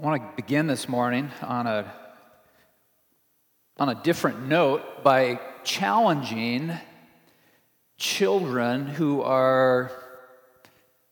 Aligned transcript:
I 0.00 0.02
want 0.02 0.22
to 0.22 0.42
begin 0.42 0.66
this 0.66 0.88
morning 0.88 1.30
on 1.42 1.66
a, 1.66 1.92
on 3.76 3.90
a 3.90 3.94
different 3.96 4.48
note 4.48 5.04
by 5.04 5.38
challenging 5.62 6.72
children 7.98 8.86
who 8.86 9.20
are 9.20 9.92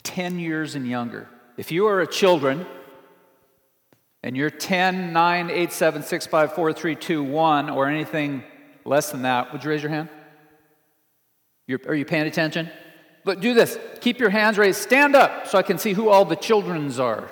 10 0.04 0.38
years 0.38 0.74
and 0.74 0.88
younger. 0.88 1.29
If 1.59 1.71
you 1.71 1.87
are 1.88 2.01
a 2.01 2.06
children 2.06 2.64
and 4.22 4.34
you're 4.34 4.48
10, 4.48 5.12
9, 5.12 5.50
8, 5.50 5.70
7, 5.70 6.02
6, 6.02 6.27
5, 6.27 6.52
4, 6.55 6.73
3, 6.73 6.96
2, 6.96 7.23
1, 7.23 7.68
or 7.68 7.89
anything 7.89 8.43
less 8.86 9.11
than 9.11 9.20
that, 9.23 9.52
would 9.52 9.64
you 9.64 9.68
raise 9.68 9.82
your 9.82 9.91
hand? 9.91 10.09
You're, 11.66 11.80
are 11.86 11.95
you 11.95 12.07
paying 12.07 12.27
attention? 12.27 12.70
But 13.27 13.41
do 13.41 13.52
this. 13.52 13.79
Keep 14.00 14.18
your 14.18 14.30
hands 14.30 14.57
raised. 14.57 14.80
Stand 14.80 15.14
up 15.14 15.46
so 15.46 15.59
I 15.59 15.62
can 15.62 15.77
see 15.77 15.93
who 15.93 16.09
all 16.09 16.25
the 16.25 16.36
children's 16.36 16.98
are. 16.98 17.30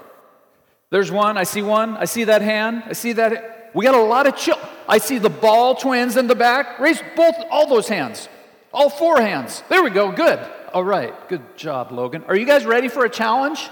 There's 0.91 1.11
one. 1.11 1.37
I 1.37 1.45
see 1.45 1.62
one. 1.62 1.96
I 1.96 2.04
see 2.04 2.25
that 2.25 2.43
hand. 2.43 2.85
I 2.86 2.93
see 2.93 3.13
that. 3.14 3.71
We 3.75 3.85
got 3.85 3.94
a 3.94 4.03
lot 4.03 4.27
of 4.27 4.36
children. 4.36 4.67
I 4.89 4.99
see 4.99 5.18
the 5.18 5.31
ball 5.31 5.75
twins 5.75 6.17
in 6.17 6.29
the 6.29 6.35
back. 6.35 6.79
Raise 6.79 7.03
both, 7.17 7.35
all 7.50 7.68
those 7.68 7.89
hands. 7.89 8.29
All 8.72 8.89
four 8.89 9.21
hands. 9.21 9.63
There 9.68 9.82
we 9.82 9.91
go. 9.91 10.13
Good. 10.13 10.39
All 10.72 10.85
right. 10.85 11.29
Good 11.29 11.57
job, 11.57 11.91
Logan. 11.91 12.25
Are 12.29 12.36
you 12.36 12.46
guys 12.46 12.64
ready 12.64 12.89
for 12.89 13.04
a 13.04 13.11
challenge? 13.11 13.68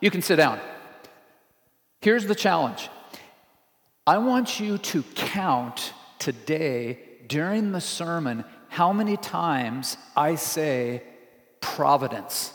You 0.00 0.10
can 0.10 0.22
sit 0.22 0.36
down. 0.36 0.60
Here's 2.00 2.26
the 2.26 2.34
challenge 2.34 2.88
I 4.06 4.18
want 4.18 4.60
you 4.60 4.78
to 4.78 5.02
count 5.14 5.92
today 6.18 6.98
during 7.26 7.72
the 7.72 7.80
sermon 7.80 8.44
how 8.68 8.92
many 8.92 9.16
times 9.16 9.96
I 10.16 10.34
say 10.34 11.02
providence. 11.60 12.52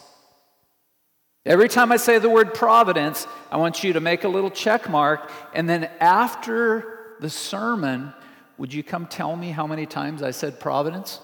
Every 1.45 1.69
time 1.69 1.91
I 1.91 1.97
say 1.97 2.19
the 2.19 2.29
word 2.29 2.53
providence, 2.53 3.25
I 3.51 3.57
want 3.57 3.83
you 3.83 3.93
to 3.93 4.01
make 4.01 4.23
a 4.23 4.27
little 4.27 4.51
check 4.51 4.89
mark, 4.89 5.31
and 5.53 5.69
then 5.69 5.89
after 5.99 7.15
the 7.19 7.29
sermon, 7.29 8.13
would 8.57 8.73
you 8.73 8.83
come 8.83 9.07
tell 9.07 9.35
me 9.35 9.51
how 9.51 9.65
many 9.65 9.85
times 9.85 10.21
I 10.21 10.31
said 10.31 10.59
providence? 10.59 11.19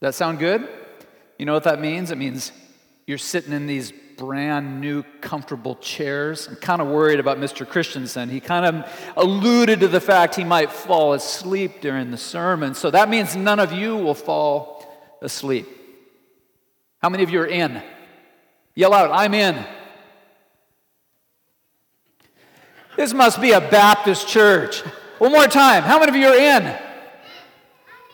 That 0.00 0.14
sound 0.14 0.38
good? 0.38 0.66
You 1.38 1.46
know 1.46 1.52
what 1.52 1.64
that 1.64 1.80
means? 1.80 2.10
It 2.10 2.18
means 2.18 2.52
you're 3.06 3.18
sitting 3.18 3.52
in 3.52 3.66
these 3.66 3.92
brand 4.16 4.80
new, 4.80 5.02
comfortable 5.20 5.74
chairs. 5.76 6.46
I'm 6.48 6.56
kind 6.56 6.80
of 6.80 6.88
worried 6.88 7.20
about 7.20 7.38
Mr. 7.38 7.68
Christensen. 7.68 8.28
He 8.28 8.40
kind 8.40 8.64
of 8.64 9.12
alluded 9.16 9.80
to 9.80 9.88
the 9.88 10.00
fact 10.00 10.36
he 10.36 10.44
might 10.44 10.70
fall 10.70 11.12
asleep 11.12 11.80
during 11.80 12.10
the 12.10 12.16
sermon. 12.16 12.74
So 12.74 12.90
that 12.90 13.08
means 13.08 13.36
none 13.36 13.60
of 13.60 13.72
you 13.72 13.96
will 13.96 14.14
fall 14.14 15.18
asleep. 15.20 15.68
How 17.00 17.08
many 17.08 17.22
of 17.24 17.30
you 17.30 17.40
are 17.40 17.46
in? 17.46 17.82
Yell 18.74 18.94
out, 18.94 19.10
I'm 19.12 19.34
in. 19.34 19.62
This 22.96 23.12
must 23.12 23.40
be 23.40 23.52
a 23.52 23.60
Baptist 23.60 24.28
church. 24.28 24.80
One 25.18 25.32
more 25.32 25.46
time. 25.46 25.82
How 25.82 25.98
many 25.98 26.10
of 26.10 26.16
you 26.16 26.26
are 26.26 26.34
in? 26.34 26.78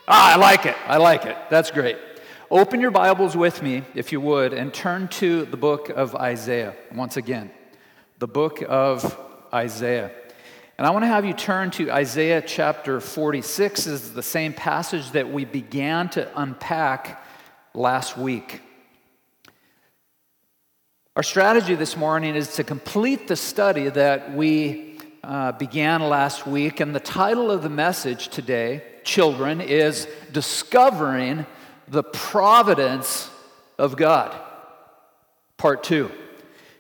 Ah, 0.09 0.35
I 0.35 0.37
like 0.37 0.67
it. 0.67 0.77
I 0.87 0.97
like 0.97 1.27
it. 1.27 1.37
That's 1.49 1.71
great. 1.71 1.97
Open 2.51 2.81
your 2.81 2.91
Bibles 2.91 3.37
with 3.37 3.63
me, 3.63 3.85
if 3.95 4.11
you 4.11 4.21
would, 4.21 4.53
and 4.53 4.73
turn 4.73 5.09
to 5.09 5.45
the 5.45 5.57
book 5.57 5.91
of 5.91 6.17
Isaiah 6.17 6.75
once 6.93 7.17
again. 7.17 7.51
The 8.19 8.27
book 8.27 8.63
of 8.69 9.17
Isaiah. 9.53 10.11
And 10.77 10.87
I 10.87 10.91
want 10.91 11.03
to 11.05 11.09
have 11.09 11.25
you 11.25 11.35
turn 11.35 11.71
to 11.73 11.91
Isaiah 11.91 12.41
chapter 12.41 13.01
46. 13.01 13.85
This 13.85 14.03
is 14.03 14.13
the 14.13 14.23
same 14.23 14.53
passage 14.53 15.11
that 15.13 15.31
we 15.31 15.45
began 15.45 16.09
to 16.11 16.29
unpack 16.41 17.23
last 17.75 18.17
week. 18.17 18.63
Our 21.19 21.25
strategy 21.25 21.75
this 21.75 21.97
morning 21.97 22.37
is 22.37 22.55
to 22.55 22.63
complete 22.63 23.27
the 23.27 23.35
study 23.35 23.89
that 23.89 24.35
we 24.35 25.01
uh, 25.25 25.51
began 25.51 26.01
last 26.01 26.47
week, 26.47 26.79
and 26.79 26.95
the 26.95 27.01
title 27.01 27.51
of 27.51 27.65
the 27.65 27.69
message 27.69 28.29
today, 28.29 28.85
Children, 29.03 29.61
is 29.61 30.07
Discovering 30.31 31.45
the 31.89 32.05
Providence 32.05 33.29
of 33.79 33.97
God. 33.97 34.33
Part 35.57 35.83
two. 35.83 36.09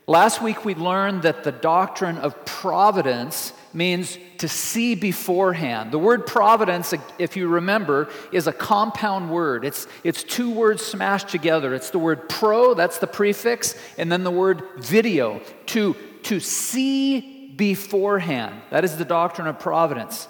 Last 0.07 0.41
week 0.41 0.65
we 0.65 0.77
learned 0.77 1.23
that 1.23 1.43
the 1.43 1.51
doctrine 1.51 2.19
of 2.19 2.45
providence 2.45 3.53
means 3.79 4.19
to 4.39 4.49
see 4.49 4.95
beforehand. 4.95 5.93
The 5.93 5.99
word 5.99 6.27
providence, 6.27 6.93
if 7.19 7.37
you 7.37 7.49
remember, 7.49 8.11
is 8.33 8.47
a 8.47 8.53
compound 8.53 9.31
word. 9.31 9.65
It's, 9.65 9.87
it's 10.05 10.23
two 10.23 10.51
words 10.51 10.85
smashed 10.85 11.29
together. 11.29 11.75
It's 11.75 11.91
the 11.91 11.99
word 11.99 12.29
pro, 12.29 12.75
that's 12.75 12.99
the 12.99 13.07
prefix, 13.07 13.75
and 13.97 14.13
then 14.13 14.25
the 14.25 14.31
word 14.31 14.63
video, 14.77 15.41
to, 15.67 15.97
to 16.25 16.41
see 16.41 17.55
beforehand. 17.57 18.61
That 18.71 18.85
is 18.85 18.97
the 18.97 19.05
doctrine 19.05 19.47
of 19.47 19.59
providence. 19.59 20.29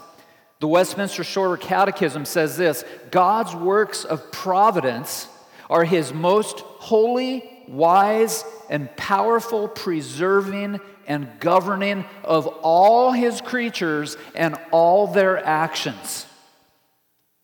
The 0.61 0.69
Westminster 0.69 1.25
Shorter 1.25 1.57
Catechism 1.57 2.25
says 2.25 2.57
this 2.57 2.85
God's 3.11 3.55
works 3.55 4.05
of 4.05 4.31
providence 4.31 5.29
are 5.71 5.85
his 5.85 6.13
most 6.13 6.61
holy, 6.61 7.65
wise, 7.69 8.45
and 8.69 8.95
powerful 8.97 9.69
preserving 9.69 10.81
and 11.09 11.29
governing 11.41 12.05
of 12.23 12.47
all 12.47 13.11
his 13.11 13.41
creatures 13.41 14.17
and 14.37 14.57
all 14.71 15.09
their 15.09 15.45
actions. 15.45 16.27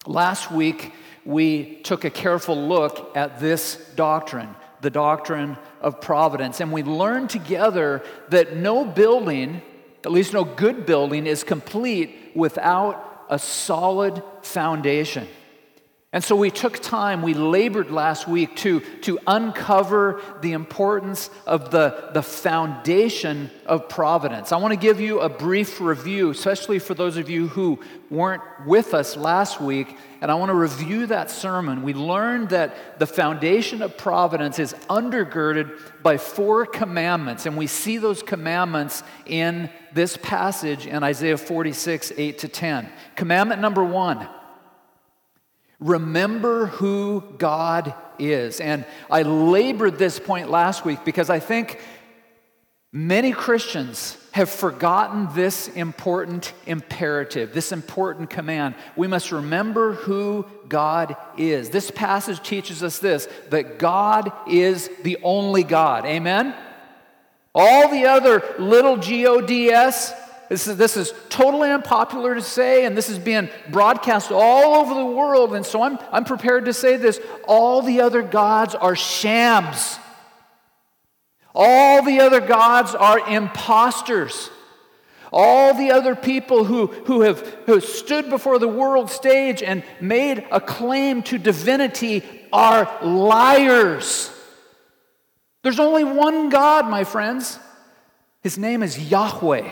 Last 0.06 0.52
week, 0.52 0.92
we 1.25 1.76
took 1.82 2.04
a 2.04 2.10
careful 2.10 2.56
look 2.56 3.16
at 3.16 3.41
this 3.41 3.76
doctrine, 3.97 4.54
the 4.82 4.91
doctrine 4.91 5.56
of 5.80 6.00
providence, 6.03 6.60
and 6.60 6.70
we 6.70 6.82
learned 6.82 7.30
together 7.30 8.03
that 8.28 8.54
no 8.54 8.84
building, 8.84 9.62
at 10.04 10.12
least 10.12 10.34
no 10.34 10.44
good 10.44 10.84
building, 10.84 11.26
is 11.26 11.42
complete 11.42 12.32
without 12.34 13.26
a 13.30 13.38
solid 13.38 14.22
foundation. 14.42 15.26
And 16.14 16.22
so 16.22 16.36
we 16.36 16.52
took 16.52 16.78
time, 16.78 17.22
we 17.22 17.34
labored 17.34 17.91
last 17.91 18.28
week 18.28 18.54
to, 18.58 18.78
to 19.00 19.19
uncover 19.26 20.22
the 20.42 20.52
importance 20.52 21.28
of 21.44 21.72
the, 21.72 22.10
the 22.14 22.22
foundation 22.22 23.50
of 23.66 23.88
providence. 23.88 24.53
I 24.53 24.58
want 24.58 24.70
to 24.70 24.78
give 24.78 25.00
you 25.00 25.19
a 25.19 25.28
brief 25.28 25.80
review, 25.80 26.30
especially 26.30 26.78
for 26.78 26.94
those 26.94 27.16
of 27.16 27.28
you 27.28 27.48
who 27.48 27.80
weren't 28.10 28.44
with 28.64 28.94
us 28.94 29.16
last 29.16 29.60
week, 29.60 29.97
and 30.20 30.30
I 30.30 30.36
want 30.36 30.50
to 30.50 30.54
review 30.54 31.06
that 31.06 31.32
sermon. 31.32 31.82
We 31.82 31.94
learned 31.94 32.50
that 32.50 33.00
the 33.00 33.08
foundation 33.08 33.82
of 33.82 33.98
providence 33.98 34.60
is 34.60 34.72
undergirded 34.88 35.76
by 36.04 36.19
four 36.19 36.64
commandments, 36.64 37.44
and 37.44 37.56
we 37.56 37.66
see 37.66 37.98
those 37.98 38.22
commandments 38.22 39.03
in 39.26 39.69
this 39.92 40.16
passage 40.16 40.86
in 40.86 41.03
Isaiah 41.03 41.36
46, 41.36 42.12
8 42.16 42.38
to 42.38 42.47
10. 42.47 42.88
Commandment 43.16 43.60
number 43.60 43.82
one 43.82 44.28
Remember 45.84 46.69
who 46.69 47.22
God 47.37 47.93
is. 48.19 48.59
And 48.59 48.87
I 49.11 49.21
labored 49.21 49.99
this 49.99 50.19
point 50.19 50.50
last 50.50 50.87
week 50.87 51.05
because 51.05 51.28
I 51.28 51.41
think 51.41 51.78
many 52.91 53.33
Christians 53.33 54.17
have 54.33 54.49
forgotten 54.49 55.28
this 55.34 55.69
important 55.69 56.55
imperative, 56.65 57.53
this 57.53 57.71
important 57.71 58.31
command. 58.31 58.77
We 58.97 59.09
must 59.09 59.31
remember 59.31 59.93
who 59.93 60.47
God 60.71 61.17
is. 61.37 61.69
This 61.69 61.91
passage 61.91 62.43
teaches 62.43 62.83
us 62.83 62.99
this 62.99 63.28
that 63.51 63.78
God 63.78 64.33
is 64.49 64.89
the 65.03 65.19
only 65.22 65.65
God. 65.65 66.06
Amen? 66.06 66.55
All 67.55 67.91
the 67.91 68.06
other 68.06 68.43
little 68.59 68.97
G 68.97 69.27
O 69.27 69.43
D 69.43 69.69
S 69.69 70.15
this 70.49 70.66
is, 70.66 70.77
this 70.77 70.97
is 70.97 71.12
totally 71.28 71.71
unpopular 71.71 72.34
to 72.34 72.43
say, 72.43 72.84
and 72.84 72.97
this 72.97 73.09
is 73.09 73.19
being 73.19 73.49
broadcast 73.71 74.31
all 74.31 74.75
over 74.75 74.94
the 74.94 75.05
world. 75.05 75.55
And 75.55 75.65
so 75.65 75.82
I'm, 75.82 75.99
I'm 76.12 76.25
prepared 76.25 76.66
to 76.66 76.72
say 76.72 76.97
this 76.97 77.21
all 77.49 77.82
the 77.82 78.00
other 78.00 78.22
gods 78.22 78.75
are 78.75 78.97
shams. 78.97 79.99
All 81.54 82.03
the 82.03 82.21
other 82.21 82.41
gods 82.41 82.94
are 82.94 83.28
imposters. 83.28 84.51
All 85.33 85.74
the 85.74 85.91
other 85.91 86.15
people 86.15 86.65
who, 86.65 86.86
who 86.86 87.22
have 87.22 87.41
who 87.66 87.80
stood 87.80 88.30
before 88.30 88.59
the 88.59 88.68
world 88.68 89.10
stage 89.10 89.63
and 89.63 89.83
made 90.01 90.47
a 90.53 90.60
claim 90.60 91.22
to 91.24 91.39
divinity 91.39 92.22
are 92.53 92.89
liars. 93.03 94.30
There's 95.63 95.80
only 95.80 96.04
one 96.04 96.51
God, 96.51 96.89
my 96.89 97.04
friends. 97.04 97.59
His 98.42 98.59
name 98.59 98.83
is 98.83 99.10
Yahweh. 99.10 99.71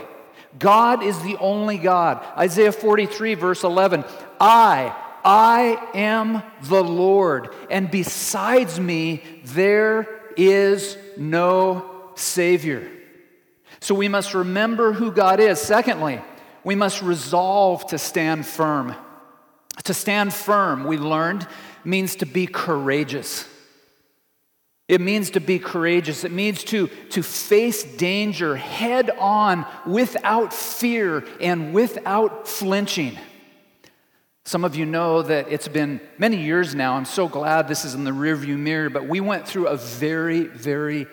God 0.59 1.03
is 1.03 1.21
the 1.23 1.37
only 1.39 1.79
God. 1.79 2.25
Isaiah 2.37 2.73
43, 2.73 3.35
verse 3.35 3.65
11 3.65 4.05
I, 4.41 4.95
I 5.25 5.89
am 5.95 6.43
the 6.63 6.83
Lord, 6.83 7.55
and 7.71 7.91
besides 7.91 8.79
me, 8.81 9.23
there 9.45 10.09
is 10.37 10.97
no 11.17 12.11
Savior. 12.15 12.91
So 13.81 13.95
we 13.95 14.09
must 14.09 14.35
remember 14.35 14.93
who 14.93 15.11
God 15.11 15.41
is. 15.41 15.61
Secondly, 15.61 16.21
we 16.65 16.75
must 16.75 17.03
resolve 17.03 17.87
to 17.89 17.99
stand 17.99 18.47
firm. 18.47 18.95
To 19.85 19.95
stand 19.95 20.33
firm, 20.33 20.85
we 20.85 20.99
learned, 20.99 21.47
means 21.85 22.17
to 22.17 22.27
be 22.27 22.47
courageous. 22.47 23.49
It 24.89 25.01
means 25.01 25.31
to 25.31 25.41
be 25.41 25.59
courageous. 25.59 26.25
It 26.25 26.33
means 26.33 26.65
to, 26.65 26.89
to 27.11 27.23
face 27.23 27.85
danger 27.85 28.57
head 28.57 29.11
on 29.11 29.67
without 29.87 30.53
fear 30.53 31.25
and 31.41 31.73
without 31.73 32.49
flinching. 32.49 33.19
Some 34.45 34.65
of 34.65 34.75
you 34.75 34.85
know 34.85 35.23
that 35.23 35.47
it's 35.51 35.69
been 35.69 36.01
many 36.19 36.37
years 36.37 36.75
now. 36.75 36.95
I'm 36.95 37.05
so 37.05 37.29
glad 37.29 37.69
this 37.69 37.85
is 37.85 37.95
in 37.95 38.03
the 38.03 38.11
rearview 38.11 38.59
mirror, 38.59 38.91
but 38.91 39.07
we 39.07 39.21
went 39.21 39.47
through 39.47 39.69
a 39.69 39.77
very, 39.77 40.47
very 40.47 41.07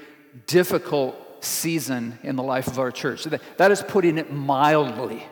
difficult 0.47 1.43
season 1.45 2.17
in 2.23 2.35
the 2.35 2.43
life 2.43 2.67
of 2.67 2.79
our 2.79 2.91
church. 2.91 3.25
That 3.57 3.71
is 3.71 3.83
putting 3.83 4.17
it 4.17 4.33
mildly. 4.33 5.23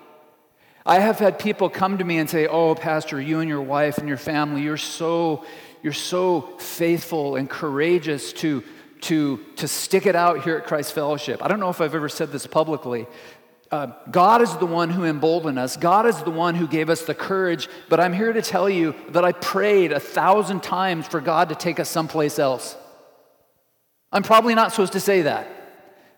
I 0.86 1.00
have 1.00 1.20
had 1.20 1.38
people 1.38 1.70
come 1.70 1.98
to 1.98 2.04
me 2.06 2.18
and 2.18 2.30
say, 2.30 2.48
Oh, 2.48 2.76
Pastor, 2.76 3.20
you 3.20 3.40
and 3.40 3.50
your 3.50 3.62
wife 3.62 3.98
and 3.98 4.08
your 4.08 4.18
family, 4.18 4.62
you're 4.62 4.78
so, 4.78 5.44
you're 5.84 5.94
so 5.94 6.42
faithful 6.58 7.36
and 7.36 7.50
courageous 7.50 8.34
to, 8.34 8.64
to, 9.02 9.38
to 9.58 9.68
stick 9.68 10.06
it 10.06 10.16
out 10.16 10.44
here 10.44 10.58
at 10.58 10.66
Christ 10.66 10.94
Fellowship. 10.94 11.44
I 11.44 11.48
don't 11.48 11.60
know 11.60 11.70
if 11.70 11.82
I've 11.82 11.96
ever 11.96 12.10
said 12.10 12.32
this 12.32 12.48
publicly, 12.48 13.08
uh, 13.72 13.88
God 14.10 14.42
is 14.42 14.56
the 14.58 14.66
one 14.66 14.90
who 14.90 15.04
emboldened 15.04 15.60
us. 15.60 15.76
God 15.76 16.06
is 16.06 16.22
the 16.24 16.32
one 16.32 16.56
who 16.56 16.68
gave 16.68 16.90
us 16.90 17.02
the 17.02 17.14
courage. 17.14 17.68
But 17.90 18.00
I'm 18.00 18.14
here 18.14 18.32
to 18.32 18.42
tell 18.42 18.70
you 18.70 18.96
that 19.10 19.26
I 19.26 19.34
prayed 19.34 19.92
a 19.92 20.00
thousand 20.00 20.64
times 20.64 21.08
for 21.08 21.20
God 21.20 21.50
to 21.50 21.56
take 21.56 21.80
us 21.80 21.90
someplace 21.90 22.40
else. 22.40 22.78
I'm 24.12 24.24
probably 24.24 24.56
not 24.56 24.72
supposed 24.72 24.94
to 24.94 25.02
say 25.02 25.24
that. 25.24 25.57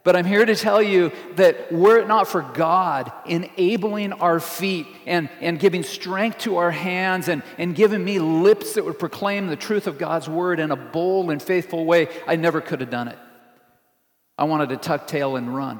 But 0.09 0.15
I'm 0.15 0.25
here 0.25 0.43
to 0.43 0.55
tell 0.55 0.81
you 0.81 1.11
that 1.35 1.71
were 1.71 1.99
it 1.99 2.07
not 2.07 2.27
for 2.27 2.41
God 2.41 3.11
enabling 3.27 4.11
our 4.13 4.39
feet 4.39 4.87
and, 5.05 5.29
and 5.39 5.59
giving 5.59 5.83
strength 5.83 6.39
to 6.39 6.57
our 6.57 6.71
hands 6.71 7.27
and, 7.27 7.43
and 7.59 7.75
giving 7.75 8.03
me 8.03 8.17
lips 8.17 8.73
that 8.73 8.85
would 8.85 8.97
proclaim 8.97 9.45
the 9.45 9.55
truth 9.55 9.85
of 9.85 9.99
God's 9.99 10.27
word 10.27 10.59
in 10.59 10.71
a 10.71 10.75
bold 10.75 11.29
and 11.29 11.39
faithful 11.39 11.85
way, 11.85 12.07
I 12.25 12.37
never 12.37 12.59
could 12.59 12.81
have 12.81 12.89
done 12.89 13.07
it. 13.07 13.19
I 14.35 14.45
wanted 14.45 14.69
to 14.69 14.77
tuck 14.77 15.05
tail 15.05 15.35
and 15.35 15.55
run. 15.55 15.79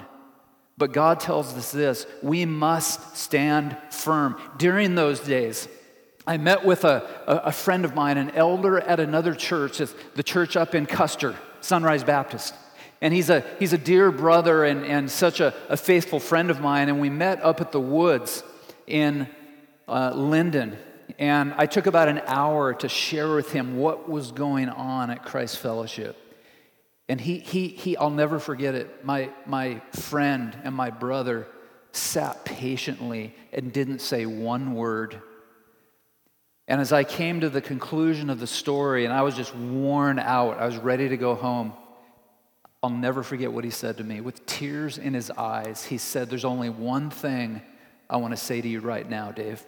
But 0.78 0.94
God 0.94 1.20
tells 1.20 1.58
us 1.58 1.72
this 1.72 2.06
we 2.22 2.46
must 2.46 3.18
stand 3.18 3.76
firm. 3.90 4.40
During 4.60 4.94
those 4.94 5.20
days, 5.22 5.68
I 6.28 6.38
met 6.38 6.64
with 6.64 6.86
a, 6.86 7.24
a, 7.26 7.52
friend 7.52 7.84
of 7.84 7.96
mine, 7.96 8.20
an 8.20 8.30
elder 8.36 8.80
at 8.80 9.00
another 9.00 9.34
church, 9.34 9.80
the 10.14 10.22
church 10.22 10.56
up 10.56 10.76
in 10.76 10.86
Custer, 10.86 11.36
Sunrise 11.62 12.04
Baptist. 12.04 12.54
And 13.02 13.14
he's 13.14 13.30
a, 13.30 13.46
he's 13.60 13.74
a 13.74 13.78
dear 13.78 14.12
brother 14.12 14.66
and, 14.66 14.86
and 14.86 15.10
such 15.10 15.40
a, 15.40 15.54
a 15.70 15.78
faithful 15.78 16.20
friend 16.20 16.50
of 16.50 16.60
mine. 16.60 16.90
And 16.90 17.00
we 17.00 17.10
met 17.10 17.42
up 17.44 17.62
at 17.62 17.72
the 17.72 17.80
woods 17.80 18.44
in 18.88 19.28
uh, 19.88 20.14
Lynden. 20.14 20.78
And 21.18 21.54
I 21.58 21.66
took 21.66 21.86
about 21.86 22.08
an 22.08 22.22
hour 22.26 22.74
to 22.76 22.90
share 22.90 23.34
with 23.34 23.52
him 23.52 23.78
what 23.78 24.10
was 24.10 24.32
going 24.32 24.70
on 24.70 25.10
at 25.10 25.24
Christ 25.24 25.58
Fellowship. 25.58 26.18
And 27.08 27.20
he, 27.20 27.40
he, 27.40 27.70
he, 27.70 27.98
I'll 27.98 28.12
never 28.12 28.38
forget 28.38 28.76
it. 28.76 29.04
My, 29.04 29.32
my 29.46 29.82
friend 29.94 30.56
and 30.64 30.76
my 30.76 30.92
brother 30.92 31.48
sat 31.92 32.46
patiently 32.46 33.34
and 33.52 33.74
didn't 33.74 34.00
say 34.00 34.26
one 34.26 34.76
word. 34.76 35.20
And 36.68 36.80
as 36.80 36.94
I 36.94 37.04
came 37.04 37.42
to 37.42 37.50
the 37.50 37.62
conclusion 37.62 38.30
of 38.30 38.40
the 38.40 38.46
story 38.46 39.06
and 39.06 39.14
I 39.14 39.24
was 39.24 39.36
just 39.36 39.56
worn 39.56 40.20
out, 40.20 40.60
I 40.60 40.68
was 40.68 40.78
ready 40.78 41.10
to 41.10 41.18
go 41.18 41.34
home, 41.34 41.74
I'll 42.82 42.90
never 42.90 43.24
forget 43.24 43.52
what 43.52 43.64
he 43.64 43.70
said 43.70 43.98
to 43.98 44.04
me. 44.04 44.22
With 44.22 44.46
tears 44.46 44.98
in 44.98 45.14
his 45.14 45.30
eyes, 45.32 45.86
he 45.86 45.98
said, 45.98 46.30
There's 46.30 46.46
only 46.46 46.70
one 46.70 47.10
thing 47.10 47.62
I 48.10 48.18
want 48.18 48.32
to 48.32 48.38
say 48.38 48.62
to 48.62 48.68
you 48.68 48.80
right 48.80 49.08
now, 49.08 49.32
Dave. 49.32 49.64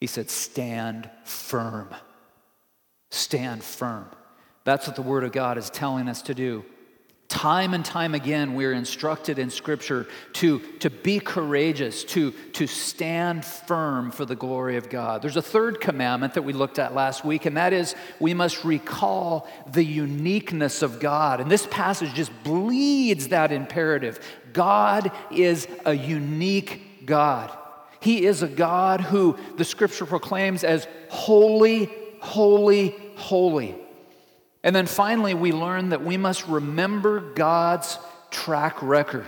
He 0.00 0.06
said, 0.06 0.30
Stand 0.30 1.10
firm. 1.24 1.88
Stand 3.10 3.62
firm. 3.62 4.06
That's 4.64 4.86
what 4.86 4.96
the 4.96 5.02
Word 5.02 5.24
of 5.24 5.32
God 5.32 5.58
is 5.58 5.68
telling 5.68 6.08
us 6.08 6.22
to 6.22 6.34
do. 6.34 6.64
Time 7.32 7.72
and 7.72 7.82
time 7.82 8.14
again, 8.14 8.52
we're 8.52 8.74
instructed 8.74 9.38
in 9.38 9.48
Scripture 9.48 10.06
to, 10.34 10.58
to 10.80 10.90
be 10.90 11.18
courageous, 11.18 12.04
to, 12.04 12.32
to 12.52 12.66
stand 12.66 13.42
firm 13.42 14.10
for 14.10 14.26
the 14.26 14.36
glory 14.36 14.76
of 14.76 14.90
God. 14.90 15.22
There's 15.22 15.38
a 15.38 15.42
third 15.42 15.80
commandment 15.80 16.34
that 16.34 16.42
we 16.42 16.52
looked 16.52 16.78
at 16.78 16.94
last 16.94 17.24
week, 17.24 17.46
and 17.46 17.56
that 17.56 17.72
is 17.72 17.94
we 18.20 18.34
must 18.34 18.64
recall 18.64 19.48
the 19.72 19.82
uniqueness 19.82 20.82
of 20.82 21.00
God. 21.00 21.40
And 21.40 21.50
this 21.50 21.66
passage 21.70 22.12
just 22.12 22.30
bleeds 22.44 23.28
that 23.28 23.50
imperative. 23.50 24.20
God 24.52 25.10
is 25.30 25.66
a 25.86 25.94
unique 25.94 27.06
God. 27.06 27.50
He 28.00 28.26
is 28.26 28.42
a 28.42 28.48
God 28.48 29.00
who 29.00 29.38
the 29.56 29.64
Scripture 29.64 30.04
proclaims 30.04 30.64
as 30.64 30.86
holy, 31.08 31.90
holy, 32.20 32.94
holy. 33.16 33.81
And 34.64 34.74
then 34.76 34.86
finally, 34.86 35.34
we 35.34 35.52
learn 35.52 35.88
that 35.88 36.04
we 36.04 36.16
must 36.16 36.46
remember 36.46 37.20
God's 37.20 37.98
track 38.30 38.82
record. 38.82 39.26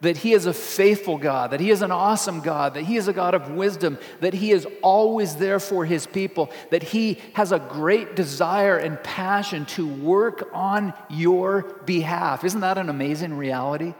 That 0.00 0.18
He 0.18 0.34
is 0.34 0.44
a 0.44 0.52
faithful 0.52 1.16
God, 1.16 1.52
that 1.52 1.60
He 1.60 1.70
is 1.70 1.80
an 1.80 1.90
awesome 1.90 2.40
God, 2.40 2.74
that 2.74 2.82
He 2.82 2.96
is 2.96 3.08
a 3.08 3.12
God 3.14 3.32
of 3.32 3.52
wisdom, 3.52 3.96
that 4.20 4.34
He 4.34 4.50
is 4.50 4.66
always 4.82 5.36
there 5.36 5.58
for 5.58 5.86
His 5.86 6.06
people, 6.06 6.50
that 6.70 6.82
He 6.82 7.18
has 7.32 7.52
a 7.52 7.58
great 7.58 8.14
desire 8.14 8.76
and 8.76 9.02
passion 9.02 9.64
to 9.66 9.86
work 9.86 10.50
on 10.52 10.92
your 11.08 11.62
behalf. 11.86 12.44
Isn't 12.44 12.60
that 12.60 12.76
an 12.76 12.90
amazing 12.90 13.38
reality? 13.38 13.94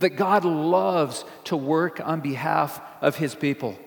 That 0.00 0.10
God 0.10 0.44
loves 0.44 1.24
to 1.44 1.56
work 1.56 1.98
on 2.04 2.20
behalf 2.20 2.80
of 3.00 3.16
His 3.16 3.34
people. 3.34 3.78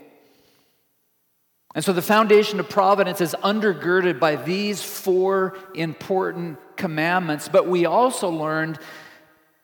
And 1.74 1.84
so 1.84 1.94
the 1.94 2.02
foundation 2.02 2.60
of 2.60 2.70
providence 2.70 3.22
is 3.22 3.36
undergirded 3.44 4.20
by 4.20 4.36
these 4.36 4.84
four 4.84 5.58
important 5.74 6.60
commandments, 6.76 7.48
but 7.48 7.68
we 7.68 7.86
also 7.86 8.30
learned 8.30 8.78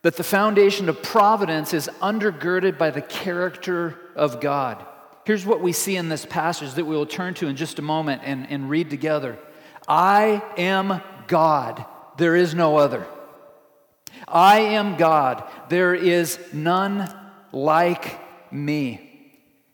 that 0.03 0.15
the 0.15 0.23
foundation 0.23 0.87
of 0.87 1.01
providence 1.03 1.73
is 1.73 1.89
undergirded 2.01 2.77
by 2.77 2.91
the 2.91 3.01
character 3.01 3.97
of 4.15 4.39
God. 4.39 4.85
Here's 5.25 5.45
what 5.45 5.59
we 5.59 5.73
see 5.73 5.97
in 5.97 6.07
this 6.07 6.25
passage 6.25 6.75
that 6.75 6.85
we 6.85 6.95
will 6.95 7.05
turn 7.05 7.33
to 7.35 7.47
in 7.47 7.57
just 7.57 7.79
a 7.79 7.81
moment 7.81 8.21
and, 8.23 8.49
and 8.49 8.69
read 8.69 8.89
together 8.89 9.37
I 9.85 10.41
am 10.57 11.01
God, 11.27 11.85
there 12.17 12.35
is 12.35 12.55
no 12.55 12.77
other. 12.77 13.05
I 14.27 14.59
am 14.59 14.95
God, 14.95 15.43
there 15.67 15.93
is 15.93 16.39
none 16.53 17.13
like 17.51 18.19
me. 18.51 19.06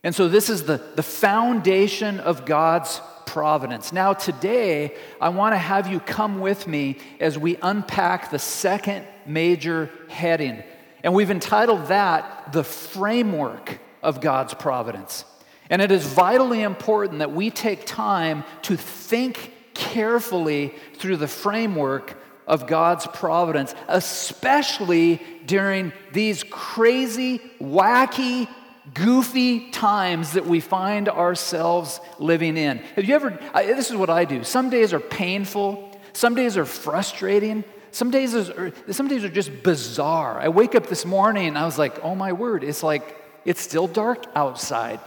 And 0.04 0.14
so, 0.14 0.28
this 0.28 0.50
is 0.50 0.64
the, 0.64 0.80
the 0.94 1.02
foundation 1.02 2.20
of 2.20 2.44
God's 2.44 3.00
providence. 3.24 3.92
Now, 3.92 4.12
today, 4.12 4.94
I 5.20 5.30
want 5.30 5.54
to 5.54 5.58
have 5.58 5.88
you 5.88 5.98
come 5.98 6.40
with 6.40 6.68
me 6.68 6.98
as 7.18 7.38
we 7.38 7.56
unpack 7.62 8.30
the 8.30 8.38
second 8.38 9.06
major 9.26 9.90
heading. 10.08 10.62
And 11.02 11.14
we've 11.14 11.30
entitled 11.30 11.86
that 11.86 12.52
The 12.52 12.62
Framework 12.62 13.80
of 14.02 14.20
God's 14.20 14.54
Providence. 14.54 15.24
And 15.70 15.80
it 15.80 15.90
is 15.90 16.04
vitally 16.04 16.62
important 16.62 17.20
that 17.20 17.32
we 17.32 17.50
take 17.50 17.86
time 17.86 18.44
to 18.62 18.76
think 18.76 19.52
carefully 19.72 20.74
through 20.94 21.16
the 21.16 21.26
framework 21.26 22.16
of 22.46 22.66
God's 22.66 23.06
providence, 23.06 23.74
especially 23.88 25.22
during 25.46 25.92
these 26.12 26.44
crazy, 26.44 27.40
wacky, 27.58 28.48
goofy 28.92 29.70
times 29.70 30.32
that 30.32 30.46
we 30.46 30.60
find 30.60 31.08
ourselves 31.08 32.00
living 32.18 32.56
in. 32.56 32.78
Have 32.96 33.04
you 33.04 33.14
ever, 33.14 33.38
I, 33.54 33.66
this 33.66 33.90
is 33.90 33.96
what 33.96 34.10
I 34.10 34.24
do. 34.24 34.44
Some 34.44 34.68
days 34.68 34.92
are 34.92 35.00
painful, 35.00 35.98
some 36.12 36.34
days 36.34 36.56
are 36.56 36.66
frustrating, 36.66 37.64
some 37.92 38.10
days, 38.10 38.34
are, 38.34 38.66
er, 38.66 38.72
some 38.92 39.08
days 39.08 39.24
are 39.24 39.30
just 39.30 39.62
bizarre. 39.62 40.38
I 40.38 40.48
wake 40.48 40.74
up 40.74 40.88
this 40.88 41.06
morning 41.06 41.48
and 41.48 41.56
I 41.56 41.64
was 41.64 41.78
like, 41.78 42.04
oh 42.04 42.14
my 42.14 42.32
word, 42.32 42.64
it's 42.64 42.82
like, 42.82 43.16
it's 43.44 43.60
still 43.60 43.86
dark 43.86 44.24
outside, 44.34 45.00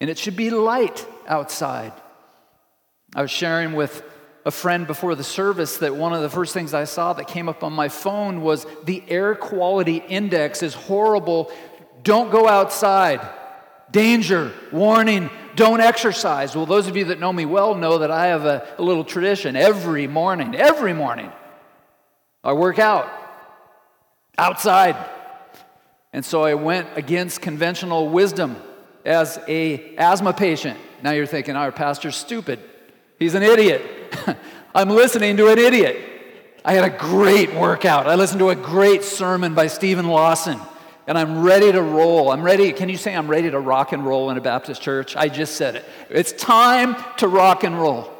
and 0.00 0.08
it 0.08 0.18
should 0.18 0.36
be 0.36 0.50
light 0.50 1.06
outside. 1.26 1.92
I 3.14 3.22
was 3.22 3.30
sharing 3.30 3.72
with 3.72 4.02
a 4.44 4.50
friend 4.50 4.86
before 4.86 5.14
the 5.14 5.24
service 5.24 5.78
that 5.78 5.94
one 5.94 6.12
of 6.12 6.22
the 6.22 6.30
first 6.30 6.54
things 6.54 6.72
I 6.72 6.84
saw 6.84 7.12
that 7.14 7.26
came 7.26 7.48
up 7.48 7.62
on 7.62 7.72
my 7.72 7.88
phone 7.88 8.40
was 8.40 8.66
the 8.84 9.02
air 9.08 9.34
quality 9.34 9.96
index 10.08 10.62
is 10.62 10.74
horrible 10.74 11.52
don't 12.08 12.30
go 12.30 12.48
outside. 12.48 13.20
Danger, 13.90 14.50
warning, 14.72 15.28
don't 15.56 15.82
exercise. 15.82 16.56
Well, 16.56 16.64
those 16.64 16.86
of 16.86 16.96
you 16.96 17.04
that 17.06 17.20
know 17.20 17.30
me 17.30 17.44
well 17.44 17.74
know 17.74 17.98
that 17.98 18.10
I 18.10 18.28
have 18.28 18.46
a, 18.46 18.66
a 18.78 18.82
little 18.82 19.04
tradition 19.04 19.56
every 19.56 20.06
morning, 20.06 20.54
every 20.54 20.94
morning. 20.94 21.30
I 22.42 22.54
work 22.54 22.78
out 22.78 23.10
outside. 24.38 24.96
And 26.14 26.24
so 26.24 26.42
I 26.42 26.54
went 26.54 26.88
against 26.96 27.42
conventional 27.42 28.08
wisdom 28.08 28.56
as 29.04 29.38
a 29.46 29.94
asthma 29.96 30.32
patient. 30.32 30.78
Now 31.02 31.10
you're 31.10 31.26
thinking, 31.26 31.56
our 31.56 31.72
pastor's 31.72 32.16
stupid. 32.16 32.58
He's 33.18 33.34
an 33.34 33.42
idiot. 33.42 33.82
I'm 34.74 34.88
listening 34.88 35.36
to 35.36 35.48
an 35.48 35.58
idiot. 35.58 35.98
I 36.64 36.72
had 36.72 36.84
a 36.84 36.96
great 36.96 37.52
workout. 37.52 38.06
I 38.06 38.14
listened 38.14 38.38
to 38.38 38.48
a 38.48 38.56
great 38.56 39.04
sermon 39.04 39.52
by 39.52 39.66
Steven 39.66 40.06
Lawson 40.06 40.58
and 41.08 41.16
I'm 41.16 41.42
ready 41.42 41.72
to 41.72 41.80
roll. 41.80 42.30
I'm 42.30 42.42
ready. 42.42 42.70
Can 42.74 42.90
you 42.90 42.98
say 42.98 43.16
I'm 43.16 43.28
ready 43.28 43.50
to 43.50 43.58
rock 43.58 43.92
and 43.92 44.04
roll 44.04 44.28
in 44.28 44.36
a 44.36 44.42
Baptist 44.42 44.82
church? 44.82 45.16
I 45.16 45.30
just 45.30 45.56
said 45.56 45.74
it. 45.76 45.84
It's 46.10 46.32
time 46.32 46.96
to 47.16 47.26
rock 47.26 47.64
and 47.64 47.80
roll. 47.80 48.12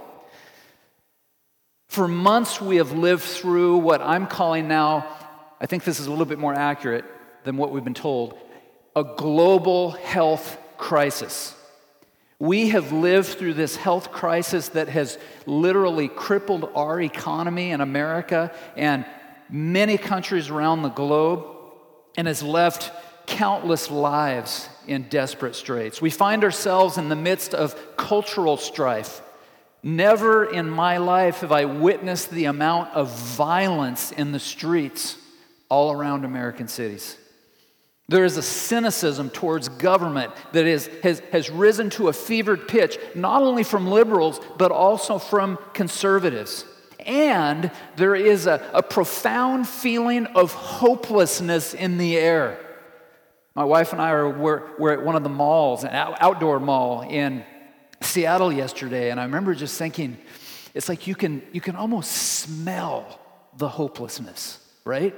For 1.89 2.09
months, 2.09 2.63
we 2.63 2.77
have 2.77 2.93
lived 2.93 3.25
through 3.25 3.77
what 3.77 4.01
I'm 4.01 4.27
calling 4.27 4.69
now, 4.69 5.07
I 5.61 5.67
think 5.67 5.85
this 5.85 6.01
is 6.01 6.07
a 6.07 6.11
little 6.11 6.25
bit 6.25 6.39
more 6.39 6.55
accurate 6.55 7.05
than 7.45 7.59
what 7.59 7.73
we've 7.73 7.85
been 7.85 7.93
told, 7.93 8.39
a 8.97 9.05
global 9.05 9.91
health 9.91 10.57
crisis. 10.79 11.55
We 12.39 12.71
have 12.71 12.91
lived 12.91 13.29
through 13.29 13.55
this 13.55 13.77
health 13.77 14.13
crisis 14.13 14.71
that 14.71 14.89
has 14.89 15.19
literally 15.45 16.09
crippled 16.09 16.71
our 16.75 17.03
economy 17.03 17.71
in 17.71 17.83
America 17.83 18.51
and 18.77 19.05
many 19.51 19.99
countries 19.99 20.49
around 20.49 20.83
the 20.83 20.89
globe 20.89 21.58
and 22.19 22.27
has 22.27 22.43
left 22.43 22.91
countless 23.27 23.91
lives 23.93 24.69
in 24.89 25.05
desperate 25.05 25.55
straits. 25.55 26.03
We 26.03 26.11
find 26.11 26.43
ourselves 26.43 26.99
in 26.99 27.09
the 27.09 27.17
midst 27.17 27.55
of 27.55 27.97
cultural 27.97 28.57
strife. 28.57 29.23
Never 29.85 30.45
in 30.45 30.69
my 30.69 30.99
life 30.99 31.41
have 31.41 31.53
I 31.53 31.65
witnessed 31.65 32.31
the 32.33 32.47
amount 32.47 32.93
of 32.95 33.17
violence 33.17 34.11
in 34.11 34.33
the 34.33 34.41
streets 34.41 35.17
all 35.69 35.93
around 35.93 36.25
American 36.25 36.67
cities. 36.67 37.17
There 38.09 38.25
is 38.25 38.37
a 38.37 38.43
cynicism 38.43 39.31
towards 39.31 39.69
government 39.69 40.33
that 40.53 40.67
is, 40.67 40.91
has, 41.05 41.21
has 41.31 41.51
risen 41.51 41.89
to 41.91 42.09
a 42.09 42.13
fevered 42.13 42.67
pitch, 42.67 42.99
not 43.15 43.43
only 43.43 43.63
from 43.63 43.87
liberals, 43.87 44.41
but 44.57 44.73
also 44.73 45.19
from 45.19 45.57
conservatives. 45.73 46.65
And 47.09 47.71
there 47.97 48.15
is 48.15 48.47
a, 48.47 48.71
a 48.75 48.83
profound 48.83 49.67
feeling 49.67 50.27
of 50.27 50.53
hopelessness 50.53 51.73
in 51.73 51.97
the 51.97 52.19
air. 52.19 52.61
My 53.55 53.65
wife 53.65 53.93
and 53.93 54.01
I 54.01 54.11
are, 54.11 54.29
were, 54.29 54.71
were 54.79 54.93
at 54.93 55.03
one 55.03 55.17
of 55.17 55.23
the 55.23 55.31
malls, 55.31 55.85
an 55.85 55.91
outdoor 55.93 56.61
mall 56.61 57.01
in 57.01 57.45
Seattle 58.03 58.53
yesterday, 58.53 59.11
and 59.11 59.19
I 59.19 59.25
remember 59.25 59.55
just 59.55 59.79
thinking, 59.79 60.19
it's 60.75 60.89
like 60.89 61.07
you 61.07 61.15
can, 61.15 61.43
you 61.51 61.63
can 61.63 61.77
almost 61.77 62.13
smell 62.13 63.19
the 63.57 63.69
hopelessness, 63.69 64.61
right? 64.85 65.15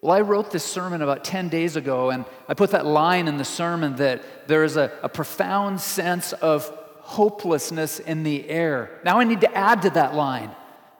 Well, 0.00 0.12
I 0.12 0.22
wrote 0.22 0.50
this 0.50 0.64
sermon 0.64 1.02
about 1.02 1.24
10 1.24 1.48
days 1.48 1.76
ago, 1.76 2.10
and 2.10 2.24
I 2.48 2.54
put 2.54 2.72
that 2.72 2.84
line 2.84 3.28
in 3.28 3.38
the 3.38 3.44
sermon 3.44 3.94
that 3.96 4.48
there 4.48 4.64
is 4.64 4.76
a, 4.76 4.92
a 5.04 5.08
profound 5.08 5.80
sense 5.80 6.32
of 6.32 6.68
hopelessness 6.98 8.00
in 8.00 8.24
the 8.24 8.48
air. 8.50 9.00
Now 9.04 9.20
I 9.20 9.24
need 9.24 9.42
to 9.42 9.56
add 9.56 9.82
to 9.82 9.90
that 9.90 10.14
line 10.14 10.50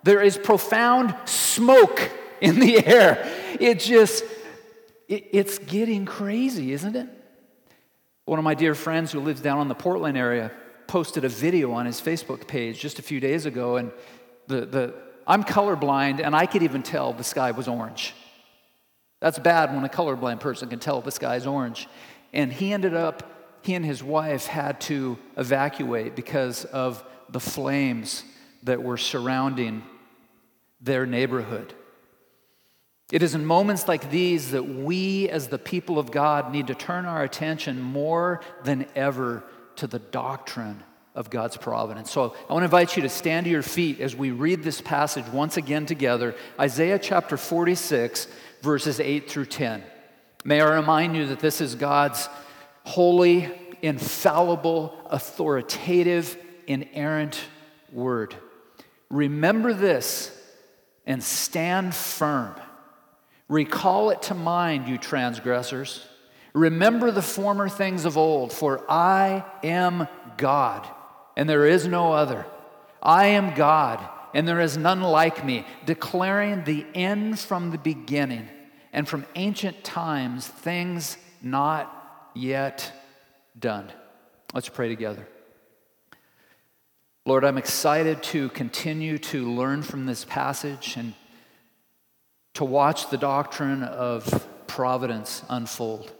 there 0.03 0.21
is 0.21 0.37
profound 0.37 1.15
smoke 1.25 2.11
in 2.41 2.59
the 2.59 2.85
air. 2.87 3.29
It 3.61 3.81
just, 3.81 4.25
it, 5.09 5.29
it's 5.33 5.59
getting 5.59 6.05
crazy, 6.05 6.73
isn't 6.73 6.97
it? 6.97 7.09
One 8.25 8.39
of 8.39 8.45
my 8.45 8.55
dear 8.55 8.75
friends 8.75 9.13
who 9.13 9.21
lives 9.21 9.41
down 9.41 9.61
in 9.61 9.69
the 9.69 9.75
Portland 9.75 10.17
area 10.17 10.51
posted 10.87 11.25
a 11.25 11.29
video 11.29 11.73
on 11.73 11.87
his 11.87 12.01
Facebook 12.01 12.47
page 12.47 12.81
just 12.81 12.99
a 12.99 13.03
few 13.03 13.21
days 13.21 13.47
ago, 13.47 13.77
and 13.77 13.93
the, 14.47 14.67
the, 14.67 14.95
I'm 15.27 15.45
colorblind, 15.45 16.21
and 16.25 16.35
I 16.35 16.47
could 16.47 16.63
even 16.63 16.83
tell 16.83 17.13
the 17.13 17.25
sky 17.25 17.53
was 17.53 17.69
orange. 17.69 18.15
That's 19.21 19.39
bad 19.39 19.73
when 19.73 19.85
a 19.85 19.89
colorblind 19.89 20.41
person 20.41 20.69
can 20.69 20.81
tell 20.81 21.01
the 21.01 21.13
sky's 21.13 21.47
orange. 21.47 21.89
And 22.33 22.53
he 22.53 22.73
ended 22.73 22.95
up, 22.95 23.23
he 23.63 23.75
and 23.75 23.85
his 23.85 24.03
wife 24.03 24.47
had 24.47 24.81
to 24.83 25.17
evacuate 25.37 26.17
because 26.17 26.65
of 26.65 27.05
the 27.29 27.39
flames 27.39 28.25
that 28.65 28.83
were 28.83 28.97
surrounding 28.97 29.83
their 30.83 31.07
neighborhood. 31.07 31.73
It 33.13 33.23
is 33.23 33.35
in 33.35 33.45
moments 33.45 33.89
like 33.89 34.11
these 34.11 34.53
that 34.53 34.65
we, 34.65 35.29
as 35.29 35.49
the 35.49 35.59
people 35.59 35.99
of 35.99 36.11
God, 36.11 36.51
need 36.51 36.67
to 36.69 36.75
turn 36.75 37.05
our 37.05 37.23
attention 37.23 37.81
more 37.81 38.41
than 38.65 38.87
ever 38.95 39.45
to 39.77 39.87
the 39.87 39.99
doctrine 39.99 40.83
of 41.15 41.29
God's 41.29 41.59
providence. 41.59 42.11
So 42.11 42.35
I 42.49 42.53
want 42.53 42.63
to 42.63 42.65
invite 42.65 42.97
you 42.97 43.03
to 43.03 43.09
stand 43.11 43.45
to 43.45 43.51
your 43.51 43.63
feet 43.63 44.01
as 44.01 44.17
we 44.17 44.31
read 44.31 44.63
this 44.63 44.81
passage 44.81 45.27
once 45.27 45.59
again 45.59 45.85
together 45.85 46.35
Isaiah 46.59 46.99
chapter 46.99 47.37
46, 47.37 48.29
verses 48.63 48.99
8 48.99 49.29
through 49.29 49.47
10. 49.47 49.85
May 50.45 50.61
I 50.63 50.75
remind 50.75 51.15
you 51.15 51.27
that 51.27 51.41
this 51.41 51.61
is 51.61 51.75
God's 51.75 52.29
holy, 52.85 53.53
infallible, 53.83 54.99
authoritative, 55.11 56.37
inerrant 56.67 57.39
word. 57.93 58.35
Remember 59.11 59.75
this 59.75 60.37
and 61.07 61.23
stand 61.23 61.95
firm. 61.95 62.55
Recall 63.49 64.11
it 64.11 64.23
to 64.23 64.35
mind, 64.35 64.89
you 64.89 64.99
transgressors. 64.99 66.07
Remember 66.55 67.11
the 67.11 67.23
former 67.23 67.69
things 67.69 68.05
of 68.05 68.17
old, 68.17 68.53
for 68.53 68.85
I 68.91 69.45
am 69.63 70.07
God, 70.37 70.87
and 71.37 71.49
there 71.49 71.67
is 71.67 71.87
no 71.87 72.13
other. 72.13 72.47
I 73.03 73.29
am 73.29 73.55
God, 73.55 74.07
and 74.35 74.47
there 74.47 74.61
is 74.61 74.77
none 74.77 75.01
like 75.01 75.45
me, 75.45 75.67
declaring 75.87 76.65
the 76.65 76.87
end 76.95 77.39
from 77.39 77.71
the 77.71 77.79
beginning, 77.79 78.49
and 78.93 79.09
from 79.09 79.27
ancient 79.35 79.83
times 79.83 80.47
things 80.47 81.17
not 81.43 82.31
yet 82.35 82.93
done. 83.59 83.91
Let's 84.55 84.69
pray 84.69 84.89
together. 84.89 85.27
Lord, 87.25 87.45
I'm 87.45 87.57
excited 87.57 88.21
to 88.25 88.49
continue 88.49 89.17
to 89.17 89.49
learn 89.49 89.85
from 89.85 90.07
this 90.07 90.25
passage 90.25 90.97
and 90.97 91.15
to 92.55 92.65
watch 92.65 93.11
the 93.11 93.17
doctrine 93.17 93.85
of 93.85 94.45
providence 94.67 95.45
unfold. 95.49 96.11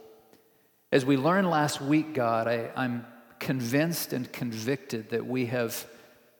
As 0.93 1.05
we 1.05 1.17
learned 1.17 1.49
last 1.49 1.81
week, 1.81 2.13
God, 2.13 2.47
I, 2.47 2.69
am 2.77 3.05
convinced 3.37 4.13
and 4.13 4.31
convicted 4.31 5.09
that 5.09 5.25
we 5.25 5.47
have 5.47 5.85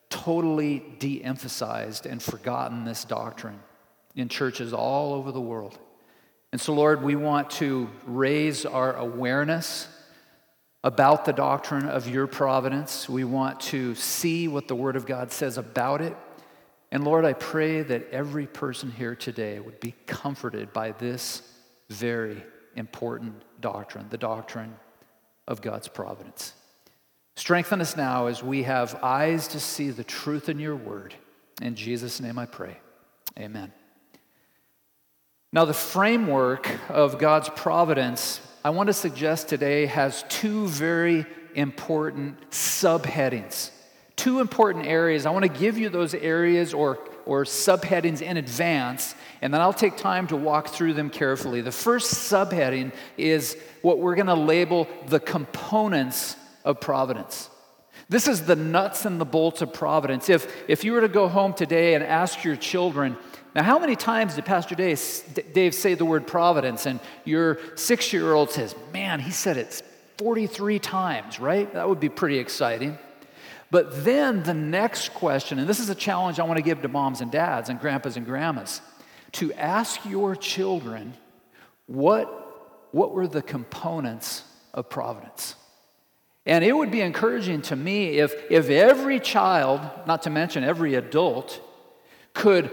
totally 0.10 0.82
de 0.98 1.22
emphasized 1.22 2.06
and 2.06 2.24
forgotten 2.24 2.86
this 2.86 3.04
doctrine 3.04 3.60
in 4.16 4.30
churches 4.30 4.72
all 4.72 5.14
over 5.14 5.34
the 5.34 5.42
world. 5.42 5.78
And 6.54 6.62
so, 6.62 6.74
Lord, 6.74 7.04
we 7.04 7.18
want 7.18 7.50
to 7.52 7.90
raise 8.06 8.66
our 8.66 8.96
awareness 8.96 9.90
about 10.84 11.26
the 11.26 11.34
doctrine 11.34 11.88
of 11.88 12.08
your 12.08 12.28
providence. 12.28 13.08
We 13.08 13.24
want 13.24 13.60
to 13.62 13.96
see 13.96 14.48
what 14.48 14.68
the 14.68 14.76
Word 14.76 14.96
of 14.96 15.06
God 15.06 15.32
says 15.32 15.58
about 15.58 16.02
it. 16.02 16.16
And 16.92 17.04
Lord, 17.04 17.26
I 17.26 17.34
pray 17.34 17.82
that 17.82 18.10
every 18.12 18.46
person 18.46 18.92
here 18.92 19.16
today 19.16 19.60
would 19.60 19.80
be 19.80 19.96
comforted 20.06 20.74
by 20.74 20.92
this 20.92 21.42
very 21.90 22.44
important 22.76 23.42
doctrine, 23.62 24.08
the 24.10 24.18
doctrine 24.18 24.76
of 25.48 25.62
God's 25.62 25.88
providence. 25.88 26.54
Strengthen 27.36 27.82
us 27.82 27.98
now 27.98 28.28
as 28.28 28.44
we 28.44 28.64
have 28.64 29.00
eyes 29.04 29.48
to 29.50 29.60
see 29.60 29.90
the 29.90 30.04
truth 30.04 30.50
in 30.50 30.60
your 30.60 30.76
word. 30.76 31.16
In 31.62 31.76
Jesus' 31.76 32.20
name 32.20 32.38
I 32.38 32.46
pray. 32.46 32.78
Amen. 33.40 33.72
Now, 35.52 35.66
the 35.66 35.74
framework 35.74 36.70
of 36.90 37.20
God's 37.20 37.50
providence, 37.50 38.40
I 38.66 38.70
want 38.70 38.88
to 38.88 38.94
suggest 38.94 39.50
today, 39.50 39.88
has 39.88 40.24
two 40.30 40.68
very 40.68 41.26
important 41.54 42.50
subheadings. 42.50 43.72
Two 44.16 44.40
important 44.40 44.86
areas. 44.86 45.26
I 45.26 45.32
want 45.32 45.44
to 45.44 45.50
give 45.50 45.78
you 45.78 45.90
those 45.90 46.14
areas 46.14 46.74
or, 46.74 47.00
or 47.26 47.44
subheadings 47.44 48.22
in 48.22 48.38
advance, 48.38 49.16
and 49.42 49.54
then 49.54 49.60
I'll 49.60 49.74
take 49.74 49.98
time 49.98 50.28
to 50.28 50.38
walk 50.38 50.70
through 50.70 50.94
them 50.94 51.10
carefully. 51.10 51.60
The 51.60 51.74
first 51.74 52.32
subheading 52.32 52.94
is 53.18 53.58
what 53.82 54.00
we're 54.00 54.16
going 54.16 54.28
to 54.28 54.34
label 54.34 54.88
the 55.08 55.20
components 55.20 56.38
of 56.64 56.80
providence. 56.80 57.50
This 58.08 58.30
is 58.30 58.46
the 58.46 58.56
nuts 58.56 59.04
and 59.06 59.20
the 59.20 59.26
bolts 59.26 59.62
of 59.62 59.74
providence. 59.74 60.30
If, 60.30 60.70
if 60.70 60.86
you 60.86 60.94
were 60.94 61.02
to 61.02 61.10
go 61.10 61.28
home 61.28 61.54
today 61.54 61.96
and 61.96 62.04
ask 62.04 62.46
your 62.46 62.56
children, 62.56 63.18
now, 63.56 63.62
how 63.62 63.78
many 63.78 63.96
times 63.96 64.36
did 64.36 64.46
Pastor 64.46 64.74
Dave, 64.74 65.76
say 65.76 65.94
the 65.94 66.06
word 66.06 66.26
providence? 66.26 66.88
And 66.88 67.00
your 67.24 67.60
six 67.76 68.12
year 68.12 68.34
old 68.34 68.50
says, 68.50 68.76
Man, 68.92 69.20
he 69.20 69.32
said 69.32 69.58
it 69.58 69.84
43 70.18 70.80
times, 70.80 71.40
right? 71.40 71.72
That 71.74 71.88
would 71.88 72.00
be 72.00 72.10
pretty 72.10 72.40
exciting. 72.40 72.98
But 73.70 74.04
then 74.04 74.44
the 74.44 74.54
next 74.54 75.14
question, 75.14 75.60
and 75.60 75.68
this 75.68 75.80
is 75.80 75.90
a 75.90 75.96
challenge 75.96 76.40
I 76.40 76.44
want 76.44 76.58
to 76.58 76.64
give 76.64 76.82
to 76.84 76.88
moms 76.88 77.22
and 77.22 77.32
dads 77.32 77.70
and 77.70 77.80
grandpas 77.80 78.18
and 78.18 78.26
grandmas 78.26 78.82
to 79.34 79.52
ask 79.54 80.04
your 80.06 80.36
children 80.36 81.16
what, 81.88 82.88
what 82.92 83.14
were 83.14 83.28
the 83.28 83.42
components 83.42 84.44
of 84.74 84.90
providence? 84.90 85.56
And 86.46 86.64
it 86.64 86.76
would 86.76 86.92
be 86.92 87.02
encouraging 87.02 87.62
to 87.64 87.76
me 87.76 88.20
if, 88.20 88.34
if 88.50 88.70
every 88.70 89.20
child, 89.20 89.82
not 90.06 90.24
to 90.24 90.30
mention 90.30 90.64
every 90.64 90.96
adult, 90.96 91.60
could 92.34 92.70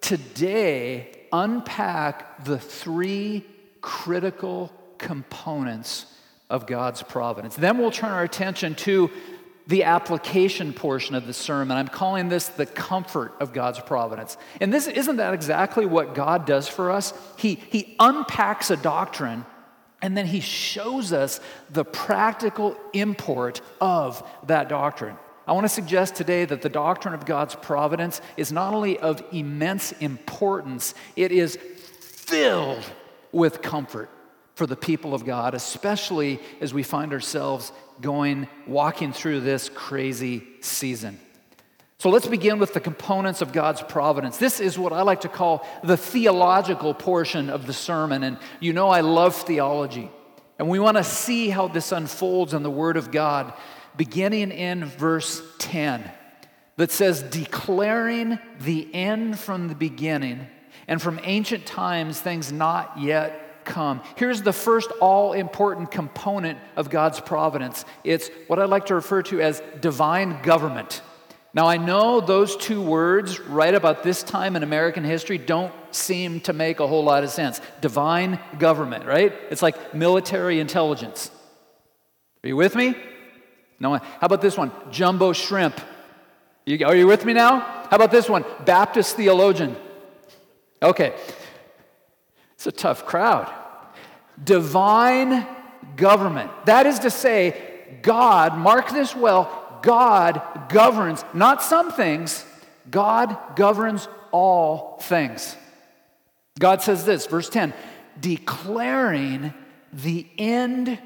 today 0.00 1.26
unpack 1.32 2.44
the 2.44 2.58
three 2.58 3.44
critical 3.80 4.72
components 4.98 6.06
of 6.50 6.66
God's 6.66 7.02
providence. 7.02 7.56
Then 7.56 7.78
we'll 7.78 7.90
turn 7.90 8.10
our 8.10 8.22
attention 8.22 8.74
to 8.76 9.10
the 9.66 9.84
application 9.84 10.72
portion 10.72 11.14
of 11.14 11.26
the 11.26 11.34
sermon. 11.34 11.76
I'm 11.76 11.88
calling 11.88 12.30
this 12.30 12.48
the 12.48 12.64
comfort 12.64 13.34
of 13.38 13.52
God's 13.52 13.78
providence. 13.80 14.38
And 14.62 14.72
this 14.72 14.86
isn't 14.86 15.16
that 15.16 15.34
exactly 15.34 15.84
what 15.84 16.14
God 16.14 16.46
does 16.46 16.66
for 16.66 16.90
us? 16.90 17.12
He, 17.36 17.54
he 17.54 17.94
unpacks 18.00 18.70
a 18.70 18.76
doctrine 18.76 19.44
and 20.00 20.16
then 20.16 20.26
he 20.26 20.40
shows 20.40 21.12
us 21.12 21.40
the 21.70 21.84
practical 21.84 22.76
import 22.92 23.60
of 23.80 24.26
that 24.46 24.68
doctrine. 24.68 25.16
I 25.48 25.52
want 25.52 25.64
to 25.64 25.70
suggest 25.70 26.14
today 26.14 26.44
that 26.44 26.60
the 26.60 26.68
doctrine 26.68 27.14
of 27.14 27.24
God's 27.24 27.54
providence 27.54 28.20
is 28.36 28.52
not 28.52 28.74
only 28.74 28.98
of 28.98 29.24
immense 29.32 29.92
importance, 29.92 30.92
it 31.16 31.32
is 31.32 31.56
filled 32.00 32.84
with 33.32 33.62
comfort 33.62 34.10
for 34.56 34.66
the 34.66 34.76
people 34.76 35.14
of 35.14 35.24
God, 35.24 35.54
especially 35.54 36.38
as 36.60 36.74
we 36.74 36.82
find 36.82 37.14
ourselves 37.14 37.72
going, 38.02 38.46
walking 38.66 39.14
through 39.14 39.40
this 39.40 39.70
crazy 39.70 40.46
season. 40.60 41.18
So 41.96 42.10
let's 42.10 42.28
begin 42.28 42.58
with 42.58 42.74
the 42.74 42.80
components 42.80 43.40
of 43.40 43.52
God's 43.52 43.80
providence. 43.80 44.36
This 44.36 44.60
is 44.60 44.78
what 44.78 44.92
I 44.92 45.00
like 45.00 45.22
to 45.22 45.28
call 45.30 45.66
the 45.82 45.96
theological 45.96 46.92
portion 46.92 47.48
of 47.48 47.66
the 47.66 47.72
sermon. 47.72 48.22
And 48.22 48.36
you 48.60 48.74
know, 48.74 48.90
I 48.90 49.00
love 49.00 49.34
theology. 49.34 50.10
And 50.58 50.68
we 50.68 50.78
want 50.78 50.96
to 50.96 51.04
see 51.04 51.48
how 51.48 51.68
this 51.68 51.90
unfolds 51.90 52.52
in 52.52 52.62
the 52.62 52.70
Word 52.70 52.96
of 52.96 53.10
God, 53.10 53.54
beginning 53.98 54.50
in 54.52 54.86
verse 54.86 55.42
10, 55.58 56.10
that 56.76 56.90
says, 56.90 57.22
declaring 57.22 58.38
the 58.60 58.88
end 58.94 59.38
from 59.38 59.68
the 59.68 59.74
beginning 59.74 60.46
and 60.86 61.02
from 61.02 61.20
ancient 61.24 61.66
times 61.66 62.18
things 62.18 62.50
not 62.50 62.98
yet 62.98 63.64
come. 63.66 64.00
Here's 64.16 64.40
the 64.40 64.52
first 64.52 64.90
all 65.00 65.34
important 65.34 65.90
component 65.90 66.58
of 66.76 66.88
God's 66.88 67.20
providence 67.20 67.84
it's 68.04 68.30
what 68.46 68.58
I 68.58 68.64
like 68.64 68.86
to 68.86 68.94
refer 68.94 69.22
to 69.24 69.42
as 69.42 69.62
divine 69.80 70.40
government. 70.42 71.02
Now, 71.54 71.66
I 71.66 71.76
know 71.76 72.20
those 72.20 72.56
two 72.56 72.80
words 72.80 73.40
right 73.40 73.74
about 73.74 74.02
this 74.02 74.22
time 74.22 74.54
in 74.54 74.62
American 74.62 75.02
history 75.02 75.38
don't 75.38 75.72
seem 75.90 76.40
to 76.42 76.52
make 76.52 76.78
a 76.78 76.86
whole 76.86 77.02
lot 77.02 77.24
of 77.24 77.30
sense. 77.30 77.60
Divine 77.80 78.38
government, 78.58 79.06
right? 79.06 79.32
It's 79.50 79.62
like 79.62 79.94
military 79.94 80.60
intelligence. 80.60 81.30
Are 82.44 82.48
you 82.48 82.56
with 82.56 82.76
me? 82.76 82.94
No. 83.80 83.90
one. 83.90 84.00
How 84.00 84.26
about 84.26 84.40
this 84.40 84.56
one? 84.56 84.72
Jumbo 84.90 85.32
shrimp. 85.32 85.80
You, 86.66 86.84
are 86.86 86.96
you 86.96 87.06
with 87.06 87.24
me 87.24 87.32
now? 87.32 87.60
How 87.60 87.96
about 87.96 88.10
this 88.10 88.28
one? 88.28 88.44
Baptist 88.64 89.16
theologian. 89.16 89.76
Okay. 90.82 91.14
It's 92.52 92.66
a 92.66 92.72
tough 92.72 93.06
crowd. 93.06 93.52
Divine 94.42 95.46
government. 95.96 96.50
That 96.66 96.86
is 96.86 96.98
to 97.00 97.10
say, 97.10 98.00
God, 98.02 98.56
mark 98.58 98.90
this 98.90 99.14
well, 99.14 99.80
God 99.82 100.42
governs 100.68 101.24
not 101.32 101.62
some 101.62 101.92
things, 101.92 102.44
God 102.90 103.36
governs 103.56 104.08
all 104.32 104.98
things. 105.02 105.56
God 106.58 106.82
says 106.82 107.04
this, 107.04 107.26
verse 107.26 107.48
10 107.48 107.72
declaring 108.20 109.54
the 109.92 110.26
end 110.38 110.98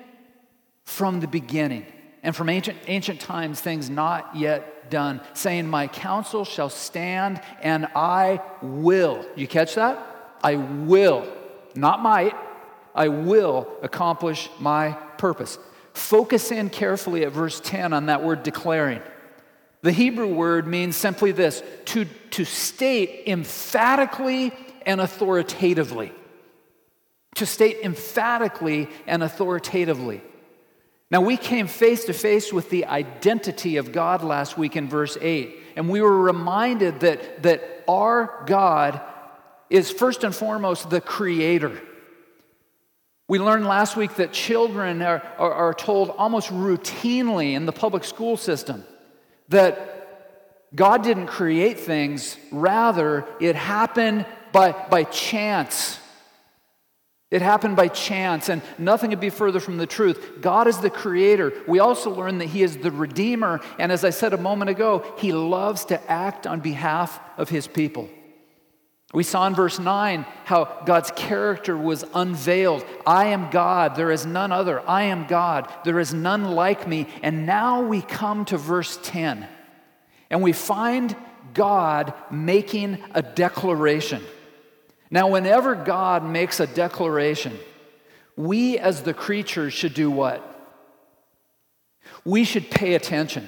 from 0.86 1.20
the 1.20 1.26
beginning 1.26 1.84
and 2.22 2.36
from 2.36 2.48
ancient, 2.48 2.78
ancient 2.86 3.20
times 3.20 3.60
things 3.60 3.90
not 3.90 4.36
yet 4.36 4.90
done, 4.90 5.20
saying, 5.34 5.66
My 5.66 5.88
counsel 5.88 6.44
shall 6.44 6.70
stand 6.70 7.40
and 7.62 7.86
I 7.96 8.40
will. 8.62 9.26
You 9.34 9.48
catch 9.48 9.74
that? 9.74 9.98
I 10.42 10.56
will, 10.56 11.26
not 11.74 12.00
might, 12.00 12.34
I 12.94 13.08
will 13.08 13.68
accomplish 13.82 14.50
my 14.60 14.92
purpose. 15.18 15.58
Focus 15.94 16.50
in 16.50 16.70
carefully 16.70 17.24
at 17.24 17.32
verse 17.32 17.60
10 17.60 17.92
on 17.92 18.06
that 18.06 18.22
word 18.22 18.42
declaring. 18.42 19.02
The 19.82 19.92
Hebrew 19.92 20.28
word 20.28 20.66
means 20.66 20.96
simply 20.96 21.32
this 21.32 21.62
to, 21.86 22.04
to 22.30 22.44
state 22.44 23.24
emphatically 23.26 24.52
and 24.86 25.00
authoritatively. 25.00 26.12
To 27.36 27.46
state 27.46 27.78
emphatically 27.82 28.88
and 29.06 29.22
authoritatively. 29.22 30.22
Now, 31.12 31.20
we 31.20 31.36
came 31.36 31.66
face 31.66 32.06
to 32.06 32.14
face 32.14 32.54
with 32.54 32.70
the 32.70 32.86
identity 32.86 33.76
of 33.76 33.92
God 33.92 34.24
last 34.24 34.56
week 34.56 34.76
in 34.76 34.88
verse 34.88 35.18
8, 35.20 35.54
and 35.76 35.90
we 35.90 36.00
were 36.00 36.22
reminded 36.22 37.00
that, 37.00 37.42
that 37.42 37.84
our 37.86 38.42
God 38.46 38.98
is 39.68 39.90
first 39.90 40.24
and 40.24 40.34
foremost 40.34 40.88
the 40.88 41.02
creator. 41.02 41.78
We 43.28 43.38
learned 43.38 43.66
last 43.66 43.94
week 43.94 44.14
that 44.14 44.32
children 44.32 45.02
are, 45.02 45.22
are, 45.36 45.52
are, 45.52 45.74
told 45.74 46.08
almost 46.08 46.48
routinely 46.48 47.52
in 47.52 47.66
the 47.66 47.72
public 47.72 48.04
school 48.04 48.38
system 48.38 48.82
that 49.48 50.08
God 50.74 51.02
didn't 51.02 51.26
create 51.26 51.78
things, 51.78 52.38
rather, 52.50 53.26
it 53.38 53.54
happened 53.54 54.24
by, 54.50 54.72
by 54.72 55.04
chance. 55.04 55.98
It 57.32 57.40
happened 57.40 57.76
by 57.76 57.88
chance, 57.88 58.50
and 58.50 58.60
nothing 58.76 59.08
could 59.08 59.18
be 59.18 59.30
further 59.30 59.58
from 59.58 59.78
the 59.78 59.86
truth. 59.86 60.42
God 60.42 60.68
is 60.68 60.80
the 60.80 60.90
creator. 60.90 61.50
We 61.66 61.78
also 61.78 62.10
learn 62.10 62.36
that 62.38 62.50
He 62.50 62.62
is 62.62 62.76
the 62.76 62.90
redeemer, 62.90 63.62
and 63.78 63.90
as 63.90 64.04
I 64.04 64.10
said 64.10 64.34
a 64.34 64.38
moment 64.38 64.68
ago, 64.68 65.02
He 65.16 65.32
loves 65.32 65.86
to 65.86 66.10
act 66.10 66.46
on 66.46 66.60
behalf 66.60 67.18
of 67.38 67.48
His 67.48 67.66
people. 67.66 68.10
We 69.14 69.22
saw 69.22 69.46
in 69.46 69.54
verse 69.54 69.78
9 69.78 70.26
how 70.44 70.82
God's 70.84 71.10
character 71.12 71.74
was 71.74 72.04
unveiled. 72.12 72.84
I 73.06 73.28
am 73.28 73.50
God, 73.50 73.96
there 73.96 74.10
is 74.10 74.26
none 74.26 74.52
other. 74.52 74.86
I 74.86 75.04
am 75.04 75.26
God, 75.26 75.72
there 75.84 76.00
is 76.00 76.12
none 76.12 76.44
like 76.44 76.86
me. 76.86 77.06
And 77.22 77.46
now 77.46 77.80
we 77.80 78.02
come 78.02 78.44
to 78.46 78.58
verse 78.58 78.98
10, 79.02 79.48
and 80.28 80.42
we 80.42 80.52
find 80.52 81.16
God 81.54 82.12
making 82.30 82.98
a 83.14 83.22
declaration. 83.22 84.22
Now, 85.12 85.28
whenever 85.28 85.74
God 85.74 86.24
makes 86.24 86.58
a 86.58 86.66
declaration, 86.66 87.58
we 88.34 88.78
as 88.78 89.02
the 89.02 89.12
creatures 89.12 89.74
should 89.74 89.92
do 89.92 90.10
what? 90.10 90.42
We 92.24 92.44
should 92.44 92.70
pay 92.70 92.94
attention. 92.94 93.46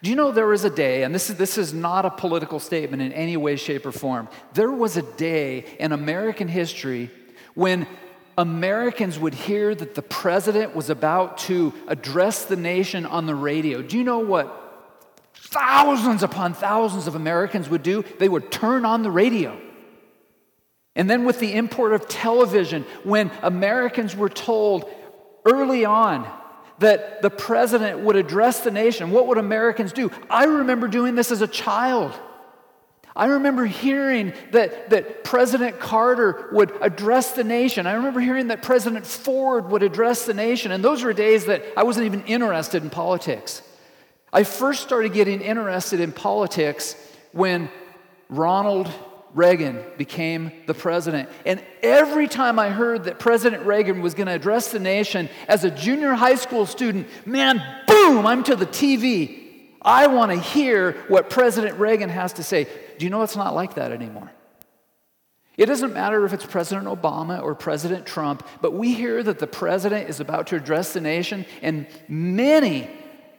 Do 0.00 0.10
you 0.10 0.16
know 0.16 0.30
there 0.30 0.46
was 0.46 0.64
a 0.64 0.70
day, 0.70 1.02
and 1.02 1.12
this 1.12 1.28
is, 1.28 1.36
this 1.36 1.58
is 1.58 1.74
not 1.74 2.04
a 2.04 2.10
political 2.10 2.60
statement 2.60 3.02
in 3.02 3.12
any 3.12 3.36
way, 3.36 3.56
shape, 3.56 3.84
or 3.84 3.90
form. 3.90 4.28
There 4.54 4.70
was 4.70 4.96
a 4.96 5.02
day 5.02 5.76
in 5.80 5.90
American 5.90 6.46
history 6.46 7.10
when 7.54 7.88
Americans 8.38 9.18
would 9.18 9.34
hear 9.34 9.74
that 9.74 9.96
the 9.96 10.02
president 10.02 10.74
was 10.76 10.88
about 10.88 11.38
to 11.38 11.74
address 11.88 12.44
the 12.44 12.56
nation 12.56 13.06
on 13.06 13.26
the 13.26 13.34
radio. 13.34 13.82
Do 13.82 13.98
you 13.98 14.04
know 14.04 14.20
what 14.20 14.56
thousands 15.34 16.22
upon 16.22 16.54
thousands 16.54 17.08
of 17.08 17.16
Americans 17.16 17.68
would 17.68 17.82
do? 17.82 18.04
They 18.20 18.28
would 18.28 18.52
turn 18.52 18.84
on 18.84 19.02
the 19.02 19.10
radio. 19.10 19.60
And 20.94 21.08
then, 21.08 21.24
with 21.24 21.38
the 21.38 21.54
import 21.54 21.94
of 21.94 22.06
television, 22.06 22.84
when 23.02 23.30
Americans 23.42 24.14
were 24.14 24.28
told 24.28 24.90
early 25.44 25.84
on 25.84 26.30
that 26.80 27.22
the 27.22 27.30
president 27.30 28.00
would 28.00 28.16
address 28.16 28.60
the 28.60 28.70
nation, 28.70 29.10
what 29.10 29.26
would 29.28 29.38
Americans 29.38 29.92
do? 29.92 30.10
I 30.28 30.44
remember 30.44 30.88
doing 30.88 31.14
this 31.14 31.30
as 31.30 31.40
a 31.40 31.46
child. 31.46 32.12
I 33.14 33.26
remember 33.26 33.66
hearing 33.66 34.32
that, 34.52 34.90
that 34.90 35.22
President 35.22 35.78
Carter 35.78 36.48
would 36.52 36.72
address 36.80 37.32
the 37.32 37.44
nation. 37.44 37.86
I 37.86 37.92
remember 37.92 38.20
hearing 38.20 38.48
that 38.48 38.62
President 38.62 39.06
Ford 39.06 39.70
would 39.70 39.82
address 39.82 40.24
the 40.24 40.32
nation. 40.34 40.72
And 40.72 40.82
those 40.82 41.02
were 41.02 41.12
days 41.12 41.46
that 41.46 41.62
I 41.76 41.82
wasn't 41.82 42.06
even 42.06 42.22
interested 42.24 42.82
in 42.82 42.88
politics. 42.88 43.62
I 44.32 44.44
first 44.44 44.82
started 44.82 45.12
getting 45.12 45.42
interested 45.42 46.00
in 46.00 46.10
politics 46.12 46.96
when 47.32 47.70
Ronald 48.30 48.90
Reagan 49.34 49.82
became 49.96 50.52
the 50.66 50.74
president. 50.74 51.28
And 51.46 51.62
every 51.82 52.28
time 52.28 52.58
I 52.58 52.70
heard 52.70 53.04
that 53.04 53.18
President 53.18 53.64
Reagan 53.64 54.02
was 54.02 54.14
going 54.14 54.26
to 54.26 54.34
address 54.34 54.70
the 54.70 54.78
nation 54.78 55.28
as 55.48 55.64
a 55.64 55.70
junior 55.70 56.12
high 56.14 56.34
school 56.34 56.66
student, 56.66 57.08
man, 57.26 57.62
boom, 57.86 58.26
I'm 58.26 58.44
to 58.44 58.56
the 58.56 58.66
TV. 58.66 59.40
I 59.80 60.06
want 60.06 60.32
to 60.32 60.38
hear 60.38 60.92
what 61.08 61.30
President 61.30 61.78
Reagan 61.78 62.10
has 62.10 62.34
to 62.34 62.42
say. 62.42 62.64
Do 62.98 63.04
you 63.04 63.10
know 63.10 63.22
it's 63.22 63.36
not 63.36 63.54
like 63.54 63.74
that 63.74 63.90
anymore? 63.90 64.30
It 65.56 65.66
doesn't 65.66 65.92
matter 65.92 66.24
if 66.24 66.32
it's 66.32 66.46
President 66.46 66.86
Obama 66.86 67.42
or 67.42 67.54
President 67.54 68.06
Trump, 68.06 68.46
but 68.60 68.72
we 68.72 68.94
hear 68.94 69.22
that 69.22 69.38
the 69.38 69.46
president 69.46 70.08
is 70.08 70.18
about 70.18 70.46
to 70.48 70.56
address 70.56 70.94
the 70.94 71.00
nation, 71.00 71.44
and 71.60 71.86
many 72.08 72.88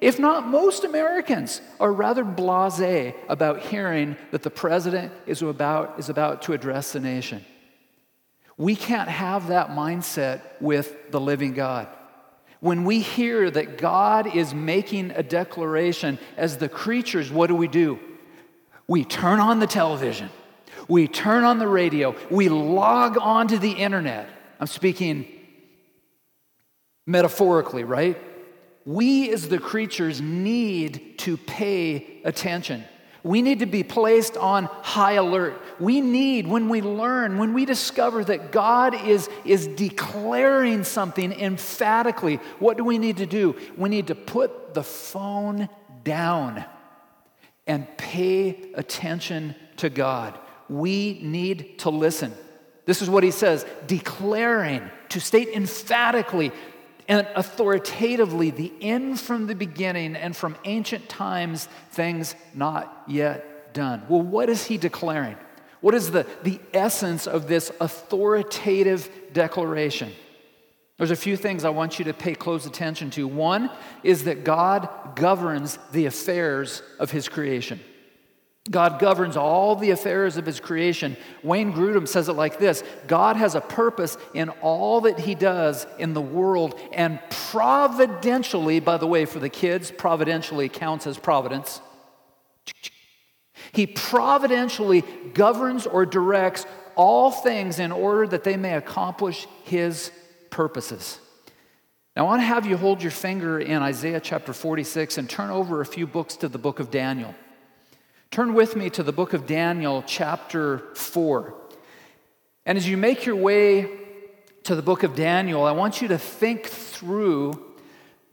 if 0.04 0.20
not 0.20 0.46
most 0.46 0.84
Americans, 0.84 1.62
are 1.80 1.94
rather 1.94 2.26
blase 2.26 3.14
about 3.30 3.62
hearing 3.62 4.18
that 4.32 4.44
the 4.44 4.50
president 4.50 5.14
is 5.26 5.42
about, 5.42 5.98
is 5.98 6.10
about 6.10 6.42
to 6.42 6.52
address 6.52 6.92
the 6.92 7.00
nation. 7.00 7.46
We 8.58 8.76
can't 8.76 9.08
have 9.08 9.48
that 9.48 9.70
mindset 9.70 10.42
with 10.60 11.10
the 11.12 11.22
living 11.22 11.54
God. 11.54 11.88
When 12.60 12.84
we 12.84 13.00
hear 13.00 13.50
that 13.50 13.78
God 13.78 14.36
is 14.36 14.54
making 14.54 15.12
a 15.12 15.24
declaration 15.24 16.20
as 16.36 16.58
the 16.58 16.68
creatures, 16.68 17.32
what 17.32 17.48
do 17.48 17.56
we 17.56 17.70
do? 17.70 17.98
We 18.88 19.06
turn 19.06 19.40
on 19.40 19.60
the 19.62 19.68
television, 19.68 20.30
we 20.90 21.08
turn 21.08 21.46
on 21.46 21.60
the 21.60 21.68
radio, 21.68 22.14
we 22.30 22.50
log 22.50 23.18
onto 23.18 23.58
the 23.58 23.72
internet. 23.72 24.28
I'm 24.60 24.68
speaking 24.68 25.32
metaphorically, 27.08 27.86
right? 27.86 28.18
We 28.86 29.32
as 29.32 29.48
the 29.48 29.60
creatures 29.60 30.22
need 30.22 31.18
to 31.20 31.38
pay 31.38 32.22
attention. 32.24 32.84
We 33.24 33.42
need 33.42 33.60
to 33.60 33.66
be 33.66 33.84
placed 33.84 34.36
on 34.36 34.66
high 34.66 35.14
alert. 35.14 35.62
We 35.80 36.02
need, 36.02 36.46
when 36.46 36.68
we 36.68 36.82
learn, 36.82 37.38
when 37.38 37.54
we 37.54 37.64
discover 37.64 38.22
that 38.26 38.52
God 38.52 38.94
is, 38.94 39.30
is 39.46 39.68
declaring 39.68 40.84
something 40.84 41.32
emphatically, 41.32 42.42
what 42.60 42.76
do 42.76 42.84
we 42.84 42.98
need 42.98 43.18
to 43.18 43.26
do? 43.26 43.56
We 43.78 43.88
need 43.88 44.08
to 44.08 44.16
put 44.16 44.74
the 44.74 44.84
phone 44.84 45.70
down. 46.04 46.66
and 47.68 47.88
pay 47.98 48.72
attention 48.74 49.56
to 49.78 49.90
God. 49.90 50.38
We 50.70 51.20
need 51.22 51.80
to 51.80 51.90
listen. 51.90 52.34
This 52.86 53.02
is 53.02 53.10
what 53.10 53.24
he 53.24 53.32
says 53.32 53.66
declaring, 53.88 54.90
to 55.10 55.22
state 55.22 55.50
emphatically 55.50 56.52
and 57.08 57.28
authoritatively 57.36 58.50
the 58.50 58.72
end 58.82 59.20
from 59.20 59.48
the 59.48 59.56
beginning 59.56 60.16
and 60.16 60.36
from 60.36 60.56
ancient 60.66 61.10
times, 61.10 61.68
things 61.92 62.36
not 62.54 63.04
yet 63.08 63.74
done. 63.74 64.04
Well, 64.08 64.22
what 64.22 64.50
is 64.50 64.66
he 64.66 64.78
declaring? 64.78 65.36
What 65.82 65.96
is 65.96 66.12
the, 66.12 66.26
the 66.44 66.60
essence 66.74 67.28
of 67.28 67.48
this 67.48 67.72
authoritative 67.82 69.10
declaration? 69.34 70.12
There's 70.98 71.12
a 71.12 71.16
few 71.16 71.36
things 71.36 71.66
I 71.66 71.70
want 71.70 72.00
you 72.00 72.06
to 72.06 72.14
pay 72.14 72.36
close 72.36 72.66
attention 72.66 73.10
to. 73.12 73.28
One 73.28 73.70
is 74.04 74.26
that 74.26 74.44
God 74.44 74.88
governs 75.16 75.80
the 75.92 76.06
affairs 76.06 76.82
of 77.00 77.12
his 77.12 77.28
creation. 77.28 77.82
God 78.72 78.98
governs 78.98 79.36
all 79.36 79.76
the 79.76 79.92
affairs 79.92 80.38
of 80.38 80.46
his 80.46 80.62
creation. 80.62 81.18
Wayne 81.44 81.74
Grudem 81.74 82.08
says 82.08 82.30
it 82.30 82.34
like 82.34 82.60
this 82.60 82.84
God 83.08 83.36
has 83.36 83.56
a 83.56 83.62
purpose 83.62 84.18
in 84.34 84.50
all 84.62 85.02
that 85.02 85.20
he 85.20 85.36
does 85.36 85.86
in 86.00 86.14
the 86.14 86.22
world, 86.22 86.80
and 86.94 87.20
providentially, 87.52 88.80
by 88.80 88.98
the 88.98 89.08
way, 89.08 89.26
for 89.26 89.40
the 89.40 89.50
kids, 89.50 89.92
providentially 89.92 90.70
counts 90.70 91.06
as 91.06 91.18
providence. 91.18 91.82
He 93.74 93.86
providentially 93.86 95.04
governs 95.34 95.86
or 95.86 96.06
directs 96.06 96.66
all 96.96 97.32
things 97.32 97.80
in 97.80 97.92
order 97.92 98.28
that 98.28 98.44
they 98.44 98.56
may 98.56 98.76
accomplish 98.76 99.48
his 99.64 100.12
purposes. 100.52 101.20
Now, 102.16 102.24
I 102.24 102.26
want 102.28 102.42
to 102.42 102.46
have 102.46 102.66
you 102.66 102.78
hold 102.78 103.02
your 103.02 103.12
finger 103.12 103.60
in 103.60 103.82
Isaiah 103.82 104.20
chapter 104.20 104.54
46 104.54 105.18
and 105.18 105.30
turn 105.30 105.50
over 105.50 105.82
a 105.82 105.86
few 105.86 106.06
books 106.06 106.36
to 106.38 106.48
the 106.48 106.60
book 106.60 106.80
of 106.80 106.92
Daniel. 106.92 107.34
Turn 108.34 108.56
with 108.56 108.76
me 108.76 108.90
to 108.90 109.04
the 109.04 109.12
book 109.12 109.34
of 109.34 109.46
Daniel, 109.46 110.04
chapter 110.08 110.80
4. 110.96 111.54
And 112.66 112.80
as 112.80 112.90
you 112.90 112.98
make 112.98 113.28
your 113.28 113.36
way 113.36 113.88
to 114.64 114.74
the 114.74 114.82
book 114.82 115.04
of 115.04 115.16
Daniel, 115.16 115.64
I 115.66 115.72
want 115.74 116.02
you 116.02 116.08
to 116.08 116.18
think 116.18 116.66
through 116.66 117.64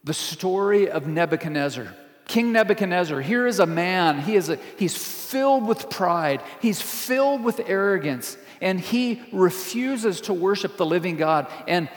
the 0.03 0.15
story 0.15 0.91
of 0.91 1.07
Nebuchadnezzar. 1.07 1.95
King 2.27 2.51
Nebuchadnezzar, 2.51 3.21
here 3.21 3.47
is 3.47 3.59
a 3.59 3.67
man, 3.67 4.23
he 4.23 4.37
is 4.37 4.49
a, 4.49 4.59
he's 4.79 4.97
filled 4.97 5.69
with 5.69 5.91
pride, 5.91 6.43
he's 6.63 6.81
filled 6.81 7.45
with 7.45 7.61
arrogance, 7.67 8.39
and 8.63 8.81
he 8.81 9.21
refuses 9.35 10.23
to 10.23 10.33
worship 10.33 10.79
the 10.79 10.87
living 10.87 11.19
God. 11.19 11.47
And 11.69 11.91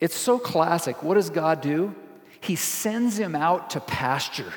it's 0.00 0.16
so 0.16 0.40
classic. 0.40 1.04
What 1.04 1.14
does 1.14 1.30
God 1.30 1.60
do? 1.60 1.94
He 2.40 2.56
sends 2.56 3.16
him 3.16 3.36
out 3.36 3.70
to 3.70 3.80
pasture. 3.80 4.52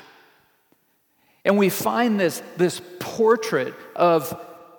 And 1.46 1.56
we 1.56 1.68
find 1.68 2.18
this, 2.18 2.42
this 2.56 2.82
portrait 2.98 3.72
of 3.94 4.38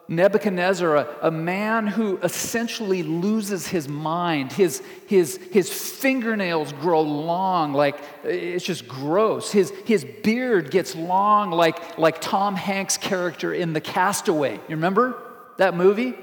Nebuchadnezzar, 0.10 0.98
a, 0.98 1.08
a, 1.24 1.32
man 1.32 1.88
who 1.88 2.18
essentially 2.18 3.04
loses 3.04 3.68
his 3.68 3.88
mind. 3.88 4.52
His, 4.52 4.84
his, 5.08 5.38
his 5.52 5.70
fingernails 5.70 6.74
grow 6.74 7.02
long, 7.02 7.74
like 7.74 7.98
it's 8.26 8.66
just 8.66 8.86
gross. 8.86 9.50
His, 9.50 9.72
his 9.86 10.06
beard 10.24 10.70
gets 10.70 10.94
long, 10.94 11.52
like, 11.52 11.98
like 11.98 12.20
Tom 12.20 12.56
Hanks' 12.56 12.98
character 12.98 13.54
in 13.54 13.72
The 13.72 13.82
Castaway. 13.82 14.56
You 14.56 14.76
remember 14.76 15.18
that 15.58 15.74
movie? 15.74 16.16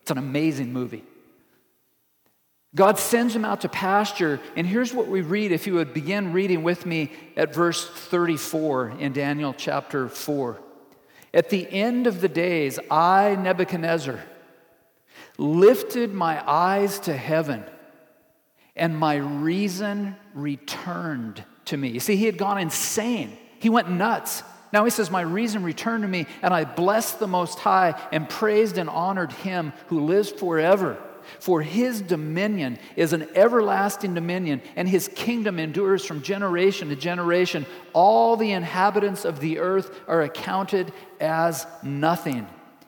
It's 0.00 0.10
an 0.10 0.18
amazing 0.18 0.72
movie. 0.72 1.04
God 2.74 2.98
sends 2.98 3.36
him 3.36 3.44
out 3.44 3.60
to 3.60 3.68
pasture, 3.68 4.40
and 4.56 4.66
here's 4.66 4.92
what 4.92 5.06
we 5.06 5.20
read 5.20 5.52
if 5.52 5.66
you 5.66 5.74
would 5.74 5.94
begin 5.94 6.32
reading 6.32 6.64
with 6.64 6.86
me 6.86 7.12
at 7.36 7.54
verse 7.54 7.88
34 7.88 8.96
in 8.98 9.12
Daniel 9.12 9.54
chapter 9.56 10.08
4. 10.08 10.60
At 11.32 11.50
the 11.50 11.70
end 11.70 12.08
of 12.08 12.20
the 12.20 12.28
days, 12.28 12.80
I, 12.90 13.36
Nebuchadnezzar, 13.36 14.20
lifted 15.38 16.12
my 16.12 16.42
eyes 16.48 16.98
to 17.00 17.16
heaven, 17.16 17.64
and 18.74 18.98
my 18.98 19.16
reason 19.16 20.16
returned 20.34 21.44
to 21.66 21.76
me. 21.76 21.90
You 21.90 22.00
see, 22.00 22.16
he 22.16 22.26
had 22.26 22.38
gone 22.38 22.58
insane, 22.58 23.36
he 23.60 23.68
went 23.68 23.88
nuts. 23.88 24.42
Now 24.72 24.84
he 24.84 24.90
says, 24.90 25.08
My 25.08 25.20
reason 25.20 25.62
returned 25.62 26.02
to 26.02 26.08
me, 26.08 26.26
and 26.42 26.52
I 26.52 26.64
blessed 26.64 27.20
the 27.20 27.28
Most 27.28 27.60
High 27.60 27.94
and 28.10 28.28
praised 28.28 28.76
and 28.76 28.90
honored 28.90 29.30
him 29.30 29.72
who 29.86 30.00
lives 30.00 30.32
forever. 30.32 30.98
For 31.40 31.62
his 31.62 32.00
dominion 32.00 32.78
is 32.96 33.12
an 33.12 33.28
everlasting 33.34 34.14
dominion, 34.14 34.62
and 34.76 34.88
his 34.88 35.08
kingdom 35.08 35.58
endures 35.58 36.04
from 36.04 36.22
generation 36.22 36.88
to 36.88 36.96
generation. 36.96 37.66
All 37.92 38.36
the 38.36 38.52
inhabitants 38.52 39.24
of 39.24 39.40
the 39.40 39.58
earth 39.58 39.90
are 40.06 40.22
accounted 40.22 40.92
as 41.20 41.66
nothing. 41.82 42.46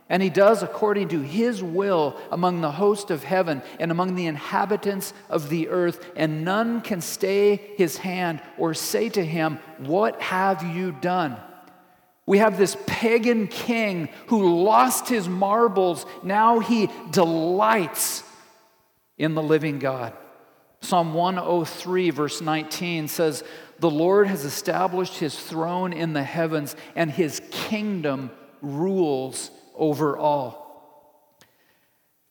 And 0.09 0.23
he 0.23 0.31
does 0.31 0.63
according 0.63 1.09
to 1.09 1.21
his 1.21 1.63
will 1.63 2.17
among 2.31 2.61
the 2.61 2.71
host 2.71 3.11
of 3.11 3.25
heaven 3.25 3.61
and 3.81 3.91
among 3.91 4.15
the 4.15 4.27
inhabitants 4.27 5.13
of 5.29 5.49
the 5.49 5.69
earth, 5.69 6.13
and 6.15 6.45
none 6.45 6.81
can 6.81 7.01
stay 7.01 7.57
his 7.77 7.97
hand 7.97 8.41
or 8.57 8.73
say 8.73 9.09
to 9.09 9.25
him, 9.25 9.59
What 9.79 10.21
have 10.23 10.63
you 10.63 10.93
done? 10.93 11.37
We 12.25 12.39
have 12.39 12.59
this 12.59 12.77
pagan 12.87 13.47
king 13.47 14.09
who 14.27 14.63
lost 14.63 15.09
his 15.09 15.29
marbles. 15.29 16.07
Now 16.25 16.59
he 16.59 16.89
delights 17.11 18.25
in 19.19 19.35
the 19.35 19.43
living 19.43 19.79
God. 19.79 20.13
Psalm 20.81 21.15
103, 21.15 22.11
verse 22.11 22.41
19 22.41 23.09
says, 23.09 23.43
The 23.81 23.91
Lord 23.91 24.29
has 24.29 24.45
established 24.45 25.19
his 25.19 25.39
throne 25.39 25.93
in 25.93 26.13
the 26.13 26.23
heavens, 26.23 26.77
and 26.95 27.11
his 27.11 27.41
kingdom 27.51 28.31
rules 28.61 29.51
over 29.75 30.17
all. 30.17 30.67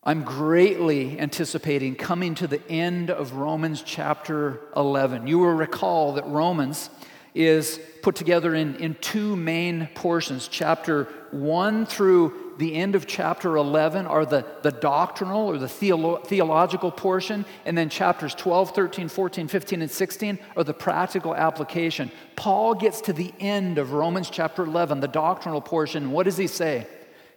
I'm 0.03 0.23
greatly 0.23 1.19
anticipating 1.19 1.95
coming 1.95 2.35
to 2.35 2.47
the 2.47 2.61
end 2.69 3.09
of 3.09 3.33
Romans 3.33 3.81
chapter 3.81 4.61
11. 4.75 5.25
You 5.25 5.39
will 5.39 5.47
recall 5.47 6.13
that 6.13 6.27
Romans 6.27 6.91
is 7.33 7.79
put 8.05 8.15
together 8.15 8.53
in, 8.53 8.75
in 8.75 8.93
two 9.01 9.35
main 9.35 9.89
portions. 9.95 10.47
Chapter 10.47 11.05
1 11.31 11.87
through 11.87 12.53
the 12.59 12.75
end 12.75 12.93
of 12.93 13.07
chapter 13.07 13.57
11 13.57 14.05
are 14.05 14.27
the, 14.27 14.45
the 14.61 14.71
doctrinal 14.71 15.47
or 15.47 15.57
the 15.57 15.65
theolo- 15.65 16.23
theological 16.23 16.91
portion, 16.91 17.45
and 17.65 17.75
then 17.75 17.89
chapters 17.89 18.35
12, 18.35 18.75
13, 18.75 19.07
14, 19.09 19.47
15, 19.47 19.81
and 19.81 19.89
16 19.89 20.37
are 20.55 20.63
the 20.63 20.71
practical 20.71 21.33
application. 21.33 22.11
Paul 22.35 22.75
gets 22.75 23.01
to 23.01 23.11
the 23.11 23.33
end 23.39 23.79
of 23.79 23.91
Romans 23.91 24.29
chapter 24.29 24.61
11, 24.61 24.99
the 24.99 25.07
doctrinal 25.07 25.59
portion. 25.59 26.11
What 26.11 26.25
does 26.25 26.37
he 26.37 26.45
say? 26.45 26.85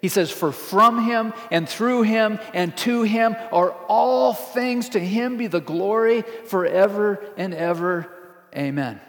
He 0.03 0.09
says, 0.09 0.31
For 0.31 0.53
from 0.53 1.03
him 1.03 1.33
and 1.51 1.67
through 1.67 2.03
him 2.03 2.39
and 2.53 2.77
to 2.79 3.05
him 3.05 3.37
are 3.53 3.71
all 3.89 4.35
things, 4.35 4.91
to 4.91 5.01
him 5.01 5.39
be 5.39 5.47
the 5.47 5.63
glory 5.63 6.25
forever 6.45 7.25
and 7.39 7.55
ever. 7.55 8.13
Amen. 8.55 9.01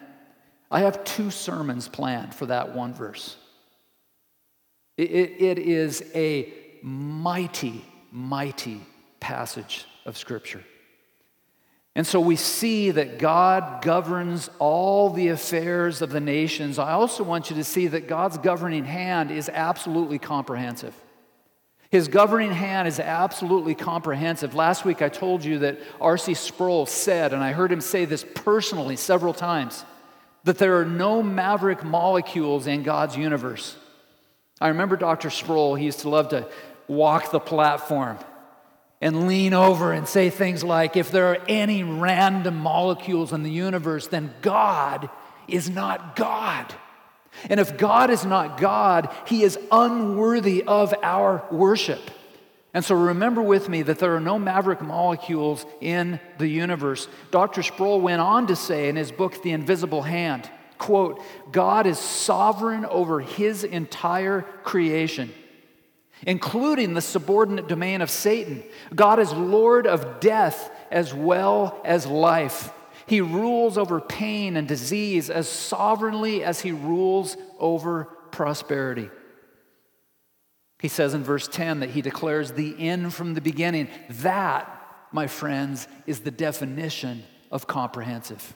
I 0.71 0.82
have 0.82 1.03
two 1.03 1.32
sermons 1.32 1.88
planned 1.88 2.34
for 2.34 2.45
that 2.47 2.75
one 2.75 2.93
verse. 2.93 3.38
It, 4.97 5.41
it 5.41 5.60
is 5.60 6.03
a 6.13 6.53
mighty, 6.84 7.84
mighty 8.12 8.82
passage 9.19 9.86
of 10.05 10.17
Scripture. 10.17 10.63
And 11.95 12.05
so 12.05 12.19
we 12.19 12.36
see 12.36 12.91
that 12.91 13.17
God 13.17 13.82
governs 13.82 14.49
all 14.60 15.10
the 15.10 15.29
affairs 15.29 16.01
of 16.01 16.12
the 16.12 16.19
nations. 16.19 16.77
I 16.79 16.91
also 16.91 17.23
want 17.23 17.49
you 17.49 17.55
to 17.58 17.63
see 17.63 17.88
that 17.88 18.08
God's 18.08 18.38
governing 18.38 18.86
hand 18.86 19.32
is 19.32 19.49
absolutely 19.49 20.19
comprehensive. 20.19 20.93
His 21.89 22.08
governing 22.08 22.51
hand 22.51 22.88
is 22.88 22.99
absolutely 22.99 23.73
comprehensive. 23.73 24.53
Last 24.53 24.86
week 24.86 25.01
I 25.01 25.10
told 25.10 25.43
you 25.43 25.60
that 25.60 25.79
R.C. 25.99 26.36
Sproul 26.36 26.86
said, 26.86 27.34
and 27.34 27.43
I 27.43 27.51
heard 27.51 27.71
him 27.71 27.82
say 27.82 28.05
this 28.05 28.23
personally 28.36 28.95
several 28.95 29.34
times, 29.34 29.84
that 30.43 30.58
there 30.58 30.80
are 30.80 30.86
no 30.86 31.21
maverick 31.21 31.84
molecules 31.84 32.67
in 32.67 32.84
God's 32.84 33.17
universe. 33.17 33.75
I 34.62 34.69
remember 34.69 34.97
Dr. 34.97 35.30
Sproul, 35.30 35.75
he 35.75 35.86
used 35.86 35.99
to 36.02 36.10
love 36.10 36.30
to 36.30 36.47
walk 36.88 37.32
the 37.32 37.39
platform 37.39 38.17
and 39.02 39.28
lean 39.28 39.54
over 39.54 39.93
and 39.93 40.08
say 40.08 40.30
things 40.30 40.63
like, 40.63 40.97
if 40.97 41.12
there 41.12 41.28
are 41.28 41.41
any 41.47 41.84
random 41.84 42.58
molecules 42.58 43.32
in 43.32 43.43
the 43.43 43.52
universe, 43.52 44.08
then 44.08 44.34
God 44.41 45.10
is 45.47 45.69
not 45.69 46.15
God. 46.15 46.73
And 47.49 47.60
if 47.60 47.78
God 47.78 48.10
is 48.10 48.25
not 48.25 48.60
God, 48.60 49.10
he 49.25 49.43
is 49.43 49.58
unworthy 49.71 50.63
of 50.63 50.93
our 51.02 51.45
worship. 51.52 52.12
And 52.73 52.86
so 52.86 52.95
remember 52.95 53.41
with 53.41 53.67
me 53.67 53.82
that 53.84 53.97
there 53.97 54.15
are 54.15 54.19
no 54.19 54.38
maverick 54.38 54.82
molecules 54.82 55.65
in 55.82 56.19
the 56.38 56.47
universe. 56.47 57.08
Dr. 57.32 57.63
Sproul 57.63 57.99
went 57.99 58.21
on 58.21 58.47
to 58.47 58.55
say 58.55 58.89
in 58.89 58.95
his 58.95 59.12
book, 59.12 59.41
The 59.41 59.51
Invisible 59.51 60.03
Hand, 60.03 60.49
quote, 60.77 61.21
God 61.51 61.88
is 61.88 61.97
sovereign 61.97 62.86
over 62.86 63.21
his 63.21 63.63
entire 63.63 64.43
creation, 64.63 65.34
including 66.27 66.93
the 66.93 67.01
subordinate 67.01 67.67
domain 67.67 68.01
of 68.01 68.12
Satan. 68.12 68.63
God 68.93 69.19
is 69.19 69.32
Lord 69.34 69.88
of 69.88 70.19
death 70.19 70.71
as 70.91 71.12
well 71.12 71.82
as 71.84 72.05
life. 72.05 72.71
He 73.08 73.21
rules 73.21 73.79
over 73.79 73.99
pain 73.99 74.55
and 74.55 74.67
disease 74.67 75.32
as 75.32 75.49
sovereignly 75.49 76.43
as 76.43 76.60
he 76.62 76.71
rules 76.71 77.36
over 77.58 78.05
prosperity. 78.29 79.10
He 80.79 80.87
says 80.87 81.13
in 81.13 81.23
verse 81.23 81.47
10 81.47 81.81
that 81.81 81.91
he 81.91 82.01
declares 82.01 82.53
the 82.53 82.75
end 82.79 83.13
from 83.13 83.33
the 83.33 83.41
beginning. 83.41 83.89
That, 84.09 84.67
my 85.11 85.27
friends, 85.27 85.87
is 86.07 86.21
the 86.21 86.31
definition 86.31 87.23
of 87.51 87.67
comprehensive. 87.67 88.55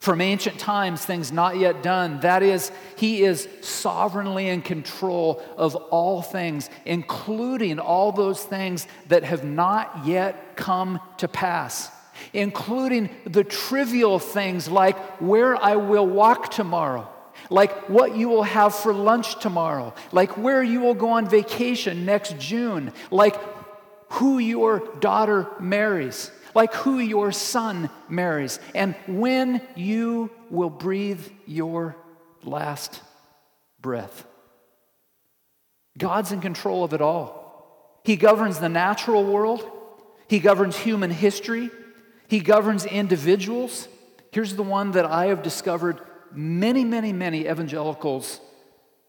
From 0.00 0.20
ancient 0.20 0.58
times, 0.58 1.04
things 1.04 1.32
not 1.32 1.56
yet 1.56 1.82
done, 1.82 2.20
that 2.20 2.42
is, 2.42 2.70
he 2.96 3.22
is 3.22 3.48
sovereignly 3.60 4.48
in 4.48 4.60
control 4.60 5.42
of 5.56 5.74
all 5.74 6.20
things, 6.20 6.68
including 6.84 7.78
all 7.78 8.12
those 8.12 8.42
things 8.42 8.86
that 9.08 9.24
have 9.24 9.44
not 9.44 10.04
yet 10.04 10.56
come 10.56 11.00
to 11.18 11.28
pass, 11.28 11.90
including 12.32 13.08
the 13.24 13.44
trivial 13.44 14.18
things 14.18 14.68
like 14.68 14.98
where 15.20 15.56
I 15.56 15.76
will 15.76 16.06
walk 16.06 16.50
tomorrow 16.50 17.08
like 17.50 17.88
what 17.88 18.16
you 18.16 18.28
will 18.28 18.42
have 18.42 18.74
for 18.74 18.92
lunch 18.92 19.38
tomorrow, 19.40 19.94
like 20.12 20.36
where 20.36 20.62
you 20.62 20.80
will 20.80 20.94
go 20.94 21.10
on 21.10 21.28
vacation 21.28 22.04
next 22.04 22.38
June, 22.38 22.92
like 23.10 23.36
who 24.10 24.38
your 24.38 24.80
daughter 25.00 25.46
marries, 25.60 26.30
like 26.54 26.72
who 26.74 26.98
your 26.98 27.32
son 27.32 27.90
marries, 28.08 28.58
and 28.74 28.94
when 29.06 29.60
you 29.74 30.30
will 30.50 30.70
breathe 30.70 31.24
your 31.46 31.96
last 32.42 33.00
breath. 33.80 34.26
God's 35.98 36.32
in 36.32 36.40
control 36.40 36.84
of 36.84 36.92
it 36.92 37.00
all. 37.00 38.00
He 38.04 38.16
governs 38.16 38.58
the 38.58 38.68
natural 38.68 39.24
world, 39.24 39.68
He 40.28 40.38
governs 40.38 40.76
human 40.76 41.10
history, 41.10 41.70
He 42.28 42.40
governs 42.40 42.84
individuals. 42.84 43.88
Here's 44.30 44.54
the 44.54 44.62
one 44.62 44.92
that 44.92 45.06
I 45.06 45.26
have 45.26 45.42
discovered 45.42 46.00
many, 46.36 46.84
many, 46.84 47.12
many 47.12 47.48
evangelicals 47.48 48.40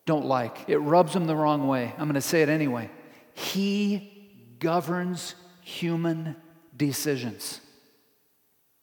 don't 0.06 0.26
like. 0.26 0.66
It 0.68 0.78
rubs 0.78 1.13
them 1.13 1.28
the 1.28 1.36
wrong 1.36 1.68
way. 1.68 1.94
I'm 1.98 2.06
going 2.06 2.16
to 2.16 2.22
say 2.22 2.42
it 2.42 2.50
anyway. 2.50 2.90
He 3.34 4.56
governs 4.60 5.36
human 5.62 6.36
decisions. 6.76 7.62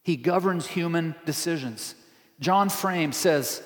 He 0.03 0.17
governs 0.17 0.67
human 0.67 1.15
decisions. 1.25 1.95
John 2.41 2.69
Frame 2.69 3.13
says, 3.13 3.63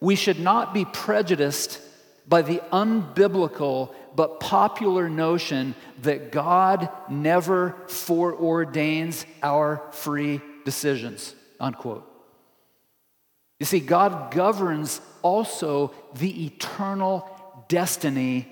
We 0.00 0.16
should 0.16 0.40
not 0.40 0.74
be 0.74 0.84
prejudiced 0.84 1.80
by 2.28 2.42
the 2.42 2.60
unbiblical 2.72 3.94
but 4.16 4.40
popular 4.40 5.08
notion 5.08 5.74
that 6.02 6.32
God 6.32 6.88
never 7.08 7.76
foreordains 7.86 9.24
our 9.42 9.82
free 9.92 10.40
decisions. 10.64 11.34
Unquote. 11.60 12.05
You 13.58 13.66
see, 13.66 13.80
God 13.80 14.32
governs 14.32 15.00
also 15.22 15.94
the 16.14 16.46
eternal 16.46 17.28
destiny 17.68 18.48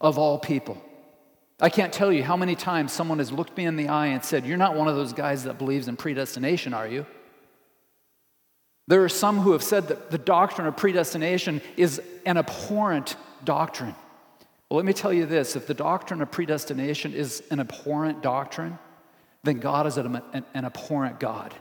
of 0.00 0.18
all 0.18 0.38
people. 0.38 0.82
I 1.60 1.68
can't 1.68 1.92
tell 1.92 2.12
you 2.12 2.24
how 2.24 2.36
many 2.36 2.56
times 2.56 2.92
someone 2.92 3.18
has 3.18 3.30
looked 3.30 3.56
me 3.56 3.66
in 3.66 3.76
the 3.76 3.88
eye 3.88 4.08
and 4.08 4.24
said, 4.24 4.44
You're 4.44 4.56
not 4.56 4.74
one 4.74 4.88
of 4.88 4.96
those 4.96 5.12
guys 5.12 5.44
that 5.44 5.58
believes 5.58 5.86
in 5.86 5.96
predestination, 5.96 6.74
are 6.74 6.88
you? 6.88 7.06
There 8.88 9.04
are 9.04 9.08
some 9.08 9.38
who 9.38 9.52
have 9.52 9.62
said 9.62 9.88
that 9.88 10.10
the 10.10 10.18
doctrine 10.18 10.66
of 10.66 10.76
predestination 10.76 11.62
is 11.76 12.02
an 12.26 12.36
abhorrent 12.36 13.16
doctrine. 13.44 13.94
Well, 14.68 14.76
let 14.76 14.84
me 14.86 14.92
tell 14.92 15.12
you 15.12 15.24
this 15.24 15.54
if 15.54 15.66
the 15.66 15.74
doctrine 15.74 16.20
of 16.20 16.32
predestination 16.32 17.14
is 17.14 17.44
an 17.50 17.60
abhorrent 17.60 18.22
doctrine, 18.22 18.78
then 19.44 19.60
God 19.60 19.86
is 19.86 19.98
an, 19.98 20.20
an 20.32 20.64
abhorrent 20.64 21.20
God. 21.20 21.54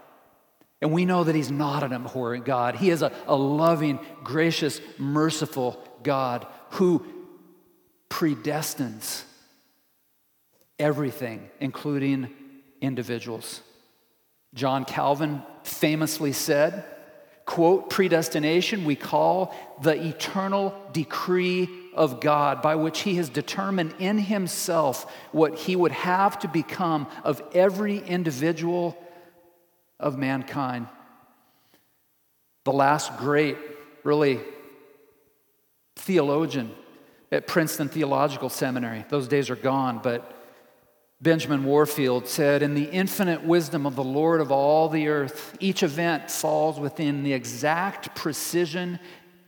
And 0.82 0.92
we 0.92 1.06
know 1.06 1.24
that 1.24 1.36
He's 1.36 1.52
not 1.52 1.84
an 1.84 1.94
abhorrent 1.94 2.46
God. 2.46 2.76
He 2.76 2.90
is 2.90 3.02
a, 3.02 3.12
a 3.28 3.36
loving, 3.36 4.00
gracious, 4.24 4.82
merciful 4.98 5.82
God 6.04 6.48
who 6.72 7.06
predestines 8.10 9.24
everything, 10.80 11.50
including 11.60 12.30
individuals. 12.82 13.62
John 14.54 14.84
Calvin 14.84 15.44
famously 15.64 16.34
said, 16.34 16.84
quote, 17.46 17.90
predestination 17.90 18.84
we 18.84 18.96
call 18.96 19.56
the 19.82 19.94
eternal 19.94 20.76
decree 20.92 21.70
of 21.94 22.20
God 22.20 22.62
by 22.62 22.76
which 22.76 23.02
he 23.02 23.16
has 23.16 23.30
determined 23.30 23.94
in 24.00 24.18
himself 24.18 25.12
what 25.32 25.58
he 25.58 25.76
would 25.76 25.92
have 25.92 26.40
to 26.40 26.48
become 26.48 27.08
of 27.24 27.42
every 27.54 28.00
individual 28.00 28.98
of 30.02 30.18
mankind. 30.18 30.88
The 32.66 32.74
last 32.74 33.18
great, 33.18 33.58
really, 34.04 34.40
theologian 35.96 36.72
at 37.32 37.48
Princeton 37.48 37.88
Theological 37.88 38.50
Seminary, 38.50 39.06
those 39.10 39.28
days 39.28 39.50
are 39.50 39.56
gone, 39.56 40.00
but 40.04 40.38
Benjamin 41.22 41.64
Warfield 41.64 42.28
said, 42.28 42.64
In 42.64 42.74
the 42.74 42.86
infinite 42.86 43.44
wisdom 43.44 43.86
of 43.86 43.96
the 43.96 44.04
Lord 44.04 44.42
of 44.42 44.52
all 44.52 44.90
the 44.90 45.08
earth, 45.08 45.56
each 45.60 45.84
event 45.84 46.32
falls 46.32 46.80
within 46.80 47.24
the 47.24 47.34
exact 47.34 48.16
precision 48.16 49.00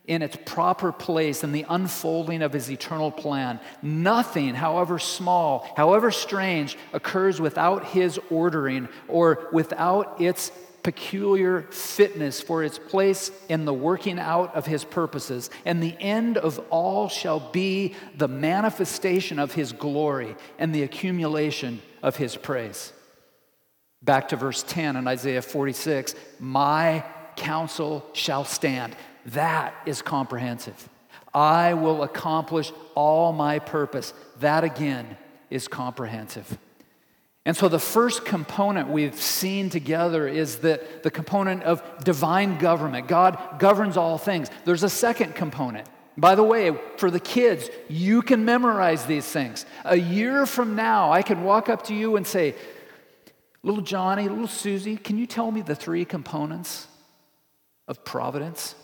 in 0.06 0.22
its 0.22 0.38
proper 0.46 0.92
place 0.92 1.44
in 1.44 1.52
the 1.54 1.66
unfolding 1.70 2.42
of 2.42 2.52
his 2.52 2.70
eternal 2.70 3.12
plan. 3.12 3.60
Nothing, 3.82 4.54
however 4.54 5.00
small, 5.00 5.72
however 5.78 6.12
strange, 6.12 6.78
occurs 6.92 7.40
without 7.40 7.86
his 7.88 8.20
ordering 8.30 8.90
or 9.08 9.48
without 9.54 10.20
its 10.20 10.52
peculiar 10.84 11.62
fitness 11.72 12.42
for 12.42 12.62
its 12.62 12.78
place 12.78 13.32
in 13.48 13.64
the 13.64 13.74
working 13.74 14.20
out 14.20 14.54
of 14.54 14.66
his 14.66 14.84
purposes. 14.84 15.50
And 15.64 15.82
the 15.82 15.96
end 16.00 16.38
of 16.38 16.60
all 16.70 17.08
shall 17.08 17.40
be 17.40 17.96
the 18.18 18.28
manifestation 18.28 19.40
of 19.40 19.54
his 19.54 19.72
glory 19.72 20.36
and 20.60 20.76
the 20.76 20.84
accumulation 20.84 21.82
of 22.02 22.18
his 22.18 22.36
praise. 22.36 22.92
Back 24.02 24.28
to 24.30 24.36
verse 24.36 24.64
10 24.68 24.98
in 24.98 25.08
Isaiah 25.08 25.42
46 25.42 26.14
My 26.38 27.06
counsel 27.38 28.06
shall 28.12 28.44
stand. 28.44 28.98
That 29.28 29.74
is 29.86 30.02
comprehensive. 30.02 30.90
I 31.34 31.74
will 31.74 32.04
accomplish 32.04 32.72
all 32.96 33.34
my 33.34 33.60
purpose. 33.60 34.14
That 34.40 34.64
again 34.64 35.18
is 35.50 35.68
comprehensive. 35.68 36.58
And 37.46 37.58
so 37.58 37.68
the 37.68 37.80
first 37.80 38.24
component 38.24 38.88
we've 38.90 39.20
seen 39.20 39.70
together 39.70 40.28
is 40.28 40.58
the, 40.58 40.82
the 41.04 41.12
component 41.12 41.64
of 41.64 41.84
divine 42.04 42.58
government. 42.58 43.08
God 43.08 43.60
governs 43.60 43.98
all 43.98 44.18
things. 44.18 44.50
There's 44.64 44.84
a 44.84 44.90
second 44.90 45.36
component. 45.36 45.88
By 46.16 46.36
the 46.36 46.44
way, 46.44 46.78
for 46.98 47.10
the 47.10 47.20
kids, 47.20 47.70
you 47.90 48.22
can 48.22 48.46
memorize 48.46 49.06
these 49.06 49.26
things. 49.26 49.66
A 49.84 49.98
year 49.98 50.46
from 50.46 50.76
now, 50.76 51.12
I 51.12 51.22
can 51.22 51.44
walk 51.44 51.70
up 51.70 51.84
to 51.86 51.94
you 51.94 52.16
and 52.16 52.26
say, 52.26 52.56
Little 53.64 53.82
Johnny, 53.82 54.28
little 54.28 54.48
Susie, 54.48 54.98
can 54.98 55.18
you 55.18 55.26
tell 55.26 55.50
me 55.50 55.62
the 55.62 55.76
three 55.76 56.06
components 56.06 56.88
of 57.88 58.04
providence? 58.04 58.76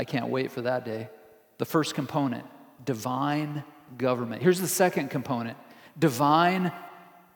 I 0.00 0.04
can't 0.04 0.28
wait 0.28 0.50
for 0.50 0.62
that 0.62 0.86
day. 0.86 1.10
The 1.58 1.66
first 1.66 1.94
component, 1.94 2.46
divine 2.86 3.62
government. 3.98 4.42
Here's 4.42 4.58
the 4.58 4.66
second 4.66 5.10
component 5.10 5.58
divine 5.98 6.72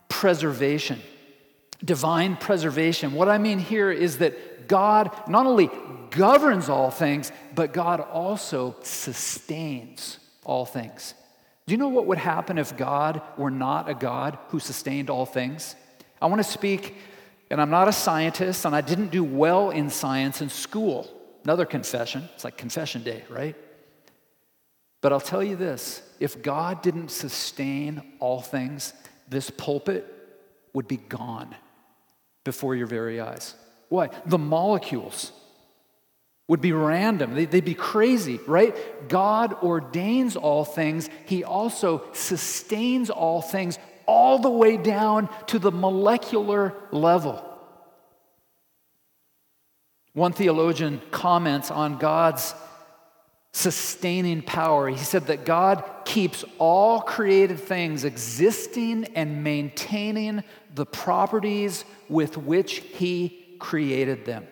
preservation. 0.08 0.98
Divine 1.84 2.38
preservation. 2.38 3.12
What 3.12 3.28
I 3.28 3.36
mean 3.36 3.58
here 3.58 3.90
is 3.92 4.16
that 4.18 4.66
God 4.66 5.10
not 5.28 5.44
only 5.44 5.68
governs 6.08 6.70
all 6.70 6.90
things, 6.90 7.30
but 7.54 7.74
God 7.74 8.00
also 8.00 8.76
sustains 8.80 10.18
all 10.42 10.64
things. 10.64 11.12
Do 11.66 11.72
you 11.72 11.76
know 11.76 11.88
what 11.88 12.06
would 12.06 12.16
happen 12.16 12.56
if 12.56 12.78
God 12.78 13.20
were 13.36 13.50
not 13.50 13.90
a 13.90 13.94
God 13.94 14.38
who 14.48 14.58
sustained 14.58 15.10
all 15.10 15.26
things? 15.26 15.76
I 16.22 16.28
want 16.28 16.42
to 16.42 16.50
speak, 16.50 16.96
and 17.50 17.60
I'm 17.60 17.68
not 17.68 17.88
a 17.88 17.92
scientist, 17.92 18.64
and 18.64 18.74
I 18.74 18.80
didn't 18.80 19.10
do 19.10 19.22
well 19.22 19.68
in 19.68 19.90
science 19.90 20.40
in 20.40 20.48
school. 20.48 21.10
Another 21.44 21.66
confession. 21.66 22.28
It's 22.34 22.44
like 22.44 22.56
confession 22.56 23.02
day, 23.02 23.22
right? 23.28 23.54
But 25.02 25.12
I'll 25.12 25.20
tell 25.20 25.42
you 25.42 25.56
this 25.56 26.02
if 26.18 26.42
God 26.42 26.82
didn't 26.82 27.10
sustain 27.10 28.02
all 28.20 28.40
things, 28.40 28.94
this 29.28 29.50
pulpit 29.50 30.10
would 30.72 30.88
be 30.88 30.96
gone 30.96 31.54
before 32.44 32.74
your 32.74 32.86
very 32.86 33.20
eyes. 33.20 33.54
Why? 33.90 34.08
The 34.26 34.38
molecules 34.38 35.32
would 36.48 36.60
be 36.60 36.72
random. 36.72 37.34
They'd 37.34 37.64
be 37.64 37.74
crazy, 37.74 38.38
right? 38.46 38.74
God 39.08 39.54
ordains 39.62 40.36
all 40.36 40.64
things, 40.64 41.08
He 41.26 41.44
also 41.44 42.04
sustains 42.12 43.10
all 43.10 43.42
things 43.42 43.78
all 44.06 44.38
the 44.38 44.50
way 44.50 44.76
down 44.76 45.28
to 45.46 45.58
the 45.58 45.72
molecular 45.72 46.74
level. 46.90 47.42
One 50.14 50.32
theologian 50.32 51.02
comments 51.10 51.70
on 51.70 51.98
God's 51.98 52.54
sustaining 53.52 54.42
power. 54.42 54.88
He 54.88 54.96
said 54.96 55.26
that 55.26 55.44
God 55.44 55.84
keeps 56.04 56.44
all 56.58 57.00
created 57.00 57.58
things 57.58 58.04
existing 58.04 59.04
and 59.14 59.44
maintaining 59.44 60.42
the 60.74 60.86
properties 60.86 61.84
with 62.08 62.36
which 62.36 62.78
He 62.78 63.56
created 63.60 64.24
them. 64.24 64.46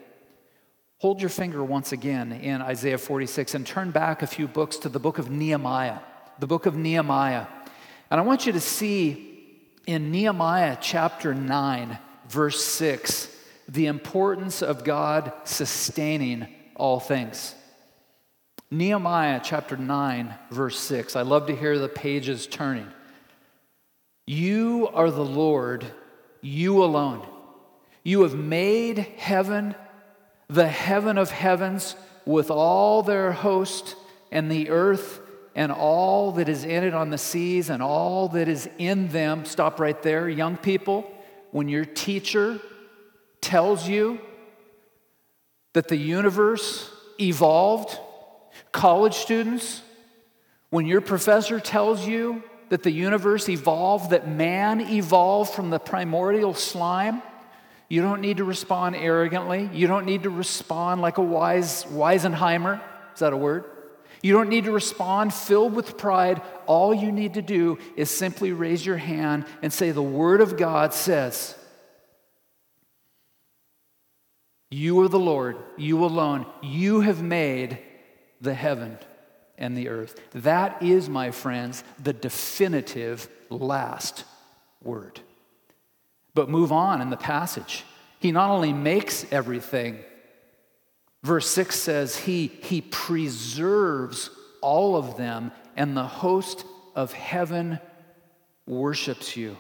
hold 0.99 1.21
your 1.21 1.31
finger 1.31 1.65
once 1.65 1.91
again 1.91 2.31
in 2.31 2.63
Isaiah 2.63 2.97
46 2.97 3.57
and 3.57 3.67
turn 3.67 3.91
back 3.91 4.23
a 4.23 4.27
few 4.27 4.47
books 4.47 4.77
to 4.79 4.89
the 4.89 5.01
book 5.01 5.19
of 5.19 5.31
Nehemiah. 5.31 5.99
The 6.39 6.47
book 6.47 6.65
of 6.65 6.77
Nehemiah. 6.77 7.47
And 8.09 8.21
I 8.21 8.23
want 8.23 8.47
you 8.47 8.53
to 8.53 8.61
see 8.61 9.61
in 9.85 10.13
Nehemiah 10.13 10.79
chapter 10.81 11.35
9, 11.35 11.99
verse 12.29 12.65
6, 12.65 13.32
the 13.73 13.87
importance 13.87 14.63
of 14.63 14.85
God 14.85 15.33
sustaining 15.45 16.47
all 16.77 17.01
things. 17.01 17.55
Nehemiah 18.71 19.41
chapter 19.43 19.79
9, 19.79 20.35
verse 20.51 20.79
6. 20.79 21.17
I 21.17 21.23
love 21.23 21.47
to 21.47 21.57
hear 21.57 21.79
the 21.79 21.89
pages 21.89 22.47
turning. 22.47 22.87
You 24.27 24.91
are 24.93 25.11
the 25.11 25.25
Lord, 25.25 25.87
you 26.43 26.85
alone. 26.85 27.27
You 28.05 28.23
have 28.23 28.35
made 28.35 28.99
heaven, 28.99 29.75
the 30.49 30.69
heaven 30.69 31.17
of 31.17 31.31
heavens, 31.31 31.97
with 32.27 32.51
all 32.51 33.03
their 33.03 33.33
host, 33.33 33.97
and 34.31 34.51
the 34.51 34.69
earth, 34.69 35.21
and 35.55 35.73
all 35.73 36.33
that 36.33 36.49
is 36.51 36.65
in 36.65 36.85
it 36.85 36.93
on 36.93 37.09
the 37.09 37.19
seas, 37.19 37.71
and 37.71 37.83
all 37.83 38.29
that 38.29 38.49
is 38.49 38.69
in 38.77 39.09
them. 39.09 39.47
Stop 39.47 39.81
right 39.81 40.01
there, 40.03 40.29
young 40.29 40.59
people. 40.59 41.11
When 41.53 41.69
your 41.69 41.85
teacher 41.87 42.61
tells 43.43 43.87
you 43.87 44.19
that 45.75 45.89
the 45.89 45.97
universe 45.97 46.91
evolved, 47.21 47.99
college 48.73 49.15
students, 49.15 49.83
when 50.71 50.87
your 50.87 51.03
professor 51.03 51.61
tells 51.61 52.07
you 52.07 52.43
that 52.71 52.83
the 52.83 52.91
universe 52.91 53.51
evolved, 53.51 54.11
that 54.11 54.27
man 54.27 54.81
evolved 54.81 55.53
from 55.53 55.69
the 55.69 55.79
primordial 55.79 56.55
slime, 56.55 57.23
you 57.91 58.01
don't 58.01 58.23
need 58.23 58.39
to 58.39 58.45
respond 58.45 58.97
arrogantly. 58.97 59.69
You 59.75 59.87
don't 59.87 60.07
need 60.07 60.23
to 60.23 60.31
respond 60.31 61.03
like 61.03 61.19
a 61.19 61.23
wise 61.23 61.85
Weisenheimer. 61.85 62.81
Is 63.13 63.21
that 63.21 63.35
a 63.35 63.37
word? 63.37 63.67
You 64.23 64.33
don't 64.33 64.49
need 64.49 64.65
to 64.65 64.73
respond 64.73 65.35
filled 65.35 65.75
with 65.75 65.99
pride. 65.99 66.41
All 66.65 66.95
you 66.95 67.13
need 67.13 67.35
to 67.35 67.43
do 67.43 67.79
is 67.95 68.11
simply 68.11 68.53
raise 68.53 68.87
your 68.87 68.97
hand 68.97 69.45
and 69.61 69.71
say, 69.71 69.91
The 69.91 70.01
Word 70.03 70.41
of 70.41 70.57
God 70.57 70.95
says, 70.95 71.55
You 74.73 75.03
are 75.03 75.09
the 75.09 75.19
Lord, 75.19 75.59
you 75.77 76.03
alone. 76.03 76.47
You 76.63 77.03
have 77.03 77.23
made 77.23 77.79
the 78.41 78.55
heaven 78.55 78.97
and 79.59 79.77
the 79.77 79.91
earth. 79.91 80.19
That 80.33 80.83
is, 80.83 81.11
my 81.11 81.31
friends, 81.31 81.85
the 82.03 82.15
definitive 82.15 83.29
last 83.51 84.25
word. 84.83 85.21
But 86.33 86.49
move 86.49 86.73
on 86.73 87.03
in 87.03 87.11
the 87.11 87.19
passage. 87.19 87.85
He 88.19 88.33
not 88.33 88.49
only 88.49 88.73
makes 88.73 89.27
everything, 89.31 89.99
verse 91.23 91.49
6 91.51 91.79
says, 91.79 92.17
He, 92.17 92.47
he 92.47 92.81
preserves 92.81 94.31
all 94.63 94.97
of 94.97 95.19
them, 95.19 95.53
and 95.77 95.95
the 95.95 96.07
host 96.07 96.65
of 96.97 97.13
heaven 97.13 97.79
worships 98.67 99.37
you. 99.37 99.59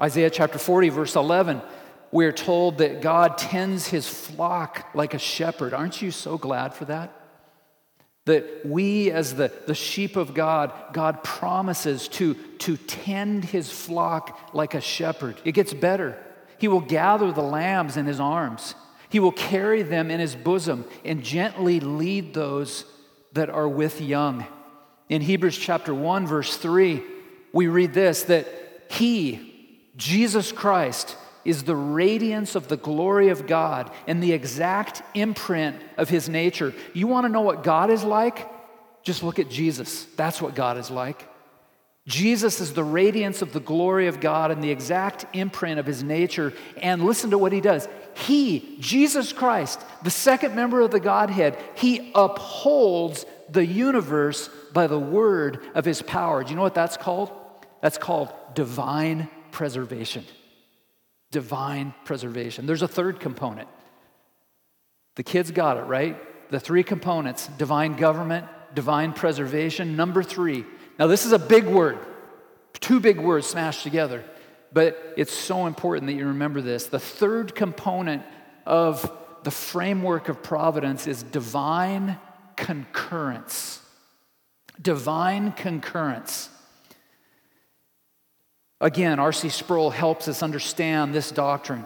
Isaiah 0.00 0.30
chapter 0.30 0.58
40, 0.58 0.88
verse 0.88 1.16
11, 1.16 1.60
we 2.16 2.24
are 2.24 2.32
told 2.32 2.78
that 2.78 3.02
God 3.02 3.36
tends 3.36 3.88
his 3.88 4.08
flock 4.08 4.88
like 4.94 5.12
a 5.12 5.18
shepherd. 5.18 5.74
Aren't 5.74 6.00
you 6.00 6.10
so 6.10 6.38
glad 6.38 6.72
for 6.72 6.86
that? 6.86 7.12
That 8.24 8.64
we, 8.64 9.10
as 9.10 9.34
the, 9.34 9.52
the 9.66 9.74
sheep 9.74 10.16
of 10.16 10.32
God, 10.32 10.72
God 10.94 11.22
promises 11.22 12.08
to, 12.08 12.32
to 12.60 12.78
tend 12.78 13.44
his 13.44 13.70
flock 13.70 14.54
like 14.54 14.72
a 14.72 14.80
shepherd. 14.80 15.36
It 15.44 15.52
gets 15.52 15.74
better. 15.74 16.16
He 16.56 16.68
will 16.68 16.80
gather 16.80 17.32
the 17.32 17.42
lambs 17.42 17.98
in 17.98 18.06
his 18.06 18.18
arms, 18.18 18.74
he 19.10 19.20
will 19.20 19.30
carry 19.30 19.82
them 19.82 20.10
in 20.10 20.18
his 20.18 20.34
bosom 20.34 20.86
and 21.04 21.22
gently 21.22 21.80
lead 21.80 22.32
those 22.32 22.86
that 23.34 23.50
are 23.50 23.68
with 23.68 24.00
young. 24.00 24.46
In 25.10 25.20
Hebrews 25.20 25.58
chapter 25.58 25.92
1, 25.92 26.26
verse 26.26 26.56
3, 26.56 27.02
we 27.52 27.66
read 27.66 27.92
this 27.92 28.22
that 28.22 28.48
he, 28.88 29.90
Jesus 29.98 30.50
Christ, 30.50 31.14
is 31.46 31.62
the 31.62 31.76
radiance 31.76 32.54
of 32.54 32.68
the 32.68 32.76
glory 32.76 33.28
of 33.28 33.46
God 33.46 33.90
and 34.06 34.22
the 34.22 34.32
exact 34.32 35.02
imprint 35.14 35.76
of 35.96 36.08
his 36.08 36.28
nature. 36.28 36.74
You 36.92 37.06
want 37.06 37.24
to 37.24 37.28
know 37.28 37.40
what 37.40 37.62
God 37.62 37.90
is 37.90 38.02
like? 38.04 38.50
Just 39.02 39.22
look 39.22 39.38
at 39.38 39.48
Jesus. 39.48 40.04
That's 40.16 40.42
what 40.42 40.54
God 40.54 40.76
is 40.76 40.90
like. 40.90 41.28
Jesus 42.06 42.60
is 42.60 42.72
the 42.72 42.84
radiance 42.84 43.42
of 43.42 43.52
the 43.52 43.60
glory 43.60 44.06
of 44.06 44.20
God 44.20 44.50
and 44.50 44.62
the 44.62 44.70
exact 44.70 45.26
imprint 45.34 45.78
of 45.78 45.86
his 45.86 46.02
nature. 46.02 46.52
And 46.76 47.04
listen 47.04 47.30
to 47.30 47.38
what 47.38 47.52
he 47.52 47.60
does. 47.60 47.88
He, 48.14 48.76
Jesus 48.80 49.32
Christ, 49.32 49.80
the 50.02 50.10
second 50.10 50.54
member 50.54 50.80
of 50.80 50.90
the 50.90 51.00
Godhead, 51.00 51.58
he 51.74 52.12
upholds 52.14 53.26
the 53.48 53.66
universe 53.66 54.48
by 54.72 54.86
the 54.86 54.98
word 54.98 55.60
of 55.74 55.84
his 55.84 56.02
power. 56.02 56.42
Do 56.42 56.50
you 56.50 56.56
know 56.56 56.62
what 56.62 56.74
that's 56.74 56.96
called? 56.96 57.30
That's 57.80 57.98
called 57.98 58.32
divine 58.54 59.28
preservation 59.52 60.24
divine 61.36 61.92
preservation. 62.06 62.64
There's 62.64 62.80
a 62.80 62.88
third 62.88 63.20
component. 63.20 63.68
The 65.16 65.22
kids 65.22 65.50
got 65.50 65.76
it, 65.76 65.82
right? 65.82 66.16
The 66.50 66.58
three 66.58 66.82
components 66.82 67.50
divine 67.58 67.96
government, 67.96 68.46
divine 68.74 69.12
preservation. 69.12 69.96
Number 69.96 70.22
three. 70.22 70.64
Now, 70.98 71.08
this 71.08 71.26
is 71.26 71.32
a 71.32 71.38
big 71.38 71.66
word, 71.66 71.98
two 72.80 73.00
big 73.00 73.20
words 73.20 73.46
smashed 73.46 73.82
together, 73.82 74.24
but 74.72 75.12
it's 75.18 75.34
so 75.34 75.66
important 75.66 76.06
that 76.06 76.14
you 76.14 76.26
remember 76.28 76.62
this. 76.62 76.86
The 76.86 76.98
third 76.98 77.54
component 77.54 78.22
of 78.64 79.12
the 79.42 79.50
framework 79.50 80.30
of 80.30 80.42
providence 80.42 81.06
is 81.06 81.22
divine 81.22 82.18
concurrence. 82.56 83.82
Divine 84.80 85.52
concurrence. 85.52 86.48
Again, 88.80 89.18
R.C. 89.18 89.48
Sproul 89.48 89.90
helps 89.90 90.28
us 90.28 90.42
understand 90.42 91.14
this 91.14 91.30
doctrine. 91.30 91.84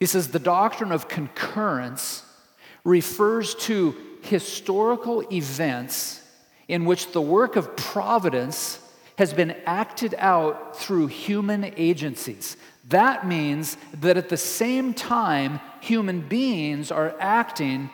He 0.00 0.06
says 0.06 0.28
the 0.28 0.38
doctrine 0.38 0.92
of 0.92 1.08
concurrence 1.08 2.24
refers 2.84 3.54
to 3.54 3.94
historical 4.22 5.22
events 5.32 6.22
in 6.68 6.84
which 6.84 7.12
the 7.12 7.20
work 7.20 7.56
of 7.56 7.76
providence 7.76 8.80
has 9.18 9.32
been 9.32 9.52
acted 9.64 10.14
out 10.18 10.76
through 10.76 11.06
human 11.06 11.72
agencies. 11.76 12.56
That 12.88 13.26
means 13.26 13.76
that 14.00 14.16
at 14.16 14.28
the 14.28 14.36
same 14.36 14.94
time 14.94 15.60
human 15.80 16.20
beings 16.20 16.90
are 16.90 17.14
acting, 17.18 17.90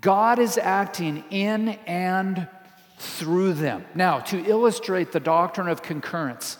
God 0.00 0.38
is 0.38 0.56
acting 0.56 1.24
in 1.30 1.70
and 1.86 2.48
through 2.98 3.54
them. 3.54 3.84
Now, 3.94 4.20
to 4.20 4.44
illustrate 4.44 5.12
the 5.12 5.20
doctrine 5.20 5.68
of 5.68 5.82
concurrence, 5.82 6.56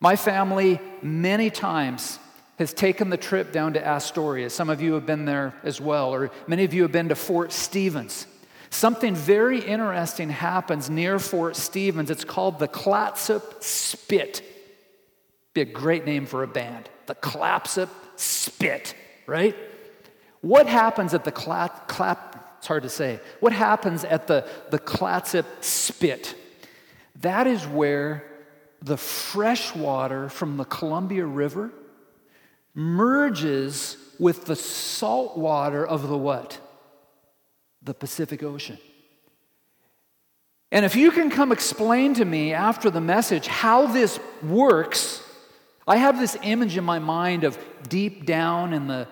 my 0.00 0.16
family, 0.16 0.80
many 1.02 1.50
times, 1.50 2.18
has 2.58 2.72
taken 2.72 3.10
the 3.10 3.16
trip 3.16 3.52
down 3.52 3.74
to 3.74 3.86
Astoria. 3.86 4.50
Some 4.50 4.70
of 4.70 4.80
you 4.80 4.94
have 4.94 5.06
been 5.06 5.24
there 5.24 5.54
as 5.62 5.80
well, 5.80 6.14
or 6.14 6.30
many 6.46 6.64
of 6.64 6.72
you 6.72 6.82
have 6.82 6.92
been 6.92 7.08
to 7.08 7.14
Fort 7.14 7.52
Stevens. 7.52 8.26
Something 8.70 9.14
very 9.14 9.60
interesting 9.60 10.30
happens 10.30 10.90
near 10.90 11.18
Fort 11.18 11.56
Stevens. 11.56 12.10
It's 12.10 12.24
called 12.24 12.58
the 12.58 12.68
Clatsop 12.68 13.62
Spit. 13.62 14.42
Be 15.54 15.62
a 15.62 15.64
great 15.64 16.04
name 16.04 16.26
for 16.26 16.42
a 16.42 16.46
band. 16.46 16.88
The 17.06 17.14
Clatsop 17.14 17.90
Spit, 18.16 18.94
right? 19.26 19.56
What 20.40 20.66
happens 20.66 21.14
at 21.14 21.24
the 21.24 21.32
Clat, 21.32 21.88
clap, 21.88 22.56
it's 22.58 22.66
hard 22.66 22.82
to 22.82 22.88
say. 22.88 23.20
What 23.40 23.52
happens 23.52 24.04
at 24.04 24.26
the, 24.26 24.46
the 24.70 24.78
Clatsop 24.78 25.46
Spit? 25.60 26.34
That 27.20 27.46
is 27.46 27.66
where 27.66 28.24
the 28.82 28.96
fresh 28.96 29.74
water 29.74 30.28
from 30.28 30.56
the 30.56 30.64
Columbia 30.64 31.24
River 31.24 31.72
merges 32.74 33.96
with 34.18 34.44
the 34.44 34.56
salt 34.56 35.36
water 35.36 35.86
of 35.86 36.08
the 36.08 36.16
what? 36.16 36.58
The 37.82 37.94
Pacific 37.94 38.42
Ocean. 38.42 38.78
And 40.72 40.84
if 40.84 40.96
you 40.96 41.10
can 41.10 41.30
come 41.30 41.52
explain 41.52 42.14
to 42.14 42.24
me 42.24 42.52
after 42.52 42.90
the 42.90 43.00
message 43.00 43.46
how 43.46 43.86
this 43.86 44.18
works, 44.42 45.22
I 45.86 45.96
have 45.96 46.18
this 46.18 46.36
image 46.42 46.76
in 46.76 46.84
my 46.84 46.98
mind 46.98 47.44
of 47.44 47.58
deep 47.88 48.26
down 48.26 48.72
in 48.72 48.88
the 48.88 49.06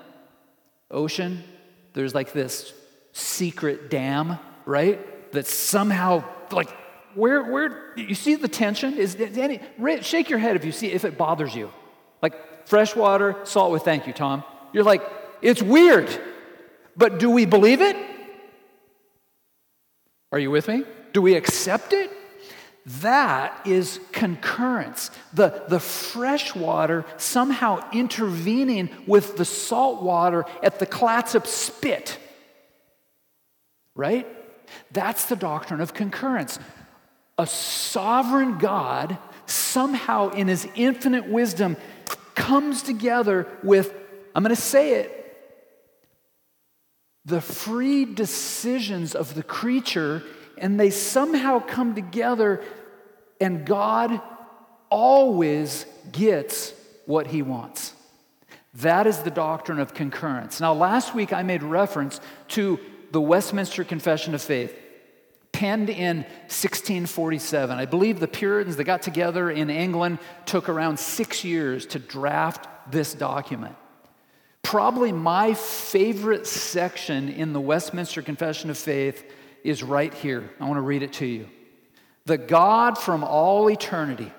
ocean, 0.91 1.43
there's 1.93 2.15
like 2.15 2.33
this 2.33 2.73
secret 3.13 3.89
dam, 3.91 4.39
right? 4.67 5.33
That 5.33 5.47
somehow 5.47 6.25
like 6.51 6.69
where, 7.15 7.43
where, 7.43 7.93
you 7.97 8.15
see 8.15 8.35
the 8.35 8.49
tension? 8.49 8.97
Is 8.97 9.17
any, 9.17 9.61
shake 10.03 10.31
your 10.31 10.39
head 10.39 10.57
if 10.57 10.65
you 10.65 10.73
see, 10.73 10.89
if 10.89 11.05
it 11.05 11.17
bothers 11.17 11.55
you. 11.55 11.71
Like 12.23 12.67
fresh 12.67 12.97
water, 12.97 13.37
salt 13.45 13.73
with 13.73 13.83
thank 13.83 14.07
you, 14.07 14.13
Tom. 14.13 14.45
You're 14.73 14.85
like, 14.85 15.03
it's 15.43 15.63
weird, 15.63 16.09
but 16.97 17.19
do 17.19 17.31
we 17.31 17.45
believe 17.45 17.81
it? 17.81 17.97
Are 20.33 20.39
you 20.39 20.51
with 20.51 20.67
me? 20.69 20.85
Do 21.13 21.23
we 21.23 21.35
accept 21.35 21.93
it? 21.93 22.11
That 22.87 23.67
is 23.67 23.99
concurrence. 24.13 25.11
The, 25.33 25.65
the 25.69 25.81
fresh 25.81 26.55
water 26.55 27.07
somehow 27.17 27.89
intervening 27.93 28.91
with 29.07 29.37
the 29.37 29.45
salt 29.45 30.03
water 30.03 30.45
at 30.63 30.79
the 30.79 30.87
Clatsop 30.87 31.47
spit. 31.47 32.19
right? 33.95 34.27
That's 34.91 35.27
the 35.27 35.37
doctrine 35.37 35.81
of 35.81 35.95
concurrence. 35.95 36.59
A 37.39 37.47
sovereign 37.47 38.59
God 38.59 39.19
somehow, 39.47 40.31
in 40.31 40.49
his 40.49 40.67
infinite 40.75 41.29
wisdom, 41.29 41.77
comes 42.35 42.83
together 42.83 43.47
with, 43.63 43.93
I'm 44.35 44.43
going 44.43 44.55
to 44.55 44.61
say 44.61 44.95
it, 44.95 45.21
the 47.25 47.41
free 47.41 48.05
decisions 48.05 49.15
of 49.15 49.35
the 49.35 49.43
creature, 49.43 50.23
and 50.59 50.79
they 50.79 50.91
somehow 50.91 51.59
come 51.59 51.95
together, 51.95 52.63
and 53.41 53.65
God 53.67 54.21
always 54.91 55.87
gets 56.13 56.73
what 57.07 57.27
he 57.27 57.43
wants. 57.43 57.95
That 58.75 59.07
is 59.07 59.19
the 59.19 59.31
doctrine 59.31 59.79
of 59.79 59.95
concurrence. 59.95 60.61
Now, 60.61 60.75
last 60.75 61.15
week 61.15 61.33
I 61.33 61.43
made 61.43 61.63
reference 61.63 62.21
to 62.49 62.79
the 63.13 63.21
Westminster 63.21 63.85
Confession 63.85 64.35
of 64.35 64.43
Faith, 64.43 64.77
penned 65.55 65.89
in 65.89 66.19
1647. 66.49 67.79
I 67.79 67.87
believe 67.87 68.19
the 68.19 68.27
Puritans 68.27 68.77
that 68.77 68.85
got 68.85 69.03
together 69.03 69.51
in 69.51 69.71
England 69.71 70.19
took 70.47 70.69
around 70.69 70.99
six 70.99 71.45
years 71.45 71.87
to 71.87 72.01
draft 72.01 72.67
this 72.91 73.15
document. 73.15 73.77
Probably 74.63 75.13
my 75.13 75.55
favorite 75.55 76.49
section 76.49 77.29
in 77.29 77.53
the 77.53 77.61
Westminster 77.61 78.21
Confession 78.21 78.69
of 78.69 78.77
Faith 78.77 79.25
is 79.63 79.85
right 79.85 80.13
here. 80.13 80.51
I 80.59 80.65
want 80.65 80.77
to 80.77 80.83
read 80.83 81.05
it 81.05 81.13
to 81.15 81.27
you. 81.27 81.49
The 82.27 82.39
God 82.39 82.99
from 82.99 83.23
all 83.23 83.71
eternity 83.71 84.33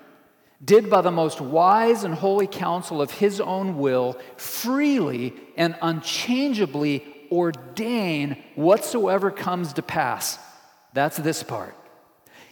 did 0.63 0.89
by 0.89 0.99
the 0.99 1.11
most 1.11 1.39
wise 1.39 2.03
and 2.03 2.13
holy 2.13 2.47
counsel 2.47 3.01
of 3.01 3.11
his 3.11 3.39
own 3.39 3.77
will 3.77 4.19
freely 4.35 5.33
and 5.55 5.77
unchangeably 5.81 7.05
ordain 7.31 8.43
whatsoever 8.55 9.31
comes 9.31 9.73
to 9.73 9.81
pass. 9.81 10.39
That's 10.95 11.17
this 11.17 11.43
part. 11.43 11.75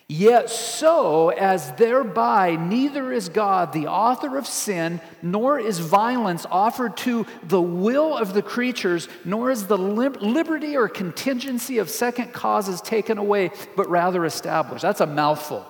Yet 0.10 0.50
so 0.50 1.30
as 1.30 1.72
thereby 1.72 2.58
neither 2.58 3.14
is 3.14 3.30
God 3.30 3.72
the 3.72 3.88
author 3.88 4.38
of 4.38 4.46
sin, 4.46 5.00
nor 5.22 5.58
is 5.58 5.80
violence 5.80 6.46
offered 6.52 6.98
to 6.98 7.26
the 7.42 7.62
will 7.62 8.16
of 8.18 8.34
the 8.34 8.42
creatures, 8.42 9.08
nor 9.24 9.50
is 9.50 9.68
the 9.68 9.78
liberty 9.78 10.76
or 10.76 10.90
contingency 10.90 11.78
of 11.78 11.90
second 11.90 12.34
causes 12.34 12.82
taken 12.82 13.18
away, 13.18 13.50
but 13.78 13.90
rather 13.90 14.26
established. 14.26 14.82
That's 14.82 15.02
a 15.02 15.08
mouthful. 15.08 15.66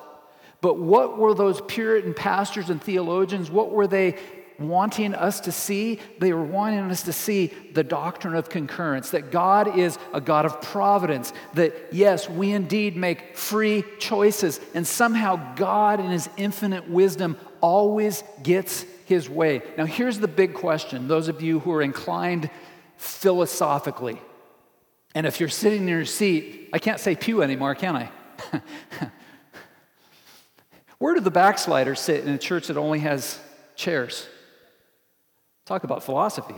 But 0.60 0.80
what 0.80 1.20
were 1.20 1.36
those 1.36 1.62
Puritan 1.62 2.16
pastors 2.16 2.72
and 2.72 2.82
theologians? 2.82 3.52
What 3.52 3.72
were 3.72 3.88
they 3.88 4.18
wanting 4.70 5.14
us 5.14 5.40
to 5.42 5.52
see? 5.52 6.00
They 6.20 6.34
were 6.34 6.44
wanting 6.44 6.80
us 6.92 7.04
to 7.04 7.14
see 7.14 7.48
the 7.74 7.84
doctrine 7.84 8.36
of 8.36 8.50
concurrence, 8.50 9.12
that 9.12 9.32
God 9.32 9.78
is 9.78 9.98
a 10.14 10.22
God 10.22 10.46
of 10.46 10.62
providence, 10.62 11.34
that 11.54 11.74
yes, 11.92 12.30
we 12.30 12.52
indeed 12.52 12.96
make 12.96 13.38
free 13.38 13.84
choices, 14.00 14.60
and 14.74 14.86
somehow 14.86 15.56
God, 15.56 16.00
in 16.00 16.10
His 16.10 16.30
infinite 16.38 16.90
wisdom, 16.90 17.38
always 17.62 18.24
gets 18.42 18.84
His 19.06 19.30
way. 19.30 19.62
Now, 19.78 19.86
here's 19.86 20.20
the 20.20 20.28
big 20.28 20.54
question 20.54 21.08
those 21.08 21.28
of 21.28 21.42
you 21.42 21.60
who 21.60 21.72
are 21.72 21.82
inclined 21.82 22.50
philosophically, 22.98 24.22
and 25.16 25.28
if 25.28 25.40
you're 25.40 25.50
sitting 25.50 25.84
in 25.84 25.88
your 25.88 26.06
seat, 26.06 26.70
I 26.74 26.80
can't 26.80 27.00
say 27.00 27.16
pew 27.16 27.42
anymore, 27.42 27.76
can 27.76 27.96
I? 27.96 28.10
Where 31.04 31.16
do 31.16 31.20
the 31.20 31.32
backsliders 31.32 32.00
sit 32.00 32.24
in 32.24 32.34
a 32.34 32.38
church 32.38 32.68
that 32.68 32.78
only 32.78 33.00
has 33.00 33.38
chairs? 33.76 34.26
Talk 35.66 35.84
about 35.84 36.04
philosophy. 36.04 36.56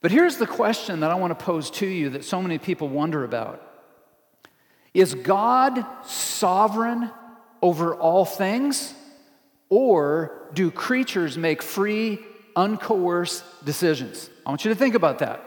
But 0.00 0.12
here's 0.12 0.36
the 0.36 0.46
question 0.46 1.00
that 1.00 1.10
I 1.10 1.14
want 1.16 1.36
to 1.36 1.44
pose 1.44 1.70
to 1.72 1.86
you 1.86 2.10
that 2.10 2.24
so 2.24 2.40
many 2.40 2.58
people 2.58 2.88
wonder 2.88 3.24
about 3.24 3.62
Is 4.94 5.14
God 5.14 5.84
sovereign 6.04 7.10
over 7.60 7.94
all 7.94 8.24
things, 8.24 8.94
or 9.68 10.48
do 10.54 10.70
creatures 10.70 11.36
make 11.36 11.62
free, 11.62 12.20
uncoerced 12.56 13.42
decisions? 13.64 14.30
I 14.46 14.50
want 14.50 14.64
you 14.64 14.70
to 14.70 14.76
think 14.76 14.94
about 14.94 15.18
that. 15.18 15.44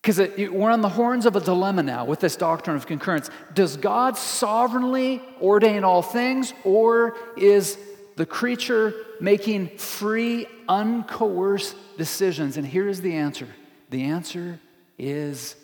Because 0.00 0.18
we're 0.50 0.70
on 0.70 0.80
the 0.80 0.88
horns 0.88 1.26
of 1.26 1.34
a 1.34 1.40
dilemma 1.40 1.82
now 1.82 2.04
with 2.04 2.20
this 2.20 2.36
doctrine 2.36 2.76
of 2.76 2.86
concurrence. 2.86 3.30
Does 3.52 3.76
God 3.76 4.16
sovereignly 4.16 5.20
ordain 5.42 5.82
all 5.82 6.02
things, 6.02 6.54
or 6.62 7.16
is 7.36 7.76
the 8.16 8.24
creature 8.24 8.94
making 9.20 9.78
free, 9.78 10.46
uncoerced 10.68 11.74
decisions? 11.96 12.56
And 12.56 12.66
here 12.66 12.88
is 12.88 13.00
the 13.00 13.14
answer 13.14 13.48
the 13.90 14.04
answer 14.04 14.60
is 14.98 15.56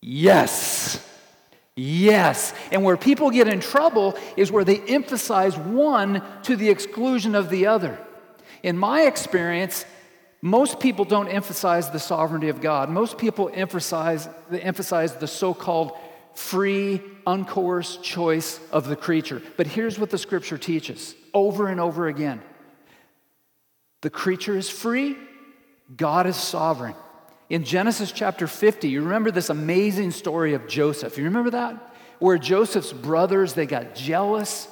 yes. 0.00 1.04
Yes. 1.74 2.54
And 2.70 2.84
where 2.84 2.96
people 2.96 3.30
get 3.30 3.48
in 3.48 3.60
trouble 3.60 4.16
is 4.36 4.50
where 4.50 4.64
they 4.64 4.80
emphasize 4.80 5.56
one 5.58 6.22
to 6.44 6.56
the 6.56 6.70
exclusion 6.70 7.34
of 7.34 7.50
the 7.50 7.66
other. 7.66 7.98
In 8.62 8.78
my 8.78 9.02
experience, 9.02 9.84
most 10.40 10.80
people 10.80 11.04
don't 11.04 11.28
emphasize 11.28 11.90
the 11.90 11.98
sovereignty 11.98 12.48
of 12.48 12.60
God. 12.60 12.88
Most 12.88 13.18
people 13.18 13.50
emphasize, 13.52 14.28
emphasize 14.50 15.16
the 15.16 15.26
so 15.26 15.52
called 15.52 15.92
free, 16.34 17.02
uncoerced 17.26 18.02
choice 18.02 18.60
of 18.70 18.86
the 18.86 18.96
creature. 18.96 19.42
But 19.56 19.66
here's 19.66 19.98
what 19.98 20.10
the 20.10 20.18
scripture 20.18 20.58
teaches 20.58 21.14
over 21.36 21.68
and 21.68 21.78
over 21.80 22.08
again 22.08 22.40
the 24.02 24.10
creature 24.10 24.56
is 24.56 24.68
free, 24.68 25.16
God 25.96 26.26
is 26.26 26.36
sovereign. 26.36 26.94
In 27.48 27.64
Genesis 27.64 28.12
chapter 28.12 28.46
50, 28.46 28.88
you 28.88 29.02
remember 29.02 29.30
this 29.30 29.50
amazing 29.50 30.10
story 30.10 30.54
of 30.54 30.68
Joseph. 30.68 31.16
You 31.16 31.24
remember 31.24 31.50
that? 31.50 31.94
Where 32.18 32.38
Joseph's 32.38 32.92
brothers, 32.92 33.54
they 33.54 33.66
got 33.66 33.94
jealous. 33.94 34.68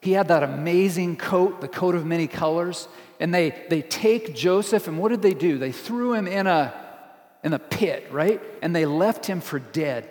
He 0.00 0.12
had 0.12 0.28
that 0.28 0.42
amazing 0.42 1.16
coat, 1.16 1.60
the 1.60 1.68
coat 1.68 1.94
of 1.94 2.06
many 2.06 2.26
colors 2.26 2.88
and 3.20 3.34
they, 3.34 3.50
they 3.68 3.82
take 3.82 4.34
Joseph, 4.34 4.86
and 4.86 4.98
what 4.98 5.08
did 5.08 5.22
they 5.22 5.34
do? 5.34 5.58
They 5.58 5.72
threw 5.72 6.14
him 6.14 6.26
in 6.26 6.46
a, 6.46 6.72
in 7.42 7.52
a 7.52 7.58
pit, 7.58 8.06
right? 8.10 8.40
And 8.62 8.74
they 8.74 8.86
left 8.86 9.26
him 9.26 9.40
for 9.40 9.58
dead. 9.58 10.08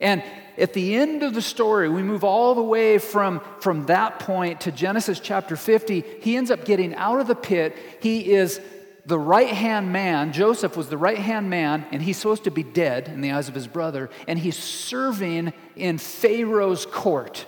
And 0.00 0.22
at 0.56 0.72
the 0.72 0.94
end 0.96 1.22
of 1.22 1.34
the 1.34 1.42
story, 1.42 1.88
we 1.88 2.02
move 2.02 2.24
all 2.24 2.54
the 2.54 2.62
way 2.62 2.98
from, 2.98 3.40
from 3.60 3.86
that 3.86 4.18
point 4.18 4.62
to 4.62 4.72
Genesis 4.72 5.20
chapter 5.20 5.56
50. 5.56 6.04
He 6.20 6.36
ends 6.36 6.50
up 6.50 6.64
getting 6.64 6.94
out 6.94 7.20
of 7.20 7.26
the 7.26 7.34
pit. 7.34 7.76
He 8.00 8.32
is 8.32 8.60
the 9.06 9.18
right 9.18 9.48
hand 9.48 9.92
man. 9.92 10.32
Joseph 10.32 10.76
was 10.76 10.88
the 10.88 10.98
right 10.98 11.18
hand 11.18 11.50
man, 11.50 11.86
and 11.92 12.02
he's 12.02 12.16
supposed 12.16 12.44
to 12.44 12.50
be 12.50 12.62
dead 12.62 13.08
in 13.08 13.20
the 13.20 13.32
eyes 13.32 13.48
of 13.48 13.54
his 13.54 13.66
brother. 13.66 14.10
And 14.26 14.38
he's 14.38 14.56
serving 14.56 15.52
in 15.76 15.98
Pharaoh's 15.98 16.86
court. 16.86 17.46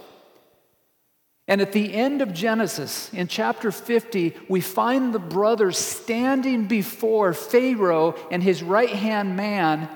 And 1.49 1.61
at 1.61 1.73
the 1.73 1.93
end 1.93 2.23
of 2.23 2.33
Genesis, 2.33 3.13
in 3.13 3.29
chapter 3.29 3.73
50, 3.73 4.35
we 4.49 4.61
find 4.61 5.13
the 5.13 5.19
brothers 5.19 5.77
standing 5.77 6.67
before 6.67 7.35
Pharaoh 7.35 8.15
and 8.31 8.43
his 8.43 8.63
right 8.63 8.89
hand 8.89 9.37
man, 9.37 9.89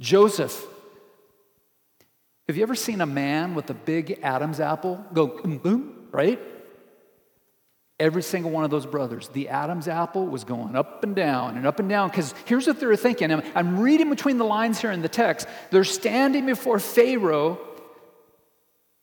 Joseph. 0.00 0.66
Have 2.48 2.56
you 2.56 2.62
ever 2.62 2.74
seen 2.74 3.02
a 3.02 3.06
man 3.06 3.54
with 3.54 3.68
a 3.68 3.74
big 3.74 4.20
Adam's 4.22 4.58
apple 4.58 5.04
go 5.12 5.26
boom, 5.26 5.58
boom, 5.58 6.08
right? 6.10 6.40
Every 8.00 8.22
single 8.22 8.50
one 8.50 8.64
of 8.64 8.70
those 8.70 8.86
brothers, 8.86 9.28
the 9.28 9.50
Adam's 9.50 9.86
apple 9.86 10.24
was 10.24 10.44
going 10.44 10.74
up 10.74 11.04
and 11.04 11.14
down 11.14 11.58
and 11.58 11.66
up 11.66 11.78
and 11.78 11.90
down. 11.90 12.08
Because 12.08 12.34
here's 12.46 12.66
what 12.66 12.80
they're 12.80 12.96
thinking. 12.96 13.30
I'm 13.54 13.78
reading 13.78 14.08
between 14.08 14.38
the 14.38 14.44
lines 14.44 14.80
here 14.80 14.92
in 14.92 15.02
the 15.02 15.10
text. 15.10 15.46
They're 15.70 15.84
standing 15.84 16.46
before 16.46 16.78
Pharaoh 16.78 17.58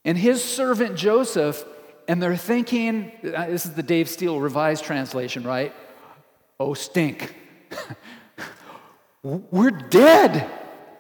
and 0.04 0.18
his 0.18 0.44
servant 0.44 0.96
Joseph, 0.96 1.64
and 2.08 2.24
they're 2.24 2.38
thinking, 2.38 3.12
uh, 3.24 3.46
this 3.46 3.66
is 3.66 3.74
the 3.74 3.84
Dave 3.84 4.10
Steele 4.10 4.40
revised 4.40 4.84
translation, 4.84 5.44
right? 5.44 5.72
Oh, 6.60 6.74
stink. 6.74 7.36
We're 9.24 9.70
dead. 9.70 10.50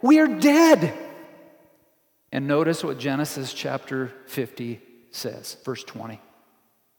We 0.04 0.20
are 0.20 0.28
dead. 0.28 1.05
And 2.36 2.48
notice 2.48 2.84
what 2.84 3.00
Genesis 3.00 3.54
chapter 3.54 4.12
50 4.26 4.82
says, 5.10 5.56
verse 5.64 5.86
20. 5.86 6.20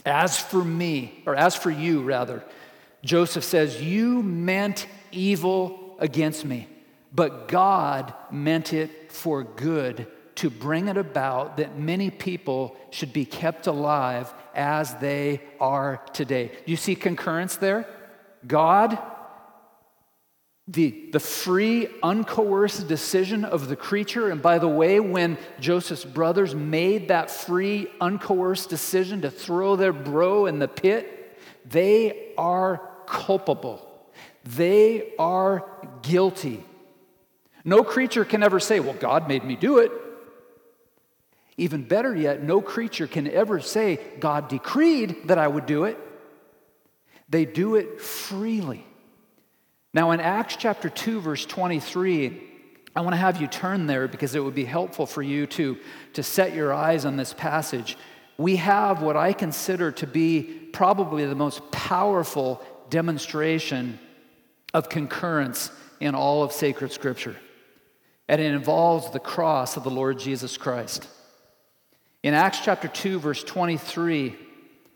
As 0.06 0.38
for 0.38 0.64
me, 0.64 1.22
or 1.26 1.36
as 1.36 1.54
for 1.54 1.70
you, 1.70 2.00
rather, 2.00 2.42
Joseph 3.04 3.44
says, 3.44 3.82
You 3.82 4.22
meant 4.22 4.86
evil 5.12 5.94
against 5.98 6.46
me, 6.46 6.68
but 7.12 7.48
God 7.48 8.14
meant 8.30 8.72
it 8.72 9.12
for 9.12 9.44
good 9.44 10.06
to 10.36 10.48
bring 10.48 10.88
it 10.88 10.96
about 10.96 11.58
that 11.58 11.78
many 11.78 12.08
people 12.08 12.74
should 12.88 13.12
be 13.12 13.26
kept 13.26 13.66
alive 13.66 14.32
as 14.54 14.94
they 14.94 15.42
are 15.60 16.00
today. 16.14 16.50
You 16.64 16.76
see 16.76 16.94
concurrence 16.94 17.56
there? 17.56 17.86
God, 18.46 18.98
the, 20.68 21.10
the 21.12 21.20
free, 21.20 21.86
uncoerced 22.02 22.88
decision 22.88 23.44
of 23.44 23.68
the 23.68 23.76
creature. 23.76 24.30
And 24.30 24.42
by 24.42 24.58
the 24.58 24.68
way, 24.68 24.98
when 24.98 25.38
Joseph's 25.60 26.04
brothers 26.04 26.54
made 26.54 27.08
that 27.08 27.30
free, 27.30 27.86
uncoerced 28.00 28.68
decision 28.68 29.20
to 29.20 29.30
throw 29.30 29.76
their 29.76 29.92
bro 29.92 30.46
in 30.46 30.58
the 30.58 30.66
pit, 30.66 31.38
they 31.64 32.32
are 32.36 32.90
culpable. 33.06 33.86
They 34.44 35.12
are 35.18 35.68
guilty. 36.02 36.64
No 37.64 37.82
creature 37.84 38.24
can 38.24 38.42
ever 38.42 38.60
say, 38.60 38.80
Well, 38.80 38.94
God 38.94 39.28
made 39.28 39.44
me 39.44 39.56
do 39.56 39.78
it. 39.78 39.92
Even 41.56 41.84
better 41.84 42.14
yet, 42.14 42.42
no 42.42 42.60
creature 42.60 43.06
can 43.06 43.28
ever 43.28 43.60
say, 43.60 43.98
God 44.20 44.48
decreed 44.48 45.28
that 45.28 45.38
I 45.38 45.48
would 45.48 45.66
do 45.66 45.84
it. 45.84 45.98
They 47.28 47.44
do 47.44 47.76
it 47.76 48.00
freely. 48.00 48.86
Now, 49.96 50.10
in 50.10 50.20
Acts 50.20 50.56
chapter 50.56 50.90
2, 50.90 51.22
verse 51.22 51.46
23, 51.46 52.42
I 52.94 53.00
want 53.00 53.14
to 53.14 53.16
have 53.16 53.40
you 53.40 53.46
turn 53.46 53.86
there 53.86 54.06
because 54.06 54.34
it 54.34 54.44
would 54.44 54.54
be 54.54 54.66
helpful 54.66 55.06
for 55.06 55.22
you 55.22 55.46
to, 55.46 55.78
to 56.12 56.22
set 56.22 56.54
your 56.54 56.70
eyes 56.74 57.06
on 57.06 57.16
this 57.16 57.32
passage. 57.32 57.96
We 58.36 58.56
have 58.56 59.00
what 59.00 59.16
I 59.16 59.32
consider 59.32 59.90
to 59.92 60.06
be 60.06 60.42
probably 60.74 61.24
the 61.24 61.34
most 61.34 61.70
powerful 61.70 62.62
demonstration 62.90 63.98
of 64.74 64.90
concurrence 64.90 65.70
in 65.98 66.14
all 66.14 66.42
of 66.42 66.52
sacred 66.52 66.92
scripture. 66.92 67.36
And 68.28 68.38
it 68.38 68.52
involves 68.52 69.10
the 69.12 69.18
cross 69.18 69.78
of 69.78 69.82
the 69.82 69.90
Lord 69.90 70.18
Jesus 70.18 70.58
Christ. 70.58 71.08
In 72.22 72.34
Acts 72.34 72.60
chapter 72.62 72.88
2, 72.88 73.18
verse 73.18 73.42
23, 73.42 74.36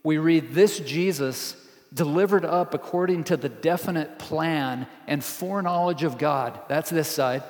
we 0.02 0.18
read, 0.18 0.52
This 0.52 0.78
Jesus 0.78 1.56
delivered 1.92 2.44
up 2.44 2.74
according 2.74 3.24
to 3.24 3.36
the 3.36 3.48
definite 3.48 4.18
plan 4.18 4.86
and 5.06 5.24
foreknowledge 5.24 6.02
of 6.02 6.18
God. 6.18 6.58
That's 6.68 6.90
this 6.90 7.08
side. 7.08 7.42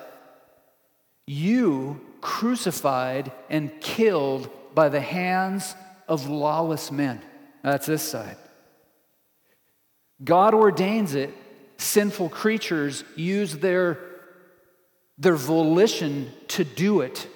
You 1.26 2.00
crucified 2.20 3.32
and 3.48 3.70
killed 3.80 4.50
by 4.74 4.88
the 4.88 5.00
hands 5.00 5.74
of 6.08 6.28
lawless 6.28 6.90
men. 6.90 7.20
That's 7.62 7.86
this 7.86 8.02
side. 8.02 8.36
God 10.22 10.54
ordains 10.54 11.14
it. 11.14 11.32
Sinful 11.78 12.30
creatures 12.30 13.04
use 13.16 13.56
their, 13.56 13.98
their 15.18 15.36
volition 15.36 16.30
to 16.48 16.64
do 16.64 17.00
it. 17.00 17.26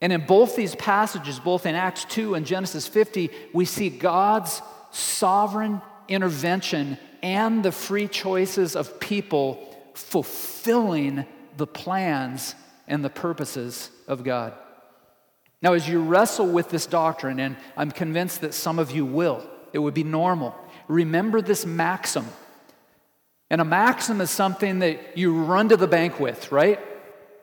And 0.00 0.12
in 0.12 0.26
both 0.26 0.56
these 0.56 0.74
passages, 0.74 1.40
both 1.40 1.66
in 1.66 1.74
Acts 1.74 2.04
2 2.06 2.34
and 2.34 2.46
Genesis 2.46 2.86
50, 2.86 3.30
we 3.52 3.64
see 3.64 3.90
God's 3.90 4.62
sovereign 4.90 5.82
intervention 6.08 6.98
and 7.22 7.62
the 7.62 7.72
free 7.72 8.08
choices 8.08 8.76
of 8.76 9.00
people 9.00 9.76
fulfilling 9.94 11.26
the 11.56 11.66
plans 11.66 12.54
and 12.86 13.04
the 13.04 13.10
purposes 13.10 13.90
of 14.06 14.24
God. 14.24 14.54
Now, 15.60 15.72
as 15.72 15.88
you 15.88 16.00
wrestle 16.00 16.46
with 16.46 16.70
this 16.70 16.86
doctrine, 16.86 17.40
and 17.40 17.56
I'm 17.76 17.90
convinced 17.90 18.42
that 18.42 18.54
some 18.54 18.78
of 18.78 18.92
you 18.92 19.04
will, 19.04 19.44
it 19.72 19.80
would 19.80 19.94
be 19.94 20.04
normal, 20.04 20.54
remember 20.86 21.42
this 21.42 21.66
maxim. 21.66 22.26
And 23.50 23.60
a 23.60 23.64
maxim 23.64 24.20
is 24.20 24.30
something 24.30 24.78
that 24.80 25.18
you 25.18 25.42
run 25.42 25.70
to 25.70 25.76
the 25.76 25.88
bank 25.88 26.20
with, 26.20 26.52
right? 26.52 26.78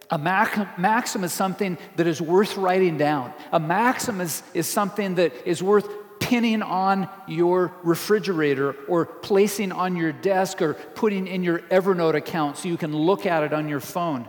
A 0.10 0.18
maxim 0.18 1.24
is 1.24 1.34
something 1.34 1.78
that 1.96 2.08
is 2.08 2.22
worth 2.22 2.58
writing 2.58 2.98
down. 2.98 3.34
A 3.52 3.60
maxim 3.60 4.22
is, 4.22 4.44
is 4.54 4.68
something 4.68 5.16
that 5.16 5.34
is 5.46 5.64
worth 5.64 5.90
pinning 6.26 6.64
on 6.64 7.08
your 7.28 7.72
refrigerator 7.84 8.76
or 8.88 9.06
placing 9.06 9.72
on 9.72 9.96
your 9.96 10.12
desk 10.12 10.60
or 10.60 10.74
putting 10.74 11.28
in 11.28 11.44
your 11.44 11.60
Evernote 11.60 12.16
account 12.16 12.58
so 12.58 12.68
you 12.68 12.78
can 12.78 12.96
look 12.96 13.28
at 13.28 13.44
it 13.44 13.54
on 13.54 13.70
your 13.70 13.80
phone. 13.80 14.28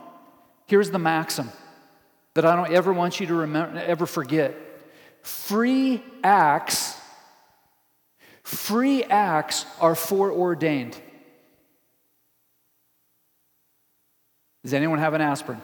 Here's 0.67 0.91
the 0.91 0.99
maxim 0.99 1.49
that 2.35 2.45
I 2.45 2.55
don't 2.55 2.71
ever 2.71 2.93
want 2.93 3.19
you 3.19 3.27
to 3.29 3.35
remember, 3.35 3.79
ever 3.79 4.05
forget. 4.05 4.55
Free 5.23 6.05
acts, 6.23 6.95
free 8.43 9.03
acts 9.03 9.65
are 9.81 9.95
foreordained. 9.95 11.01
Does 14.65 14.75
anyone 14.75 14.99
have 14.99 15.15
an 15.15 15.23
aspirin? 15.23 15.63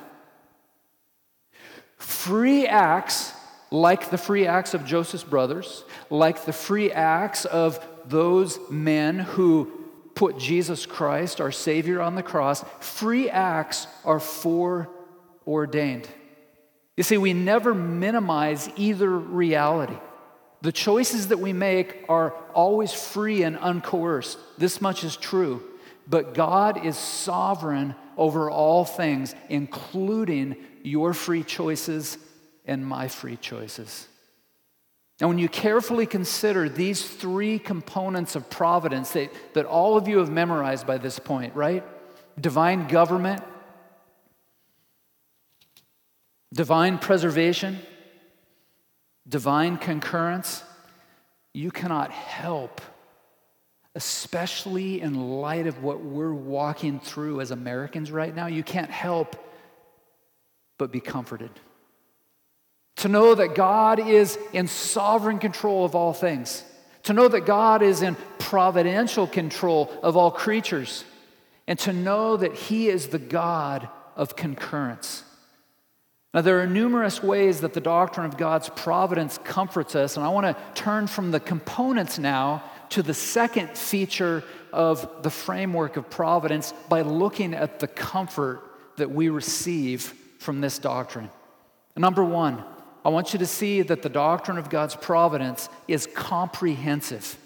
Free 1.99 2.67
acts 2.67 3.32
like 3.73 4.11
the 4.11 4.19
free 4.19 4.47
acts 4.47 4.75
of 4.75 4.85
Joseph's 4.85 5.25
brothers, 5.25 5.85
like 6.11 6.45
the 6.45 6.53
free 6.53 6.93
acts 6.93 7.47
of 7.47 7.85
those 8.05 8.59
men 8.71 9.19
who 9.19 9.73
put 10.15 10.39
Jesus 10.39 10.85
Christ, 10.85 11.41
our 11.41 11.51
Savior, 11.51 12.01
on 12.03 12.15
the 12.15 12.23
cross, 12.23 12.65
free 12.81 13.31
acts 13.31 13.87
are 14.05 14.21
foreordained. 14.21 16.07
You 16.99 17.03
see, 17.03 17.17
we 17.17 17.33
never 17.33 17.73
minimize 17.73 18.69
either 18.77 19.09
reality. 19.09 19.97
The 20.61 20.73
choices 20.73 21.29
that 21.29 21.39
we 21.39 21.55
make 21.55 22.05
are 22.11 22.35
always 22.53 22.93
free 22.93 23.43
and 23.43 23.57
uncoerced. 23.57 24.37
This 24.59 24.83
much 24.83 25.03
is 25.03 25.17
true. 25.17 25.63
But 26.07 26.35
God 26.35 26.85
is 26.85 26.99
sovereign 26.99 27.95
over 28.19 28.51
all 28.51 28.85
things, 28.85 29.35
including 29.49 30.57
your 30.83 31.15
free 31.15 31.43
choices 31.43 32.19
and 32.65 32.87
my 32.87 33.09
free 33.09 33.37
choices. 33.37 34.07
Now, 35.21 35.29
when 35.29 35.39
you 35.39 35.49
carefully 35.49 36.07
consider 36.07 36.69
these 36.69 37.07
three 37.07 37.59
components 37.59 38.35
of 38.35 38.51
providence 38.51 39.13
that, 39.13 39.33
that 39.55 39.67
all 39.67 39.97
of 39.97 40.09
you 40.09 40.19
have 40.19 40.31
memorized 40.31 40.87
by 40.87 40.99
this 40.99 41.19
point, 41.19 41.55
right? 41.55 41.85
Divine 42.41 42.89
government, 42.89 43.43
divine 46.53 46.99
preservation, 46.99 47.79
divine 49.29 49.77
concurrence, 49.77 50.65
you 51.55 51.71
cannot 51.71 52.11
help, 52.11 52.81
especially 53.95 55.01
in 55.01 55.41
light 55.41 55.67
of 55.67 55.83
what 55.83 56.01
we're 56.01 56.33
walking 56.33 56.99
through 56.99 57.41
as 57.41 57.51
Americans 57.51 58.11
right 58.11 58.35
now, 58.35 58.47
you 58.47 58.63
can't 58.63 58.91
help 58.91 59.37
but 60.79 60.91
be 60.91 61.01
comforted. 61.01 61.51
To 62.97 63.09
know 63.09 63.35
that 63.35 63.55
God 63.55 63.99
is 63.99 64.39
in 64.53 64.69
sovereign 64.69 65.39
control 65.39 65.85
of 65.85 65.95
all 65.95 66.13
things. 66.13 66.65
To 67.05 67.13
know 67.13 67.29
that 67.29 67.47
God 67.47 67.83
is 67.83 68.03
in 68.03 68.17
providential 68.39 69.27
control 69.27 69.93
of 70.03 70.17
all 70.17 70.31
creatures. 70.31 71.05
And 71.67 71.79
to 71.81 71.93
know 71.93 72.37
that 72.37 72.55
He 72.55 72.89
is 72.89 73.09
the 73.09 73.19
God 73.19 73.89
of 74.17 74.37
concurrence. 74.37 75.25
Now, 76.35 76.41
there 76.41 76.61
are 76.61 76.67
numerous 76.67 77.23
ways 77.23 77.61
that 77.61 77.75
the 77.75 77.81
doctrine 77.81 78.25
of 78.25 78.39
God's 78.39 78.71
providence 78.71 79.39
comforts 79.45 79.95
us, 79.95 80.17
and 80.17 80.25
I 80.25 80.31
want 80.31 80.47
to 80.47 80.57
turn 80.75 81.07
from 81.07 81.31
the 81.31 81.41
components 81.41 82.19
now 82.19 82.63
to 82.91 83.03
the 83.03 83.13
second 83.13 83.77
feature 83.77 84.43
of 84.73 85.23
the 85.23 85.31
framework 85.31 85.99
of 85.99 86.09
providence 86.09 86.73
by 86.89 87.03
looking 87.03 87.53
at 87.53 87.81
the 87.81 87.87
comfort 87.87 88.63
that 88.97 89.11
we 89.11 89.29
receive 89.29 90.15
from 90.39 90.63
this 90.63 90.79
doctrine. 90.79 91.29
Number 91.97 92.25
one, 92.25 92.65
I 93.05 93.09
want 93.09 93.33
you 93.33 93.39
to 93.41 93.47
see 93.47 93.83
that 93.83 94.03
the 94.03 94.09
doctrine 94.09 94.59
of 94.59 94.71
God's 94.71 94.95
providence 94.95 95.69
is 95.89 96.07
comprehensive. 96.07 97.39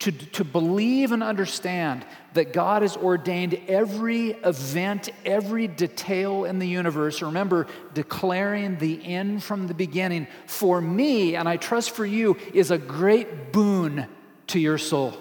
To, 0.00 0.12
to 0.12 0.44
believe 0.44 1.12
and 1.12 1.22
understand 1.22 2.06
that 2.32 2.54
God 2.54 2.80
has 2.80 2.96
ordained 2.96 3.60
every 3.68 4.30
event, 4.30 5.10
every 5.26 5.68
detail 5.68 6.44
in 6.46 6.58
the 6.58 6.66
universe. 6.66 7.20
Remember, 7.20 7.66
declaring 7.92 8.78
the 8.78 9.04
end 9.04 9.42
from 9.42 9.66
the 9.66 9.74
beginning 9.74 10.26
for 10.46 10.80
me, 10.80 11.36
and 11.36 11.46
I 11.46 11.58
trust 11.58 11.90
for 11.90 12.06
you, 12.06 12.38
is 12.54 12.70
a 12.70 12.78
great 12.78 13.52
boon 13.52 14.06
to 14.46 14.58
your 14.58 14.78
soul. 14.78 15.12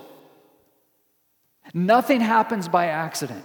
Nothing 1.73 2.21
happens 2.21 2.69
by 2.69 2.85
accident. 2.85 3.43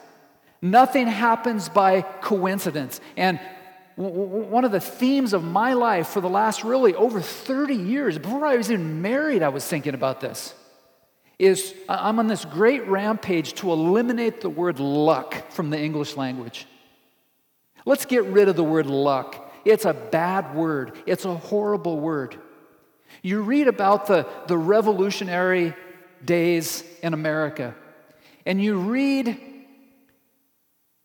Nothing 0.63 1.09
happens 1.09 1.69
by 1.69 2.03
coincidence. 2.03 3.01
And 3.17 3.41
one 3.97 4.65
of 4.65 4.73
the 4.73 4.81
themes 4.81 5.33
of 5.33 5.45
my 5.45 5.73
life 5.73 6.09
for 6.09 6.21
the 6.21 6.29
last 6.29 6.65
really 6.65 6.95
over 6.95 7.21
30 7.21 7.75
years, 7.75 8.19
before 8.19 8.45
I 8.45 8.57
was 8.57 8.71
even 8.71 9.03
married, 9.03 9.43
I 9.43 9.51
was 9.51 9.65
thinking 9.65 9.95
about 9.95 10.21
this, 10.21 10.53
is 11.39 11.75
I'm 11.89 12.19
on 12.19 12.27
this 12.27 12.45
great 12.45 12.87
rampage 12.89 13.55
to 13.55 13.71
eliminate 13.71 14.41
the 14.41 14.51
word 14.51 14.81
luck 14.81 15.51
from 15.53 15.71
the 15.71 15.79
English 15.79 16.17
language. 16.17 16.67
Let's 17.87 18.05
get 18.05 18.25
rid 18.25 18.49
of 18.49 18.57
the 18.57 18.65
word 18.65 18.87
luck. 18.87 19.53
It's 19.65 19.85
a 19.85 19.95
bad 19.95 20.55
word, 20.55 20.99
it's 21.07 21.25
a 21.25 21.37
horrible 21.37 21.99
word. 22.01 22.39
You 23.23 23.43
read 23.43 23.69
about 23.69 24.07
the, 24.07 24.27
the 24.49 24.59
revolutionary 24.59 25.73
days 26.25 26.83
in 27.03 27.15
America, 27.15 27.75
and 28.45 28.61
you 28.61 28.77
read 28.77 29.41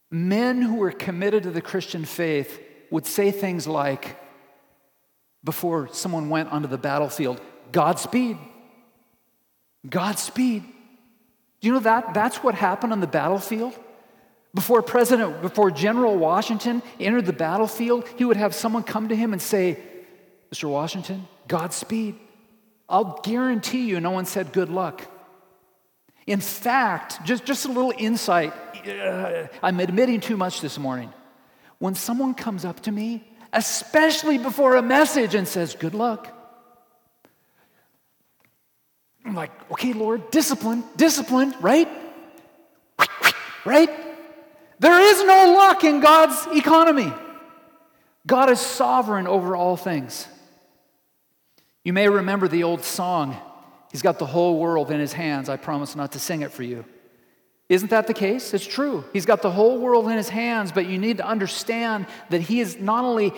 men 0.09 0.61
who 0.61 0.75
were 0.75 0.91
committed 0.91 1.43
to 1.43 1.51
the 1.51 1.61
Christian 1.61 2.03
faith 2.03 2.59
would 2.91 3.05
say 3.05 3.31
things 3.31 3.67
like, 3.67 4.17
before 5.43 5.89
someone 5.91 6.29
went 6.29 6.51
onto 6.51 6.67
the 6.67 6.77
battlefield, 6.77 7.41
Godspeed. 7.71 8.37
Godspeed. 9.87 10.63
Do 11.61 11.67
you 11.67 11.73
know 11.73 11.79
that? 11.79 12.13
That's 12.13 12.43
what 12.43 12.55
happened 12.55 12.93
on 12.93 12.99
the 12.99 13.07
battlefield. 13.07 13.77
Before 14.53 14.81
President, 14.81 15.41
before 15.41 15.69
General 15.69 16.17
Washington 16.17 16.81
entered 16.99 17.25
the 17.25 17.33
battlefield, 17.33 18.07
he 18.17 18.25
would 18.25 18.37
have 18.37 18.55
someone 18.55 18.83
come 18.83 19.09
to 19.09 19.15
him 19.15 19.31
and 19.33 19.41
say, 19.41 19.77
Mr. 20.51 20.67
Washington, 20.67 21.27
Godspeed. 21.47 22.15
I'll 22.87 23.19
guarantee 23.23 23.85
you 23.87 23.99
no 23.99 24.11
one 24.11 24.25
said 24.25 24.51
good 24.51 24.69
luck. 24.69 25.05
In 26.25 26.39
fact, 26.39 27.23
just, 27.23 27.45
just 27.45 27.65
a 27.65 27.67
little 27.67 27.93
insight, 27.97 28.53
uh, 28.87 29.47
I'm 29.61 29.79
admitting 29.79 30.19
too 30.19 30.37
much 30.37 30.61
this 30.61 30.79
morning. 30.79 31.13
When 31.79 31.95
someone 31.95 32.33
comes 32.33 32.65
up 32.65 32.81
to 32.81 32.91
me, 32.91 33.27
especially 33.51 34.37
before 34.37 34.75
a 34.75 34.81
message, 34.81 35.33
and 35.33 35.47
says, 35.47 35.75
Good 35.75 35.95
luck. 35.95 36.35
I'm 39.25 39.35
like, 39.35 39.51
okay, 39.71 39.93
Lord, 39.93 40.31
discipline, 40.31 40.83
discipline, 40.95 41.53
right? 41.61 41.87
Right? 43.65 43.89
There 44.79 44.99
is 44.99 45.23
no 45.23 45.53
luck 45.53 45.83
in 45.83 45.99
God's 45.99 46.47
economy. 46.57 47.11
God 48.25 48.49
is 48.49 48.59
sovereign 48.59 49.27
over 49.27 49.55
all 49.55 49.75
things. 49.75 50.27
You 51.83 51.93
may 51.93 52.07
remember 52.07 52.47
the 52.47 52.63
old 52.63 52.83
song, 52.83 53.37
He's 53.91 54.01
got 54.01 54.19
the 54.19 54.25
whole 54.25 54.59
world 54.59 54.91
in 54.91 54.99
His 54.99 55.13
hands. 55.13 55.49
I 55.49 55.57
promise 55.57 55.95
not 55.95 56.13
to 56.13 56.19
sing 56.19 56.41
it 56.41 56.51
for 56.51 56.63
you. 56.63 56.85
Isn't 57.69 57.91
that 57.91 58.07
the 58.07 58.15
case? 58.15 58.53
It's 58.55 58.65
true. 58.65 59.05
He's 59.13 59.27
got 59.27 59.43
the 59.43 59.51
whole 59.51 59.79
world 59.79 60.07
in 60.09 60.17
His 60.17 60.29
hands, 60.29 60.71
but 60.71 60.87
you 60.87 60.97
need 60.97 61.17
to 61.17 61.25
understand 61.25 62.07
that 62.31 62.41
He 62.41 62.59
is 62.59 62.79
not 62.79 63.05
only 63.05 63.31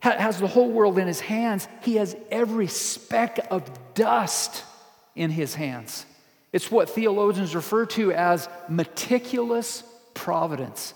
has 0.00 0.38
the 0.38 0.46
whole 0.46 0.70
world 0.70 0.98
in 0.98 1.08
His 1.08 1.20
hands, 1.20 1.66
He 1.82 1.96
has 1.96 2.14
every 2.30 2.66
speck 2.66 3.40
of 3.50 3.68
dust 3.94 4.64
in 5.16 5.30
His 5.30 5.54
hands. 5.54 6.04
It's 6.52 6.70
what 6.70 6.90
theologians 6.90 7.54
refer 7.54 7.86
to 7.86 8.12
as 8.12 8.48
meticulous 8.68 9.82
providence. 10.14 10.94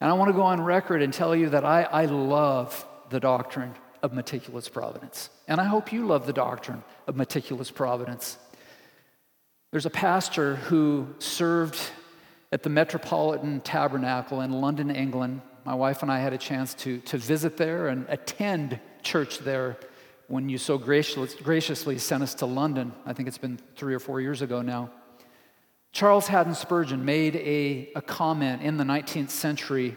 And 0.00 0.08
I 0.08 0.14
want 0.14 0.28
to 0.28 0.32
go 0.32 0.42
on 0.42 0.60
record 0.60 1.02
and 1.02 1.12
tell 1.12 1.34
you 1.34 1.50
that 1.50 1.64
I, 1.64 1.82
I 1.82 2.04
love 2.06 2.86
the 3.10 3.20
doctrine 3.20 3.74
of 4.02 4.12
meticulous 4.12 4.68
providence. 4.68 5.28
And 5.46 5.60
I 5.60 5.64
hope 5.64 5.92
you 5.92 6.06
love 6.06 6.26
the 6.26 6.32
doctrine 6.32 6.82
of 7.06 7.16
meticulous 7.16 7.70
providence. 7.70 8.38
There's 9.72 9.86
a 9.86 9.90
pastor 9.90 10.56
who 10.56 11.06
served 11.20 11.78
at 12.50 12.64
the 12.64 12.68
Metropolitan 12.68 13.60
Tabernacle 13.60 14.40
in 14.40 14.50
London, 14.50 14.90
England. 14.90 15.42
My 15.64 15.74
wife 15.74 16.02
and 16.02 16.10
I 16.10 16.18
had 16.18 16.32
a 16.32 16.38
chance 16.38 16.74
to, 16.74 16.98
to 17.02 17.16
visit 17.16 17.56
there 17.56 17.86
and 17.86 18.04
attend 18.08 18.80
church 19.04 19.38
there 19.38 19.76
when 20.26 20.48
you 20.48 20.58
so 20.58 20.76
graciously 20.76 21.98
sent 21.98 22.22
us 22.24 22.34
to 22.34 22.46
London. 22.46 22.92
I 23.06 23.12
think 23.12 23.28
it's 23.28 23.38
been 23.38 23.60
three 23.76 23.94
or 23.94 24.00
four 24.00 24.20
years 24.20 24.42
ago 24.42 24.60
now. 24.60 24.90
Charles 25.92 26.26
Haddon 26.26 26.56
Spurgeon 26.56 27.04
made 27.04 27.36
a, 27.36 27.92
a 27.94 28.02
comment 28.02 28.62
in 28.62 28.76
the 28.76 28.84
19th 28.84 29.30
century 29.30 29.96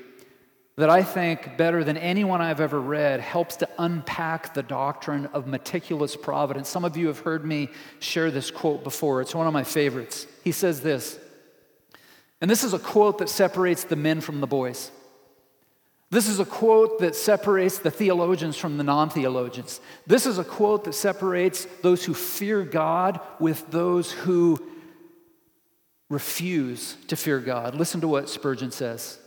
that 0.75 0.89
I 0.89 1.03
think, 1.03 1.55
better 1.55 1.83
than 1.83 1.97
anyone 1.97 2.41
I've 2.41 2.59
ever 2.59 2.81
read, 2.81 3.19
helps 3.19 3.57
to 3.57 3.69
unpack 3.77 4.53
the 4.53 4.63
doctrine 4.63 5.27
of 5.27 5.45
meticulous 5.45 6.15
providence. 6.15 6.67
Some 6.67 6.83
of 6.83 6.97
you 6.97 7.07
have 7.07 7.19
heard 7.19 7.45
me 7.45 7.69
share 7.99 8.31
this 8.31 8.49
quote 8.49 8.83
before. 8.83 9.21
It's 9.21 9.35
one 9.35 9.45
of 9.45 9.53
my 9.53 9.63
favorites. 9.63 10.25
He 10.43 10.51
says 10.51 10.81
this, 10.81 11.19
and 12.41 12.49
this 12.49 12.63
is 12.63 12.73
a 12.73 12.79
quote 12.79 13.19
that 13.19 13.29
separates 13.29 13.83
the 13.83 13.95
men 13.95 14.19
from 14.19 14.41
the 14.41 14.47
boys. 14.47 14.91
This 16.09 16.27
is 16.27 16.39
a 16.39 16.45
quote 16.45 16.99
that 16.99 17.15
separates 17.15 17.79
the 17.79 17.89
theologians 17.89 18.57
from 18.57 18.77
the 18.77 18.83
non 18.83 19.09
theologians. 19.09 19.79
This 20.05 20.25
is 20.25 20.37
a 20.37 20.43
quote 20.43 20.83
that 20.83 20.93
separates 20.93 21.65
those 21.81 22.03
who 22.03 22.13
fear 22.13 22.63
God 22.63 23.19
with 23.39 23.69
those 23.71 24.11
who 24.11 24.59
refuse 26.09 26.97
to 27.07 27.15
fear 27.15 27.39
God. 27.39 27.75
Listen 27.75 28.01
to 28.01 28.07
what 28.07 28.29
Spurgeon 28.29 28.71
says. 28.71 29.19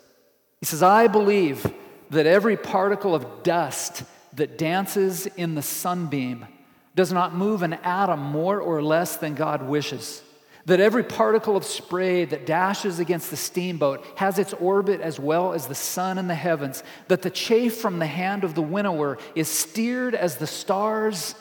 He 0.61 0.67
says, 0.67 0.83
I 0.83 1.07
believe 1.07 1.73
that 2.11 2.27
every 2.27 2.57
particle 2.57 3.15
of 3.15 3.43
dust 3.43 4.05
that 4.35 4.59
dances 4.59 5.27
in 5.27 5.55
the 5.55 5.63
sunbeam 5.63 6.47
does 6.95 7.13
not 7.13 7.35
move 7.35 7.63
an 7.63 7.75
atom 7.75 8.21
more 8.21 8.61
or 8.61 8.83
less 8.83 9.17
than 9.17 9.35
God 9.35 9.63
wishes. 9.63 10.23
That 10.65 10.81
every 10.81 11.05
particle 11.05 11.57
of 11.57 11.65
spray 11.65 12.25
that 12.25 12.45
dashes 12.45 12.99
against 12.99 13.31
the 13.31 13.37
steamboat 13.37 14.05
has 14.17 14.39
its 14.39 14.53
orbit 14.55 15.01
as 15.01 15.21
well 15.21 15.53
as 15.53 15.67
the 15.67 15.75
sun 15.77 16.19
in 16.19 16.27
the 16.27 16.35
heavens. 16.35 16.83
That 17.09 17.23
the 17.23 17.31
chaff 17.31 17.75
from 17.75 17.99
the 17.99 18.07
hand 18.07 18.43
of 18.43 18.55
the 18.55 18.63
winnower 18.63 19.19
is 19.35 19.49
steered 19.49 20.15
as 20.15 20.37
the 20.37 20.47
stars 20.47 21.37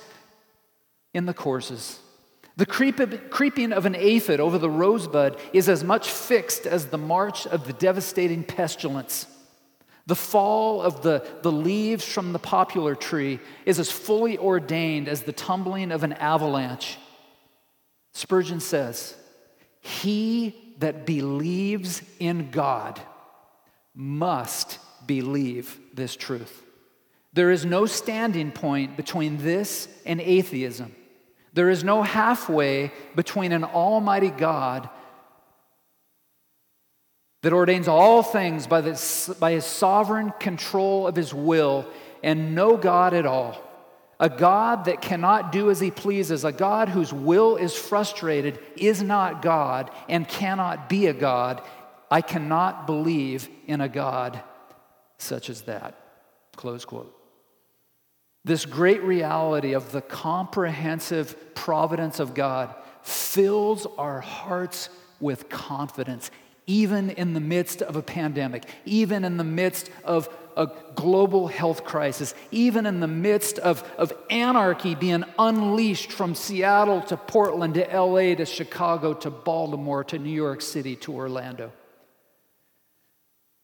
in 1.13 1.25
the 1.25 1.33
courses. 1.33 1.99
The 2.57 2.65
creeping 2.65 3.73
of 3.73 3.85
an 3.85 3.95
aphid 3.95 4.39
over 4.39 4.57
the 4.57 4.69
rosebud 4.69 5.37
is 5.51 5.67
as 5.67 5.83
much 5.83 6.09
fixed 6.09 6.65
as 6.65 6.87
the 6.87 6.97
march 6.97 7.45
of 7.47 7.67
the 7.67 7.73
devastating 7.73 8.43
pestilence. 8.43 9.27
The 10.07 10.15
fall 10.15 10.81
of 10.81 11.01
the, 11.01 11.25
the 11.41 11.51
leaves 11.51 12.05
from 12.05 12.31
the 12.31 12.39
poplar 12.39 12.95
tree 12.95 13.39
is 13.65 13.79
as 13.79 13.91
fully 13.91 14.37
ordained 14.37 15.09
as 15.09 15.23
the 15.23 15.33
tumbling 15.33 15.91
of 15.91 16.03
an 16.03 16.13
avalanche. 16.13 16.97
Spurgeon 18.13 18.61
says, 18.61 19.15
He 19.81 20.75
that 20.77 21.05
believes 21.05 22.01
in 22.19 22.51
God 22.51 23.01
must 23.93 24.79
believe 25.05 25.77
this 25.93 26.15
truth. 26.15 26.63
There 27.33 27.51
is 27.51 27.65
no 27.65 27.85
standing 27.85 28.51
point 28.51 28.95
between 28.95 29.37
this 29.37 29.89
and 30.05 30.21
atheism. 30.21 30.95
There 31.55 31.69
is 31.69 31.85
no 31.85 32.03
halfway 32.03 32.91
between 33.15 33.53
an 33.53 33.63
almighty 33.63 34.29
God 34.29 34.89
that 37.43 37.53
ordains 37.53 37.87
all 37.87 38.23
things 38.23 38.67
by, 38.67 38.81
by 39.39 39.51
his 39.53 39.63
sovereign 39.63 40.33
control 40.37 41.07
of 41.07 41.15
his 41.15 41.33
will 41.33 41.87
and 42.21 42.55
no 42.55 42.75
God 42.75 43.13
at 43.13 43.25
all. 43.25 43.61
A 44.19 44.29
God 44.29 44.85
that 44.85 45.01
cannot 45.01 45.53
do 45.53 45.69
as 45.69 45.79
he 45.79 45.91
pleases, 45.91 46.43
a 46.43 46.51
God 46.51 46.89
whose 46.89 47.13
will 47.13 47.55
is 47.55 47.73
frustrated, 47.73 48.59
is 48.75 49.01
not 49.01 49.41
God 49.41 49.91
and 50.09 50.27
cannot 50.27 50.89
be 50.89 51.07
a 51.07 51.13
God. 51.13 51.61
I 52.11 52.19
cannot 52.19 52.85
believe 52.85 53.47
in 53.65 53.79
a 53.79 53.89
God 53.89 54.43
such 55.17 55.49
as 55.49 55.61
that. 55.63 55.95
Close 56.57 56.83
quote. 56.83 57.14
This 58.45 58.63
great 58.63 59.01
reality 59.01 59.73
of 59.73 59.91
the 59.91 60.01
comprehensive 60.01 61.55
providence 61.55 62.19
of 62.19 62.35
God 62.35 62.75
fills 63.01 63.87
our 63.97 64.21
hearts 64.21 64.89
with 65.19 65.49
confidence, 65.49 66.29
even 66.67 67.09
in 67.09 67.33
the 67.33 67.39
midst 67.39 67.81
of 67.81 67.95
a 67.95 68.03
pandemic, 68.03 68.65
even 68.85 69.25
in 69.25 69.37
the 69.37 69.43
midst 69.43 69.89
of 70.03 70.29
a 70.55 70.67
global 70.93 71.47
health 71.47 71.83
crisis, 71.85 72.35
even 72.51 72.85
in 72.85 72.99
the 72.99 73.07
midst 73.07 73.57
of, 73.57 73.83
of 73.97 74.13
anarchy 74.29 74.93
being 74.93 75.23
unleashed 75.39 76.11
from 76.11 76.35
Seattle 76.35 77.01
to 77.01 77.17
Portland 77.17 77.73
to 77.73 77.99
LA 77.99 78.35
to 78.35 78.45
Chicago 78.45 79.15
to 79.15 79.31
Baltimore 79.31 80.03
to 80.03 80.19
New 80.19 80.29
York 80.29 80.61
City 80.61 80.95
to 80.97 81.13
Orlando. 81.15 81.71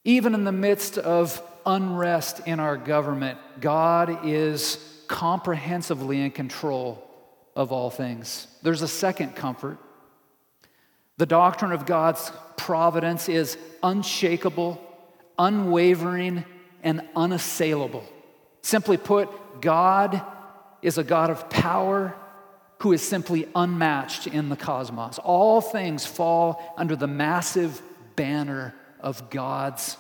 Even 0.04 0.34
in 0.34 0.44
the 0.44 0.52
midst 0.52 0.98
of 0.98 1.42
unrest 1.66 2.42
in 2.48 2.60
our 2.60 2.78
government, 2.78 3.38
God 3.60 4.26
is 4.26 4.78
comprehensively 5.08 6.22
in 6.22 6.32
control 6.32 7.08
of 7.56 7.72
all 7.72 7.90
things. 7.90 8.48
There's 8.64 8.82
a 8.82 8.88
second 8.88 9.36
comfort. 9.36 9.78
The 11.18 11.26
doctrine 11.26 11.72
of 11.72 11.86
God's 11.86 12.32
providence 12.58 13.30
is 13.30 13.58
unshakable, 13.84 14.82
unwavering, 15.38 16.46
and 16.82 17.02
unassailable. 17.16 18.04
Simply 18.64 18.98
put, 18.98 19.62
God 19.62 20.24
is 20.82 20.98
a 20.98 21.04
God 21.04 21.30
of 21.30 21.50
power 21.50 22.16
who 22.80 22.94
is 22.94 23.04
simply 23.04 23.48
unmatched 23.54 24.26
in 24.26 24.50
the 24.50 24.56
cosmos. 24.56 25.20
All 25.20 25.62
things 25.62 26.06
fall 26.06 26.74
under 26.78 26.96
the 26.96 27.08
massive 27.08 27.80
banner 28.16 28.74
of 29.02 29.30
God's 29.30 29.98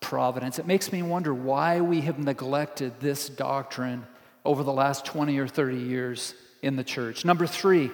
providence. 0.00 0.58
It 0.58 0.66
makes 0.66 0.92
me 0.92 1.02
wonder 1.02 1.32
why 1.32 1.80
we 1.80 2.02
have 2.02 2.18
neglected 2.18 3.00
this 3.00 3.28
doctrine 3.28 4.06
over 4.44 4.62
the 4.62 4.72
last 4.72 5.04
20 5.06 5.38
or 5.38 5.48
30 5.48 5.76
years 5.76 6.34
in 6.62 6.76
the 6.76 6.84
church. 6.84 7.24
Number 7.24 7.46
three, 7.46 7.90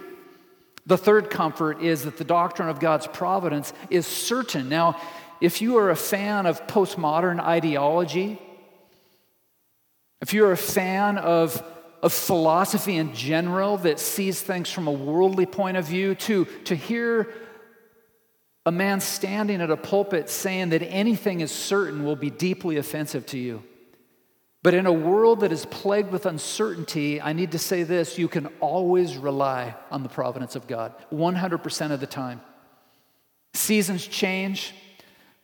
the 0.87 0.97
third 0.97 1.31
comfort 1.31 1.83
is 1.83 2.05
that 2.05 2.17
the 2.17 2.25
doctrine 2.25 2.69
of 2.69 2.81
God's 2.81 3.07
providence 3.07 3.73
is 3.91 4.07
certain. 4.07 4.69
Now, 4.69 5.01
if 5.41 5.61
you 5.61 5.77
are 5.79 5.91
a 5.91 5.97
fan 5.97 6.47
of 6.47 6.67
postmodern 6.67 7.41
ideology, 7.41 8.41
if 10.21 10.33
you're 10.33 10.53
a 10.53 10.57
fan 10.57 11.19
of, 11.19 11.63
of 12.03 12.13
philosophy 12.13 12.97
in 12.97 13.15
general 13.15 13.77
that 13.79 14.01
sees 14.01 14.41
things 14.41 14.71
from 14.71 14.89
a 14.89 14.93
worldly 14.93 15.47
point 15.47 15.77
of 15.77 15.87
view, 15.87 16.15
to, 16.15 16.47
to 16.65 16.75
hear 16.75 17.29
a 18.69 18.71
man 18.71 19.01
standing 19.01 19.63
at 19.63 19.71
a 19.71 19.79
pulpit 19.79 20.29
saying 20.29 20.69
that 20.69 20.83
anything 20.83 21.41
is 21.41 21.51
certain 21.51 22.05
will 22.05 22.17
be 22.17 22.29
deeply 22.29 22.77
offensive 22.77 23.25
to 23.25 23.39
you. 23.39 23.63
But 24.63 24.75
in 24.75 24.85
a 24.85 24.93
world 24.93 25.41
that 25.41 25.53
is 25.53 25.65
plagued 25.65 26.13
with 26.13 26.27
uncertainty, 26.27 27.19
I 27.19 27.33
need 27.33 27.53
to 27.53 27.59
say 27.59 27.83
this 27.83 28.19
you 28.19 28.29
can 28.29 28.49
always 28.61 29.17
rely 29.17 29.75
on 29.91 30.03
the 30.03 30.11
providence 30.11 30.55
of 30.55 30.67
God 30.67 30.93
100% 31.11 31.93
of 31.93 32.01
the 32.01 32.07
time. 32.07 32.43
Seasons 33.55 34.07
change, 34.07 34.75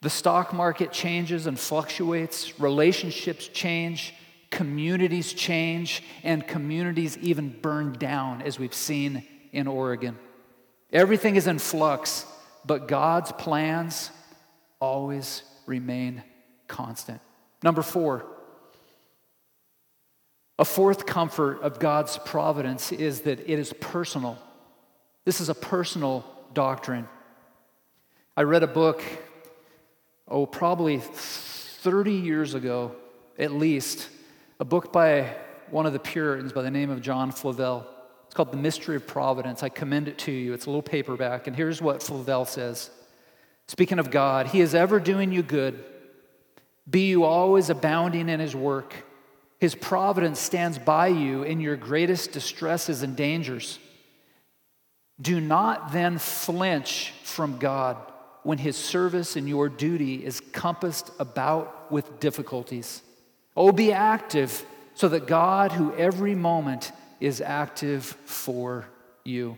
the 0.03 0.11
stock 0.11 0.53
market 0.53 0.93
changes 0.93 1.47
and 1.47 1.59
fluctuates, 1.59 2.61
relationships 2.61 3.49
change, 3.49 4.13
communities 4.51 5.33
change, 5.33 6.03
and 6.23 6.47
communities 6.47 7.17
even 7.23 7.49
burn 7.63 7.95
down, 7.95 8.43
as 8.43 8.59
we've 8.59 8.75
seen 8.75 9.27
in 9.51 9.67
Oregon. 9.67 10.19
Everything 10.93 11.37
is 11.37 11.47
in 11.47 11.59
flux 11.59 12.27
but 12.65 12.89
God's 12.89 13.33
plans 13.33 14.11
always 14.81 15.43
remain 15.67 16.23
constant. 16.69 17.21
Number 17.63 17.83
four, 17.83 18.27
a 20.59 20.65
fourth 20.65 21.07
comfort 21.07 21.63
of 21.63 21.79
God's 21.79 22.19
providence 22.19 22.93
is 22.93 23.23
that 23.23 23.41
it 23.41 23.59
is 23.59 23.73
personal. 23.81 24.39
This 25.25 25.41
is 25.41 25.49
a 25.49 25.55
personal 25.55 26.25
doctrine. 26.53 27.09
I 28.37 28.43
read 28.43 28.63
a 28.63 28.69
book, 28.69 29.03
oh, 30.29 30.47
probably 30.47 30.99
30 30.99 32.13
years 32.13 32.55
ago, 32.55 32.95
at 33.39 33.53
least, 33.53 34.09
a 34.61 34.65
book 34.65 34.93
by 34.93 35.35
one 35.71 35.87
of 35.87 35.93
the 35.93 35.99
Puritans 35.99 36.53
by 36.53 36.63
the 36.63 36.71
name 36.71 36.91
of 36.91 37.01
John 37.01 37.33
Flavel. 37.33 37.87
It's 38.35 38.37
called 38.37 38.51
The 38.51 38.57
Mystery 38.57 38.97
of 38.97 39.07
Providence. 39.07 39.63
I 39.63 39.69
commend 39.69 40.09
it 40.09 40.19
to 40.19 40.33
you. 40.33 40.55
It's 40.55 40.67
a 40.67 40.69
little 40.69 40.83
paperback, 40.83 41.47
and 41.47 41.55
here's 41.55 41.81
what 41.81 42.03
Flavel 42.03 42.47
says 42.47 42.91
Speaking 43.69 44.01
of 44.01 44.11
God, 44.11 44.49
He 44.49 44.61
is 44.61 44.75
ever 44.75 44.99
doing 44.99 45.31
you 45.31 45.45
good. 45.45 45.85
Be 46.91 47.07
you 47.11 47.23
always 47.23 47.71
abounding 47.71 48.29
in 48.29 48.41
His 48.41 48.57
work. 48.57 48.93
His 49.61 49.77
providence 49.77 50.41
stands 50.41 50.81
by 50.81 51.07
you 51.07 51.45
in 51.45 51.61
your 51.61 51.77
greatest 51.77 52.33
distresses 52.33 53.05
and 53.05 53.15
dangers. 53.15 53.79
Do 55.21 55.39
not 55.39 55.93
then 55.93 56.19
flinch 56.19 57.13
from 57.23 57.59
God 57.59 57.99
when 58.43 58.59
His 58.59 58.77
service 58.77 59.37
and 59.37 59.49
your 59.49 59.69
duty 59.69 60.27
is 60.27 60.41
compassed 60.41 61.13
about 61.21 61.93
with 61.93 62.19
difficulties. 62.19 63.01
Oh, 63.57 63.71
be 63.71 63.93
active 63.93 64.67
so 64.95 65.09
that 65.11 65.29
God, 65.29 65.71
who 65.71 65.95
every 65.95 66.35
moment 66.35 66.91
is 67.25 67.41
active 67.41 68.05
for 68.05 68.87
you. 69.25 69.57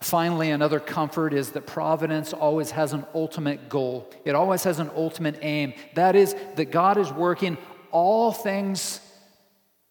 Finally, 0.00 0.50
another 0.50 0.80
comfort 0.80 1.34
is 1.34 1.50
that 1.50 1.66
providence 1.66 2.32
always 2.32 2.70
has 2.70 2.94
an 2.94 3.04
ultimate 3.14 3.68
goal. 3.68 4.10
It 4.24 4.34
always 4.34 4.64
has 4.64 4.78
an 4.78 4.90
ultimate 4.96 5.38
aim. 5.42 5.74
That 5.94 6.16
is, 6.16 6.34
that 6.56 6.70
God 6.70 6.96
is 6.96 7.12
working 7.12 7.58
all 7.90 8.32
things 8.32 9.00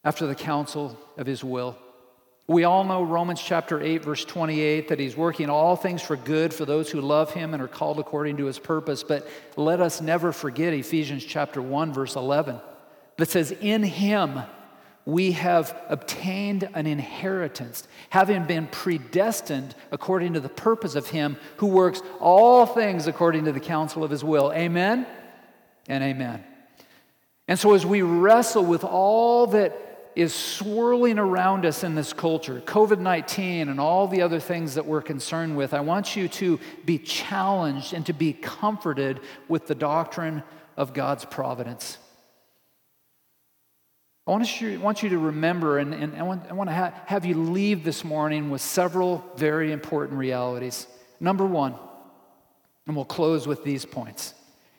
after 0.03 0.25
the 0.25 0.33
counsel 0.33 0.97
of 1.15 1.27
his 1.27 1.43
will. 1.43 1.77
We 2.47 2.63
all 2.63 2.83
know 2.83 3.03
Romans 3.03 3.41
chapter 3.41 3.79
8, 3.79 4.03
verse 4.03 4.25
28, 4.25 4.87
that 4.87 4.99
he's 4.99 5.15
working 5.15 5.49
all 5.49 5.75
things 5.75 6.01
for 6.01 6.17
good 6.17 6.53
for 6.53 6.65
those 6.65 6.89
who 6.89 6.99
love 6.99 7.31
him 7.31 7.53
and 7.53 7.61
are 7.61 7.67
called 7.67 7.99
according 7.99 8.37
to 8.37 8.45
his 8.45 8.57
purpose. 8.57 9.03
But 9.03 9.27
let 9.55 9.79
us 9.79 10.01
never 10.01 10.31
forget 10.31 10.73
Ephesians 10.73 11.23
chapter 11.23 11.61
1, 11.61 11.93
verse 11.93 12.15
11, 12.15 12.59
that 13.17 13.29
says, 13.29 13.51
In 13.61 13.83
him, 13.83 14.41
we 15.05 15.31
have 15.31 15.75
obtained 15.89 16.69
an 16.73 16.85
inheritance, 16.85 17.87
having 18.09 18.45
been 18.45 18.67
predestined 18.67 19.75
according 19.91 20.33
to 20.33 20.39
the 20.39 20.49
purpose 20.49 20.95
of 20.95 21.07
Him 21.07 21.37
who 21.57 21.67
works 21.67 22.01
all 22.19 22.65
things 22.65 23.07
according 23.07 23.45
to 23.45 23.51
the 23.51 23.59
counsel 23.59 24.03
of 24.03 24.11
His 24.11 24.23
will. 24.23 24.51
Amen 24.53 25.07
and 25.87 26.03
amen. 26.03 26.43
And 27.47 27.57
so, 27.57 27.73
as 27.73 27.85
we 27.85 28.01
wrestle 28.01 28.63
with 28.63 28.83
all 28.83 29.47
that 29.47 29.75
is 30.15 30.33
swirling 30.33 31.17
around 31.17 31.65
us 31.65 31.83
in 31.83 31.95
this 31.95 32.13
culture, 32.13 32.61
COVID 32.61 32.99
19 32.99 33.69
and 33.69 33.79
all 33.79 34.07
the 34.07 34.21
other 34.21 34.39
things 34.39 34.75
that 34.75 34.85
we're 34.85 35.01
concerned 35.01 35.57
with, 35.57 35.73
I 35.73 35.79
want 35.79 36.15
you 36.15 36.27
to 36.27 36.59
be 36.85 36.99
challenged 36.99 37.93
and 37.93 38.05
to 38.05 38.13
be 38.13 38.33
comforted 38.33 39.19
with 39.47 39.67
the 39.67 39.75
doctrine 39.75 40.43
of 40.77 40.93
God's 40.93 41.25
providence. 41.25 41.97
I 44.31 44.33
want, 44.35 44.61
you, 44.61 44.79
want 44.79 45.03
you 45.03 45.09
to 45.09 45.17
remember, 45.17 45.77
and, 45.77 45.93
and 45.93 46.15
I 46.15 46.23
want, 46.23 46.49
I 46.49 46.53
want 46.53 46.69
to 46.69 46.73
ha- 46.73 46.93
have 47.05 47.25
you 47.25 47.35
leave 47.35 47.83
this 47.83 48.05
morning 48.05 48.49
with 48.49 48.61
several 48.61 49.25
very 49.35 49.73
important 49.73 50.17
realities. 50.17 50.87
Number 51.19 51.45
one, 51.45 51.75
and 52.87 52.95
we'll 52.95 53.03
close 53.03 53.45
with 53.45 53.65
these 53.65 53.83
points. 53.83 54.33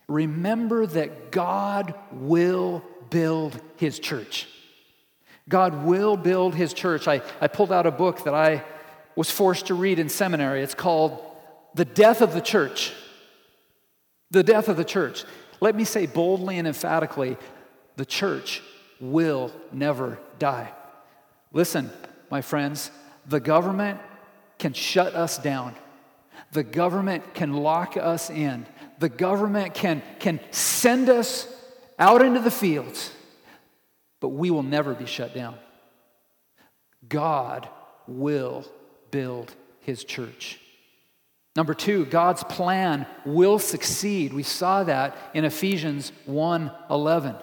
Remember 0.09 0.87
that 0.87 1.31
God 1.31 1.95
will 2.13 2.83
build 3.11 3.61
his 3.77 3.99
church. 3.99 4.49
God 5.51 5.85
will 5.85 6.17
build 6.17 6.55
his 6.55 6.73
church. 6.73 7.07
I, 7.07 7.21
I 7.39 7.49
pulled 7.49 7.73
out 7.73 7.85
a 7.87 7.91
book 7.91 8.25
that 8.25 8.33
I 8.33 8.65
was 9.17 9.31
forced 9.31 9.67
to 9.67 9.75
read 9.75 9.99
in 9.99 10.09
seminary. 10.09 10.63
It's 10.63 10.73
called 10.73 11.23
The 11.75 11.85
Death 11.85 12.23
of 12.23 12.33
the 12.33 12.41
Church. 12.41 12.95
The 14.31 14.43
Death 14.43 14.69
of 14.69 14.79
the 14.79 14.85
Church. 14.85 15.27
Let 15.61 15.77
me 15.77 15.85
say 15.85 16.07
boldly 16.07 16.57
and 16.57 16.67
emphatically 16.67 17.37
the 17.97 18.07
church 18.07 18.63
will 19.03 19.51
never 19.73 20.17
die. 20.39 20.73
Listen, 21.53 21.91
my 22.31 22.41
friends, 22.41 22.91
the 23.27 23.41
government 23.41 24.01
can 24.59 24.73
shut 24.73 25.15
us 25.15 25.39
down. 25.39 25.75
The 26.53 26.63
government 26.63 27.35
can 27.35 27.53
lock 27.53 27.97
us 27.97 28.31
in. 28.31 28.65
The 29.01 29.09
government 29.09 29.75
can, 29.75 30.03
can 30.21 30.39
send 30.53 31.11
us 31.11 31.49
out 31.99 32.23
into 32.23 32.39
the 32.39 32.51
fields, 32.51 33.11
but 34.21 34.29
we 34.29 34.51
will 34.51 34.63
never 34.63 34.95
be 34.95 35.07
shut 35.07 35.35
down. 35.35 35.57
God 37.09 37.69
will 38.07 38.65
build 39.11 39.53
his 39.81 40.05
church. 40.05 40.61
Number 41.57 41.75
two, 41.75 42.07
God's 42.07 42.45
plan 42.45 43.05
will 43.27 43.59
succeed. 43.59 44.33
We 44.33 44.45
saw 44.45 44.85
that 44.85 45.17
in 45.35 45.45
Ephesians 45.45 46.13
1 46.27 46.71
11 46.89 47.35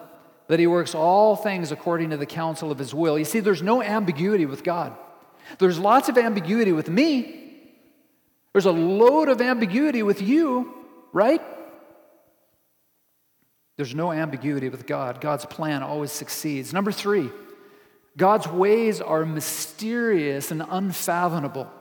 that 0.49 0.59
he 0.59 0.65
works 0.65 0.95
all 0.95 1.35
things 1.35 1.71
according 1.71 2.09
to 2.09 2.17
the 2.17 2.25
counsel 2.25 2.71
of 2.71 2.79
his 2.79 2.91
will. 2.91 3.19
You 3.19 3.23
see, 3.23 3.39
there's 3.39 3.61
no 3.61 3.83
ambiguity 3.83 4.47
with 4.47 4.63
God. 4.63 4.97
There's 5.59 5.77
lots 5.77 6.09
of 6.09 6.17
ambiguity 6.17 6.71
with 6.71 6.89
me. 6.89 7.53
There's 8.51 8.65
a 8.65 8.71
load 8.71 9.29
of 9.29 9.41
ambiguity 9.41 10.01
with 10.01 10.23
you, 10.23 10.73
right? 11.13 11.41
There's 13.77 13.93
no 13.93 14.11
ambiguity 14.11 14.69
with 14.69 14.87
God. 14.87 15.21
God's 15.21 15.45
plan 15.45 15.83
always 15.83 16.11
succeeds. 16.11 16.73
Number 16.73 16.91
three, 16.91 17.29
God's 18.17 18.47
ways 18.47 19.01
are 19.01 19.25
mysterious 19.25 20.49
and 20.49 20.63
unfathomable. 20.67 21.71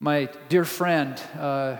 My 0.00 0.30
dear 0.48 0.64
friend, 0.64 1.20
uh, 1.38 1.76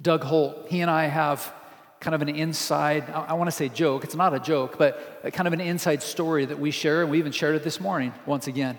Doug 0.00 0.24
Holt, 0.24 0.68
he 0.70 0.80
and 0.80 0.90
I 0.90 1.04
have 1.04 1.52
kind 2.00 2.14
of 2.14 2.22
an 2.22 2.28
inside, 2.28 3.10
I, 3.10 3.34
want 3.34 3.48
to 3.48 3.52
say 3.52 3.68
joke, 3.68 4.04
it's 4.04 4.14
not 4.14 4.32
a 4.32 4.38
joke, 4.38 4.78
but 4.78 5.20
kind 5.32 5.46
of 5.46 5.52
an 5.52 5.60
inside 5.60 6.02
story 6.02 6.44
that 6.44 6.58
we 6.58 6.70
share, 6.70 7.02
and 7.02 7.10
we 7.10 7.18
even 7.18 7.32
shared 7.32 7.56
it 7.56 7.64
this 7.64 7.80
morning 7.80 8.12
once 8.24 8.46
again. 8.46 8.78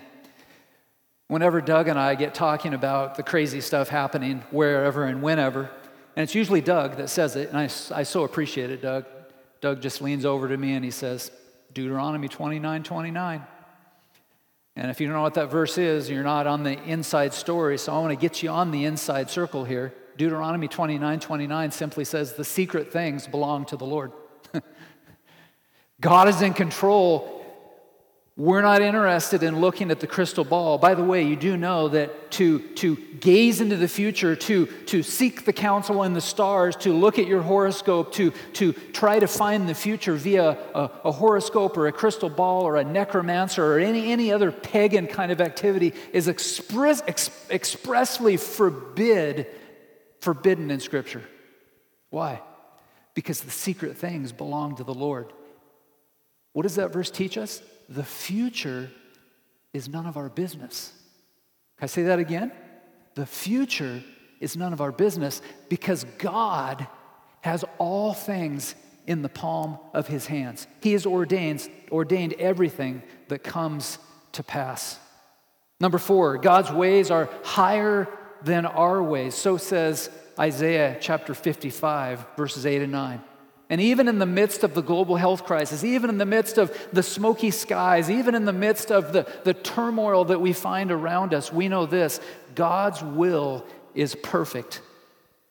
Whenever 1.28 1.60
Doug 1.60 1.88
and 1.88 1.98
I 1.98 2.14
get 2.14 2.34
talking 2.34 2.74
about 2.74 3.16
the 3.16 3.22
crazy 3.22 3.60
stuff 3.60 3.88
happening 3.88 4.42
wherever 4.50 5.04
and 5.04 5.22
whenever, 5.22 5.70
and 6.16 6.24
it's 6.24 6.34
usually 6.34 6.60
Doug 6.60 6.96
that 6.96 7.10
says 7.10 7.36
it, 7.36 7.50
and 7.50 7.58
I, 7.58 7.64
I 7.94 8.02
so 8.02 8.24
appreciate 8.24 8.70
it, 8.70 8.82
Doug. 8.82 9.04
Doug 9.60 9.82
just 9.82 10.00
leans 10.00 10.24
over 10.24 10.48
to 10.48 10.56
me 10.56 10.72
and 10.72 10.84
he 10.84 10.90
says, 10.90 11.30
Deuteronomy 11.72 12.28
29 12.28 12.82
29. 12.82 13.46
And 14.76 14.90
if 14.90 15.00
you 15.00 15.06
don't 15.06 15.16
know 15.16 15.22
what 15.22 15.34
that 15.34 15.50
verse 15.50 15.78
is, 15.78 16.08
you're 16.08 16.24
not 16.24 16.46
on 16.46 16.62
the 16.62 16.82
inside 16.84 17.34
story, 17.34 17.76
so 17.76 17.92
I 17.92 17.98
want 17.98 18.10
to 18.12 18.16
get 18.16 18.42
you 18.42 18.48
on 18.48 18.70
the 18.70 18.84
inside 18.84 19.28
circle 19.28 19.64
here. 19.64 19.92
Deuteronomy 20.20 20.68
29 20.68 21.18
29 21.18 21.70
simply 21.70 22.04
says, 22.04 22.34
The 22.34 22.44
secret 22.44 22.92
things 22.92 23.26
belong 23.26 23.64
to 23.64 23.78
the 23.78 23.86
Lord. 23.86 24.12
God 26.02 26.28
is 26.28 26.42
in 26.42 26.52
control. 26.52 27.38
We're 28.36 28.60
not 28.60 28.82
interested 28.82 29.42
in 29.42 29.62
looking 29.62 29.90
at 29.90 30.00
the 30.00 30.06
crystal 30.06 30.44
ball. 30.44 30.76
By 30.76 30.94
the 30.94 31.02
way, 31.02 31.22
you 31.22 31.36
do 31.36 31.56
know 31.56 31.88
that 31.88 32.32
to, 32.32 32.58
to 32.58 32.96
gaze 33.18 33.62
into 33.62 33.76
the 33.78 33.88
future, 33.88 34.36
to, 34.36 34.66
to 34.66 35.02
seek 35.02 35.46
the 35.46 35.54
counsel 35.54 36.02
in 36.02 36.12
the 36.12 36.20
stars, 36.20 36.76
to 36.76 36.92
look 36.92 37.18
at 37.18 37.26
your 37.26 37.40
horoscope, 37.40 38.12
to, 38.12 38.30
to 38.52 38.74
try 38.92 39.18
to 39.20 39.26
find 39.26 39.70
the 39.70 39.74
future 39.74 40.16
via 40.16 40.50
a, 40.74 40.90
a 41.04 41.12
horoscope 41.12 41.78
or 41.78 41.86
a 41.86 41.92
crystal 41.92 42.28
ball 42.28 42.64
or 42.64 42.76
a 42.76 42.84
necromancer 42.84 43.64
or 43.64 43.78
any, 43.78 44.12
any 44.12 44.30
other 44.30 44.52
pagan 44.52 45.06
kind 45.06 45.32
of 45.32 45.40
activity 45.40 45.94
is 46.12 46.28
express, 46.28 47.02
ex, 47.06 47.30
expressly 47.50 48.36
forbid 48.36 49.46
forbidden 50.20 50.70
in 50.70 50.80
Scripture. 50.80 51.22
Why? 52.10 52.40
Because 53.14 53.40
the 53.40 53.50
secret 53.50 53.96
things 53.96 54.32
belong 54.32 54.76
to 54.76 54.84
the 54.84 54.94
Lord. 54.94 55.32
What 56.52 56.62
does 56.62 56.76
that 56.76 56.92
verse 56.92 57.10
teach 57.10 57.38
us? 57.38 57.62
The 57.88 58.04
future 58.04 58.90
is 59.72 59.88
none 59.88 60.06
of 60.06 60.16
our 60.16 60.28
business. 60.28 60.92
Can 61.78 61.84
I 61.84 61.86
say 61.86 62.02
that 62.04 62.18
again? 62.18 62.52
The 63.14 63.26
future 63.26 64.02
is 64.40 64.56
none 64.56 64.72
of 64.72 64.80
our 64.80 64.92
business 64.92 65.42
because 65.68 66.04
God 66.18 66.86
has 67.42 67.64
all 67.78 68.12
things 68.12 68.74
in 69.06 69.22
the 69.22 69.28
palm 69.28 69.78
of 69.94 70.06
his 70.06 70.26
hands. 70.26 70.66
He 70.82 70.92
has 70.92 71.06
ordained, 71.06 71.68
ordained 71.90 72.34
everything 72.34 73.02
that 73.28 73.42
comes 73.42 73.98
to 74.32 74.42
pass. 74.42 74.98
Number 75.80 75.98
four, 75.98 76.38
God's 76.38 76.70
ways 76.70 77.10
are 77.10 77.28
higher 77.42 78.06
than 78.42 78.66
our 78.66 79.02
ways. 79.02 79.34
So 79.34 79.56
says 79.56 80.10
Isaiah 80.38 80.96
chapter 81.00 81.34
55, 81.34 82.26
verses 82.36 82.66
8 82.66 82.82
and 82.82 82.92
9. 82.92 83.20
And 83.70 83.80
even 83.80 84.08
in 84.08 84.18
the 84.18 84.26
midst 84.26 84.64
of 84.64 84.74
the 84.74 84.82
global 84.82 85.14
health 85.14 85.44
crisis, 85.44 85.84
even 85.84 86.10
in 86.10 86.18
the 86.18 86.26
midst 86.26 86.58
of 86.58 86.76
the 86.92 87.04
smoky 87.04 87.52
skies, 87.52 88.10
even 88.10 88.34
in 88.34 88.44
the 88.44 88.52
midst 88.52 88.90
of 88.90 89.12
the, 89.12 89.30
the 89.44 89.54
turmoil 89.54 90.24
that 90.24 90.40
we 90.40 90.52
find 90.52 90.90
around 90.90 91.32
us, 91.32 91.52
we 91.52 91.68
know 91.68 91.86
this 91.86 92.20
God's 92.56 93.00
will 93.00 93.64
is 93.94 94.16
perfect. 94.16 94.82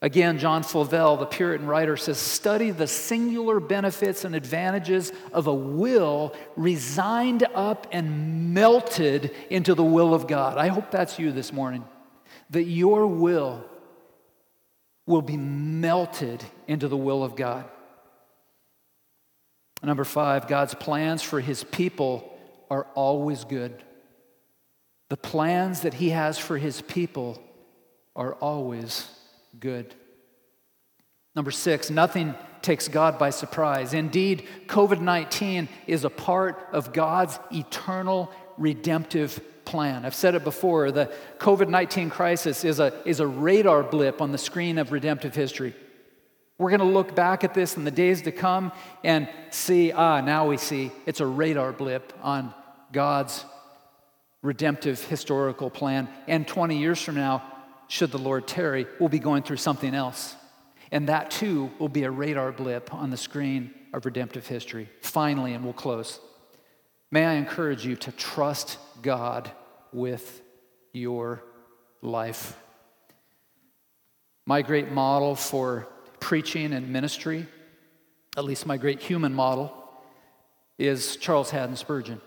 Again, 0.02 0.38
John 0.38 0.64
Flavel, 0.64 1.18
the 1.18 1.26
Puritan 1.26 1.68
writer, 1.68 1.98
says, 1.98 2.18
Study 2.18 2.72
the 2.72 2.88
singular 2.88 3.60
benefits 3.60 4.24
and 4.24 4.34
advantages 4.34 5.12
of 5.34 5.48
a 5.48 5.54
will 5.54 6.34
resigned 6.56 7.44
up 7.54 7.88
and 7.92 8.54
melted 8.54 9.36
into 9.50 9.76
the 9.76 9.84
will 9.84 10.14
of 10.14 10.26
God. 10.26 10.58
I 10.58 10.68
hope 10.68 10.90
that's 10.90 11.20
you 11.20 11.34
this 11.34 11.52
morning, 11.52 11.84
that 12.50 12.64
your 12.64 13.08
will 13.08 13.64
will 15.06 15.22
be 15.22 15.38
melted 15.38 16.44
into 16.68 16.88
the 16.88 16.98
will 16.98 17.24
of 17.24 17.36
God. 17.36 17.66
Number 19.82 20.04
five, 20.04 20.48
God's 20.48 20.74
plans 20.74 21.24
for 21.24 21.40
his 21.40 21.64
people 21.64 22.38
are 22.70 22.86
always 22.96 23.44
good. 23.44 23.84
The 25.10 25.18
plans 25.18 25.82
that 25.82 25.96
he 25.96 26.10
has 26.10 26.38
for 26.38 26.58
his 26.58 26.82
people 26.82 27.42
are 28.16 28.36
always 28.36 29.10
good. 29.60 29.96
Number 31.36 31.52
six, 31.52 31.90
nothing 31.90 32.36
takes 32.62 32.88
God 32.88 33.18
by 33.18 33.30
surprise. 33.30 33.94
Indeed, 33.94 34.48
COVID 34.68 35.00
19 35.00 35.70
is 35.88 36.04
a 36.04 36.10
part 36.10 36.68
of 36.72 36.94
God's 36.94 37.40
eternal 37.52 38.32
redemptive 38.58 39.42
plan. 39.70 40.04
I've 40.04 40.16
said 40.16 40.34
it 40.34 40.44
before 40.44 40.92
the 40.92 41.12
COVID 41.38 41.70
19 41.70 42.10
crisis 42.10 42.66
is 42.66 42.80
a, 42.80 42.92
is 43.06 43.20
a 43.20 43.28
radar 43.28 43.84
blip 43.84 44.20
on 44.20 44.32
the 44.32 44.38
screen 44.38 44.80
of 44.80 44.92
redemptive 44.92 45.36
history. 45.36 45.76
We're 46.58 46.72
going 46.72 46.80
to 46.80 46.86
look 46.86 47.16
back 47.16 47.44
at 47.44 47.54
this 47.54 47.78
in 47.78 47.84
the 47.84 47.92
days 47.92 48.24
to 48.24 48.32
come 48.32 48.72
and 49.04 49.30
see, 49.52 49.92
ah, 49.92 50.22
now 50.22 50.48
we 50.48 50.58
see 50.58 50.92
it's 51.06 51.20
a 51.20 51.26
radar 51.26 51.72
blip 51.72 52.12
on 52.24 52.52
God's 52.92 53.46
redemptive 54.42 55.04
historical 55.04 55.70
plan. 55.70 56.10
And 56.28 56.48
20 56.48 56.80
years 56.80 57.00
from 57.00 57.16
now, 57.16 57.44
should 57.88 58.12
the 58.12 58.18
Lord 58.18 58.48
tarry, 58.48 58.88
we'll 59.00 59.10
be 59.10 59.20
going 59.20 59.44
through 59.44 59.58
something 59.58 59.94
else. 59.94 60.36
And 60.92 61.10
that 61.10 61.30
too 61.30 61.70
will 61.78 61.90
be 61.90 62.04
a 62.04 62.12
radar 62.12 62.52
blip 62.52 62.92
on 62.92 63.12
the 63.12 63.18
screen 63.18 63.72
of 63.94 64.06
redemptive 64.06 64.48
history. 64.48 64.90
Finally, 65.02 65.54
and 65.54 65.64
we'll 65.64 65.74
close. 65.74 66.20
May 67.12 67.26
I 67.26 67.34
encourage 67.34 67.86
you 67.86 67.96
to 67.98 68.12
trust 68.12 68.80
God 69.04 69.52
with 69.92 70.42
your 70.94 71.44
life. 72.02 72.58
My 74.46 74.62
great 74.62 74.92
model 74.92 75.36
for 75.36 75.88
preaching 76.20 76.74
and 76.74 76.90
ministry, 76.90 77.46
at 78.38 78.44
least 78.44 78.66
my 78.66 78.78
great 78.78 79.02
human 79.02 79.34
model, 79.34 79.74
is 80.78 81.18
Charles 81.18 81.52
Haddon 81.52 81.76
Spurgeon. 81.76 82.22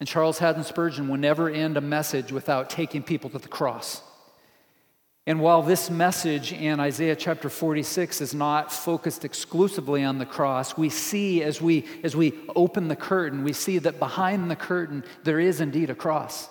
And 0.00 0.08
Charles 0.08 0.38
Haddon 0.38 0.64
Spurgeon 0.64 1.08
would 1.08 1.20
never 1.20 1.48
end 1.48 1.76
a 1.76 1.80
message 1.80 2.32
without 2.32 2.70
taking 2.70 3.02
people 3.02 3.30
to 3.30 3.38
the 3.38 3.48
cross. 3.48 4.02
And 5.26 5.40
while 5.40 5.62
this 5.62 5.88
message 5.88 6.52
in 6.52 6.80
Isaiah 6.80 7.16
chapter 7.16 7.48
46 7.48 8.20
is 8.20 8.34
not 8.34 8.70
focused 8.70 9.24
exclusively 9.24 10.04
on 10.04 10.18
the 10.18 10.26
cross, 10.26 10.76
we 10.76 10.90
see 10.90 11.42
as 11.42 11.62
we, 11.62 11.86
as 12.02 12.14
we 12.14 12.34
open 12.54 12.88
the 12.88 12.96
curtain, 12.96 13.42
we 13.42 13.54
see 13.54 13.78
that 13.78 13.98
behind 13.98 14.50
the 14.50 14.56
curtain 14.56 15.02
there 15.22 15.40
is 15.40 15.60
indeed 15.62 15.88
a 15.88 15.94
cross. 15.94 16.50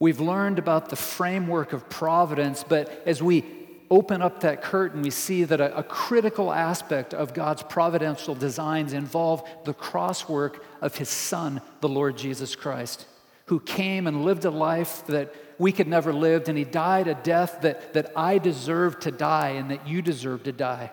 We've 0.00 0.20
learned 0.20 0.58
about 0.58 0.88
the 0.88 0.96
framework 0.96 1.72
of 1.72 1.88
providence, 1.88 2.64
but 2.66 3.02
as 3.06 3.22
we 3.22 3.44
open 3.90 4.22
up 4.22 4.40
that 4.40 4.62
curtain, 4.62 5.02
we 5.02 5.10
see 5.10 5.44
that 5.44 5.60
a, 5.60 5.78
a, 5.78 5.82
critical 5.82 6.52
aspect 6.52 7.14
of 7.14 7.34
God's 7.34 7.62
providential 7.62 8.34
designs 8.34 8.92
involve 8.92 9.48
the 9.64 9.74
crosswork 9.74 10.60
of 10.80 10.96
His 10.96 11.08
Son, 11.08 11.60
the 11.80 11.88
Lord 11.88 12.16
Jesus 12.16 12.56
Christ, 12.56 13.06
who 13.46 13.60
came 13.60 14.06
and 14.06 14.24
lived 14.24 14.44
a 14.46 14.50
life 14.50 15.06
that 15.06 15.34
we 15.58 15.70
could 15.70 15.86
never 15.86 16.12
live, 16.12 16.48
and 16.48 16.58
He 16.58 16.64
died 16.64 17.06
a 17.06 17.14
death 17.14 17.60
that, 17.60 17.92
that 17.92 18.12
I 18.16 18.38
deserved 18.38 19.02
to 19.02 19.10
die 19.10 19.50
and 19.50 19.70
that 19.70 19.86
you 19.86 20.02
deserve 20.02 20.42
to 20.44 20.52
die. 20.52 20.90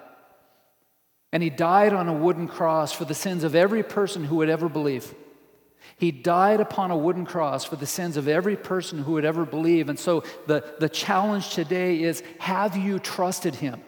And 1.31 1.41
He 1.41 1.49
died 1.49 1.93
on 1.93 2.07
a 2.07 2.13
wooden 2.13 2.47
cross 2.47 2.91
for 2.91 3.05
the 3.05 3.15
sins 3.15 3.43
of 3.43 3.55
every 3.55 3.83
person 3.83 4.25
who 4.25 4.35
would 4.37 4.49
ever 4.49 4.69
believe. 4.69 5.13
He 5.97 6.11
died 6.11 6.59
upon 6.59 6.91
a 6.91 6.97
wooden 6.97 7.25
cross 7.25 7.63
for 7.63 7.75
the 7.75 7.85
sins 7.85 8.17
of 8.17 8.27
every 8.27 8.55
person 8.55 9.03
who 9.03 9.13
would 9.13 9.25
ever 9.25 9.45
believe. 9.45 9.87
And 9.87 9.99
so 9.99 10.23
the, 10.47 10.63
the 10.79 10.89
challenge 10.89 11.53
today 11.53 12.01
is 12.01 12.23
have 12.39 12.75
you 12.75 12.99
trusted 12.99 13.55
him? 13.55 13.81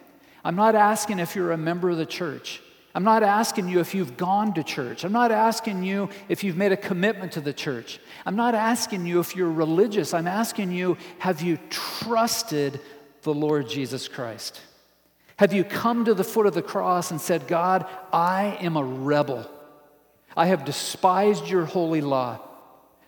I'm 0.44 0.56
not 0.56 0.76
asking 0.76 1.20
if 1.20 1.36
you're 1.36 1.52
a 1.52 1.58
member 1.58 1.90
of 1.90 1.98
the 1.98 2.06
church. 2.06 2.62
I'm 2.96 3.04
not 3.04 3.24
asking 3.24 3.70
you 3.70 3.80
if 3.80 3.96
you've 3.96 4.18
gone 4.18 4.54
to 4.54 4.64
church. 4.64 5.04
I'm 5.04 5.12
not 5.12 5.32
asking 5.32 5.84
you 5.84 6.10
if 6.30 6.44
you've 6.44 6.58
made 6.58 6.72
a 6.72 6.78
commitment 6.78 7.32
to 7.32 7.42
the 7.42 7.54
church. 7.54 8.00
I'm 8.26 8.36
not 8.36 8.54
asking 8.54 9.08
you 9.08 9.20
if 9.20 9.36
you're 9.36 9.52
religious. 9.52 10.14
I'm 10.14 10.28
asking 10.28 10.72
you 10.72 10.98
have 11.18 11.42
you 11.42 11.58
trusted 11.72 12.80
the 13.24 13.34
Lord 13.34 13.68
Jesus 13.68 14.08
Christ? 14.08 14.62
Have 15.38 15.54
you 15.54 15.64
come 15.64 16.06
to 16.06 16.14
the 16.14 16.24
foot 16.24 16.46
of 16.46 16.54
the 16.54 16.62
cross 16.62 17.10
and 17.10 17.20
said, 17.20 17.48
God, 17.48 17.88
I 18.12 18.58
am 18.62 18.78
a 18.78 18.84
rebel? 18.84 19.50
I 20.36 20.48
have 20.48 20.66
despised 20.66 21.48
your 21.48 21.66
holy 21.66 22.02
law. 22.02 22.40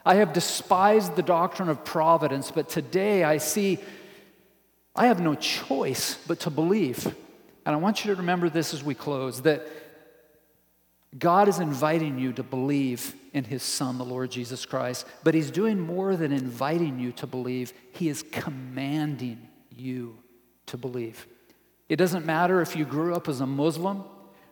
I 0.05 0.15
have 0.15 0.33
despised 0.33 1.15
the 1.15 1.23
doctrine 1.23 1.69
of 1.69 1.83
providence, 1.83 2.51
but 2.51 2.69
today 2.69 3.23
I 3.23 3.37
see 3.37 3.79
I 4.95 5.07
have 5.07 5.19
no 5.19 5.35
choice 5.35 6.17
but 6.27 6.41
to 6.41 6.49
believe. 6.49 7.05
And 7.65 7.73
I 7.73 7.77
want 7.77 8.05
you 8.05 8.11
to 8.11 8.21
remember 8.21 8.49
this 8.49 8.73
as 8.73 8.83
we 8.83 8.93
close 8.93 9.41
that 9.41 9.67
God 11.17 11.47
is 11.47 11.59
inviting 11.59 12.19
you 12.19 12.33
to 12.33 12.43
believe 12.43 13.15
in 13.33 13.43
his 13.43 13.63
Son, 13.63 13.97
the 13.97 14.05
Lord 14.05 14.31
Jesus 14.31 14.65
Christ, 14.65 15.05
but 15.23 15.33
he's 15.33 15.51
doing 15.51 15.79
more 15.79 16.15
than 16.15 16.31
inviting 16.31 16.99
you 16.99 17.11
to 17.13 17.27
believe, 17.27 17.73
he 17.91 18.09
is 18.09 18.23
commanding 18.31 19.49
you 19.75 20.17
to 20.67 20.77
believe. 20.77 21.27
It 21.89 21.97
doesn't 21.97 22.25
matter 22.25 22.61
if 22.61 22.75
you 22.75 22.85
grew 22.85 23.13
up 23.15 23.27
as 23.27 23.41
a 23.41 23.45
Muslim 23.45 24.03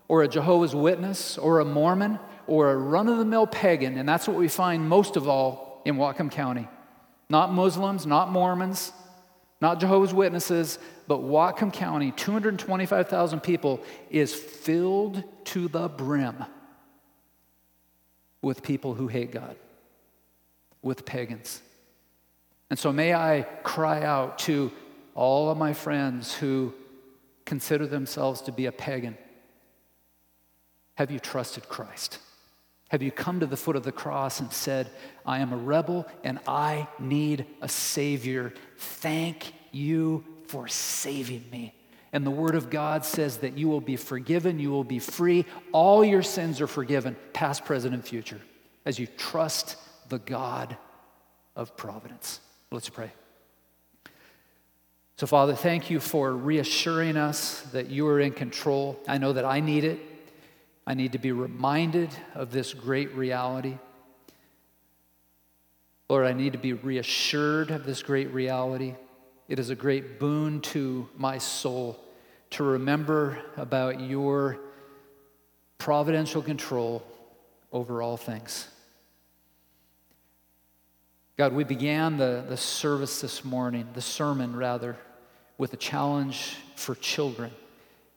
or 0.08 0.24
a 0.24 0.28
Jehovah's 0.28 0.76
Witness 0.76 1.38
or 1.38 1.60
a 1.60 1.66
Mormon 1.66 2.20
or 2.48 2.72
a 2.72 2.78
run 2.78 3.08
of 3.08 3.18
the 3.18 3.26
mill 3.26 3.48
pagan, 3.48 3.98
and 3.98 4.08
that's 4.08 4.28
what 4.28 4.38
we 4.38 4.48
find 4.48 4.88
most 4.88 5.16
of 5.16 5.28
all 5.28 5.82
in 5.86 5.96
Whatcom 5.96 6.32
County. 6.32 6.68
Not 7.30 7.52
Muslims, 7.54 8.06
not 8.06 8.32
Mormons, 8.32 8.92
not 9.62 9.80
Jehovah's 9.80 10.14
Witnesses, 10.14 10.78
but 11.08 11.22
Whatcom 11.22 11.72
County, 11.72 12.12
225,000 12.12 13.40
people, 13.40 13.82
is 14.10 14.34
filled 14.34 15.24
to 15.46 15.68
the 15.68 15.88
brim 15.88 16.44
with 18.42 18.62
people 18.62 18.94
who 18.94 19.08
hate 19.08 19.32
God, 19.32 19.56
with 20.82 21.06
pagans. 21.06 21.62
And 22.70 22.78
so 22.78 22.92
may 22.92 23.14
I 23.14 23.44
cry 23.64 24.04
out 24.04 24.40
to 24.40 24.72
all 25.16 25.50
of 25.50 25.58
my 25.58 25.74
friends 25.74 26.34
who 26.34 26.74
consider 27.46 27.88
themselves 27.88 28.42
to 28.42 28.52
be 28.52 28.66
a 28.66 28.72
pagan 28.72 29.18
have 30.96 31.12
you 31.12 31.20
trusted 31.20 31.68
Christ? 31.68 32.20
Have 32.94 33.02
you 33.02 33.10
come 33.10 33.40
to 33.40 33.48
the 33.48 33.58
foot 33.58 33.76
of 33.76 33.82
the 33.82 33.92
cross 33.92 34.40
and 34.40 34.54
said, 34.54 34.88
I 35.26 35.40
am 35.40 35.52
a 35.52 35.58
rebel 35.58 36.06
and 36.24 36.40
I 36.48 36.88
need 37.00 37.48
a 37.60 37.68
Savior? 37.68 38.54
Thank 38.78 39.52
you 39.72 40.24
for 40.46 40.68
saving 40.68 41.44
me. 41.52 41.74
And 42.12 42.24
the 42.24 42.30
Word 42.30 42.54
of 42.54 42.70
God 42.70 43.04
says 43.04 43.38
that 43.38 43.58
you 43.58 43.68
will 43.68 43.82
be 43.82 43.96
forgiven, 43.96 44.60
you 44.60 44.70
will 44.70 44.84
be 44.84 45.00
free. 45.00 45.46
All 45.72 46.06
your 46.06 46.22
sins 46.22 46.62
are 46.62 46.68
forgiven, 46.68 47.16
past, 47.34 47.66
present, 47.66 47.96
and 47.96 48.06
future, 48.06 48.40
as 48.86 49.00
you 49.00 49.08
trust 49.08 49.76
the 50.10 50.20
God 50.20 50.78
of 51.56 51.76
providence. 51.76 52.42
Let's 52.70 52.90
pray. 52.90 53.12
So, 55.18 55.26
Father, 55.26 55.56
thank 55.56 55.90
you 55.90 56.00
for 56.00 56.32
reassuring 56.32 57.18
us 57.18 57.62
that 57.72 57.90
you 57.90 58.06
are 58.06 58.20
in 58.20 58.34
control. 58.34 59.00
I 59.08 59.18
know 59.18 59.34
that 59.34 59.46
I 59.46 59.62
need 59.62 59.84
it. 59.84 60.00
I 60.86 60.94
need 60.94 61.14
to 61.14 61.18
be 61.18 61.32
reminded 61.32 62.10
of 62.36 62.52
this 62.52 62.74
great 62.74 63.14
reality. 63.16 63.78
Lord, 66.10 66.26
I 66.26 66.34
need 66.34 66.54
to 66.54 66.60
be 66.60 66.74
reassured 66.74 67.72
of 67.72 67.86
this 67.86 68.04
great 68.04 68.32
reality. 68.34 68.96
It 69.48 69.60
is 69.60 69.70
a 69.70 69.76
great 69.76 70.20
boon 70.20 70.62
to 70.62 71.08
my 71.18 71.38
soul 71.38 72.00
to 72.52 72.64
remember 72.64 73.40
about 73.58 74.02
your 74.02 74.60
providential 75.78 76.42
control 76.42 77.04
over 77.72 78.02
all 78.02 78.18
things. 78.18 78.68
God, 81.36 81.54
we 81.54 81.64
began 81.64 82.18
the, 82.18 82.46
the 82.48 82.58
service 82.58 83.22
this 83.22 83.44
morning, 83.44 83.88
the 83.94 84.02
sermon 84.02 84.56
rather, 84.56 84.98
with 85.58 85.74
a 85.74 85.78
challenge 85.78 86.58
for 86.76 86.94
children. 86.94 87.52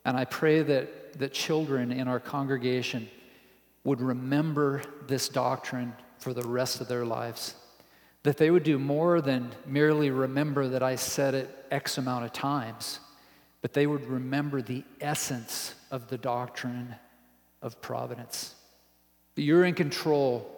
And 0.04 0.16
I 0.16 0.26
pray 0.26 0.62
that 1.18 1.32
children 1.32 1.92
in 1.92 2.08
our 2.08 2.20
congregation 2.20 3.08
would 3.84 4.00
remember 4.00 4.82
this 5.06 5.28
doctrine 5.28 5.92
for 6.18 6.32
the 6.32 6.46
rest 6.46 6.80
of 6.80 6.88
their 6.88 7.04
lives. 7.04 7.54
That 8.24 8.36
they 8.36 8.50
would 8.50 8.64
do 8.64 8.78
more 8.78 9.20
than 9.20 9.52
merely 9.66 10.10
remember 10.10 10.68
that 10.68 10.82
I 10.82 10.96
said 10.96 11.34
it 11.34 11.66
X 11.70 11.98
amount 11.98 12.24
of 12.24 12.32
times, 12.32 12.98
but 13.62 13.72
they 13.72 13.86
would 13.86 14.04
remember 14.06 14.60
the 14.60 14.84
essence 15.00 15.74
of 15.90 16.08
the 16.08 16.18
doctrine 16.18 16.96
of 17.62 17.80
providence. 17.80 18.54
That 19.36 19.42
you're 19.42 19.64
in 19.64 19.74
control 19.74 20.50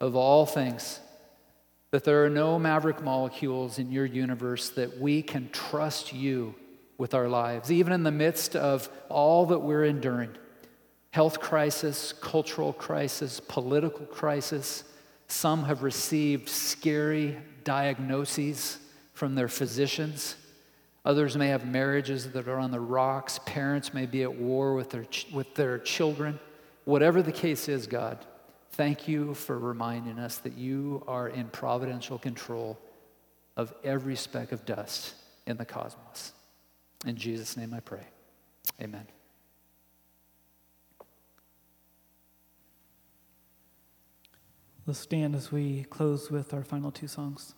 of 0.00 0.16
all 0.16 0.46
things, 0.46 1.00
that 1.90 2.04
there 2.04 2.24
are 2.24 2.30
no 2.30 2.58
maverick 2.58 3.02
molecules 3.02 3.78
in 3.78 3.90
your 3.90 4.06
universe, 4.06 4.70
that 4.70 4.98
we 4.98 5.22
can 5.22 5.50
trust 5.50 6.12
you 6.12 6.54
with 7.00 7.14
our 7.14 7.28
lives, 7.28 7.72
even 7.72 7.94
in 7.94 8.02
the 8.02 8.10
midst 8.10 8.54
of 8.54 8.90
all 9.08 9.46
that 9.46 9.58
we're 9.58 9.86
enduring 9.86 10.28
health 11.12 11.40
crisis, 11.40 12.12
cultural 12.12 12.74
crisis, 12.74 13.40
political 13.40 14.04
crisis. 14.04 14.84
Some 15.26 15.64
have 15.64 15.82
received 15.82 16.50
scary 16.50 17.38
diagnoses 17.64 18.78
from 19.14 19.34
their 19.34 19.48
physicians. 19.48 20.36
Others 21.06 21.38
may 21.38 21.48
have 21.48 21.66
marriages 21.66 22.30
that 22.32 22.46
are 22.46 22.58
on 22.58 22.70
the 22.70 22.80
rocks. 22.80 23.40
Parents 23.46 23.94
may 23.94 24.04
be 24.04 24.22
at 24.22 24.34
war 24.34 24.74
with 24.74 24.90
their, 24.90 25.06
with 25.32 25.54
their 25.54 25.78
children. 25.78 26.38
Whatever 26.84 27.22
the 27.22 27.32
case 27.32 27.66
is, 27.66 27.86
God, 27.86 28.18
thank 28.72 29.08
you 29.08 29.32
for 29.32 29.58
reminding 29.58 30.18
us 30.18 30.36
that 30.38 30.58
you 30.58 31.02
are 31.08 31.30
in 31.30 31.48
providential 31.48 32.18
control 32.18 32.78
of 33.56 33.72
every 33.82 34.16
speck 34.16 34.52
of 34.52 34.66
dust 34.66 35.14
in 35.46 35.56
the 35.56 35.64
cosmos. 35.64 36.34
In 37.06 37.16
Jesus' 37.16 37.56
name 37.56 37.72
I 37.72 37.80
pray. 37.80 38.06
Amen. 38.80 39.06
Let's 44.86 44.98
stand 45.00 45.34
as 45.34 45.52
we 45.52 45.84
close 45.84 46.30
with 46.30 46.52
our 46.52 46.64
final 46.64 46.90
two 46.90 47.08
songs. 47.08 47.54